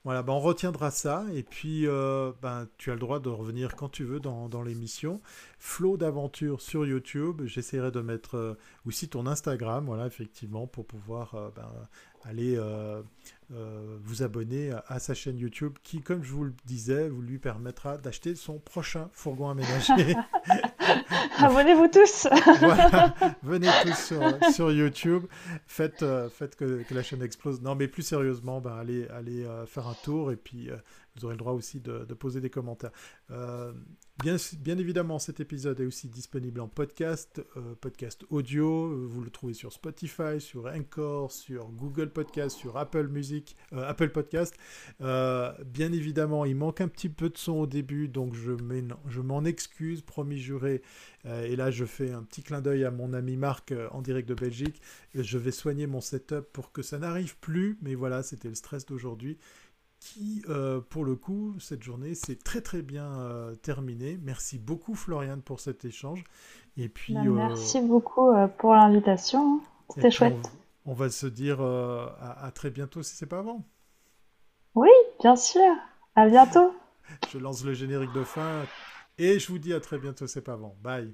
Voilà, 0.04 0.22
ben 0.22 0.34
on 0.34 0.40
retiendra 0.40 0.92
ça. 0.92 1.26
Et 1.34 1.44
puis, 1.44 1.88
euh, 1.88 2.34
ben, 2.42 2.68
tu 2.78 2.92
as 2.92 2.94
le 2.94 3.00
droit 3.00 3.20
de 3.22 3.30
revenir 3.30 3.76
quand 3.76 3.88
tu 3.88 4.04
veux 4.04 4.20
dans, 4.20 4.50
dans 4.50 4.62
l'émission. 4.62 5.22
Flow 5.60 5.96
d'aventure 5.96 6.60
sur 6.62 6.86
YouTube. 6.86 7.44
J'essaierai 7.46 7.90
de 7.90 8.02
mettre 8.02 8.36
euh, 8.36 8.58
aussi 8.86 9.08
ton 9.08 9.26
Instagram, 9.28 9.86
voilà, 9.86 10.06
effectivement, 10.06 10.68
pour 10.68 10.86
pouvoir 10.86 11.36
euh, 11.36 11.50
ben, 11.56 11.70
aller 12.26 12.58
euh, 13.56 13.98
vous 14.04 14.24
abonner 14.24 14.72
à, 14.88 15.00
sa 15.00 15.14
chaîne 15.14 15.38
YouTube 15.38 15.78
qui, 15.84 16.02
comme 16.02 16.24
je 16.24 16.32
vous 16.32 16.46
le 16.46 16.54
disais, 16.66 17.10
vous 17.10 17.22
lui 17.22 17.40
permettra 17.40 17.98
d'acheter 17.98 18.36
son 18.36 18.60
prochain 18.60 19.10
fourgon 19.14 19.50
aménagé. 19.50 20.16
Abonnez-vous 21.38 21.88
tous 21.88 22.28
Venez 23.44 23.70
tous 23.84 24.14
sur, 24.54 24.72
YouTube. 24.72 25.26
Faites, 25.68 26.04
euh, 26.04 26.30
faites 26.30 26.56
que, 26.56 26.84
la 26.92 27.04
chaîne 27.04 27.22
explose. 27.22 27.62
Non, 27.62 27.76
mais 27.76 27.88
plus 27.88 28.04
sérieusement, 28.04 28.62
ben, 28.62 28.76
allez, 28.78 29.08
allez 29.10 29.44
euh, 29.44 29.66
faire 29.66 29.88
un 29.88 29.96
tour 30.04 30.32
et 30.32 30.36
puis 30.36 30.70
vous 31.16 31.26
aurez 31.26 31.36
le 31.36 31.40
droit 31.40 31.54
aussi 31.54 31.80
de, 31.80 32.06
poser 32.14 32.42
des 32.42 32.50
commentaires. 32.50 32.92
Euh, 33.32 33.74
bien, 34.24 34.38
évidemment, 34.78 35.20
cet 35.20 35.40
épisode 35.40 35.80
est 35.80 35.86
aussi 35.86 36.08
disponible 36.08 36.60
en 36.60 36.68
podcast, 36.68 37.44
euh, 37.58 37.76
podcast 37.80 38.24
audio. 38.30 39.08
Vous 39.08 39.22
le 39.22 39.30
trouvez 39.30 39.54
sur 39.54 39.72
Spotify, 39.72 40.40
sur 40.40 40.66
Encore, 40.66 41.32
sur 41.32 41.70
Google 41.70 42.10
Podcast, 42.10 42.58
sur 42.58 42.78
Apple 42.78 43.08
Music, 43.08 43.56
euh, 43.74 43.88
Apple 43.88 44.10
Podcast. 44.10 44.56
bien 45.00 45.92
évidemment, 45.92 46.46
il 46.46 46.56
manque 46.56 46.82
un 46.82 46.88
petit 46.88 47.10
peu 47.10 47.30
de 47.30 47.38
son 47.38 47.54
au 47.54 47.68
début, 47.68 48.08
donc 48.08 48.34
je 48.34 49.22
m'en 49.22 49.46
excuse, 49.46 50.02
promis 50.02 50.38
juré. 50.38 50.82
et 51.26 51.56
là, 51.56 51.72
je 51.72 51.86
fais 51.86 52.12
un 52.12 52.24
petit 52.24 52.44
clin 52.44 52.62
d'œil 52.62 52.86
à 52.86 52.92
mon 52.92 53.14
ami 53.14 53.38
Marc 53.38 53.74
en 53.92 54.02
direct 54.02 54.28
de 54.28 54.34
Belgique. 54.34 54.82
je 55.14 55.38
vais 55.38 55.52
soigner 55.52 55.88
mon 55.88 56.02
setup 56.02 56.46
pour 56.54 56.72
que 56.72 56.82
ça 56.82 56.98
n'arrive 56.98 57.38
plus. 57.38 57.78
Mais 57.82 57.96
voilà, 57.96 58.24
c'était 58.24 58.50
le 58.50 58.56
stress 58.56 58.86
d'aujourd'hui 58.86 59.38
qui, 60.04 60.44
euh, 60.50 60.82
pour 60.82 61.06
le 61.06 61.16
coup, 61.16 61.56
cette 61.60 61.82
journée 61.82 62.14
s'est 62.14 62.36
très 62.36 62.60
très 62.60 62.82
bien 62.82 63.06
euh, 63.06 63.56
terminée. 63.56 64.20
Merci 64.22 64.60
beaucoup 64.60 64.96
Floriane 64.96 65.42
pour 65.42 65.62
cet 65.62 65.86
échange. 65.86 66.24
Et 66.76 66.90
puis, 66.90 67.14
bah, 67.14 67.22
merci 67.24 67.80
beaucoup 67.82 68.32
euh, 68.32 68.48
pour 68.48 68.74
l'invitation. 68.74 69.62
C'était 69.94 70.12
chouette. 70.12 70.52
On, 70.86 70.94
va 70.94 71.10
se 71.10 71.28
dire 71.28 71.62
à, 71.62 72.52
très 72.54 72.70
bientôt 72.70 73.02
si 73.02 73.16
c'est 73.16 73.28
pas 73.28 73.40
avant. 73.40 73.64
Oui, 74.76 74.90
bien 75.22 75.38
sûr. 75.38 75.74
À 76.16 76.28
bientôt. 76.28 76.74
je 77.32 77.38
lance 77.38 77.64
le 77.64 77.74
générique 77.74 78.14
de 78.14 78.24
fin 78.24 78.64
et 79.18 79.40
je 79.40 79.48
vous 79.48 79.60
dis 79.60 79.74
à 79.74 79.80
très 79.80 80.00
bientôt, 80.00 80.28
c'est 80.28 80.42
pas 80.42 80.54
avant. 80.54 80.76
Bye. 80.82 81.14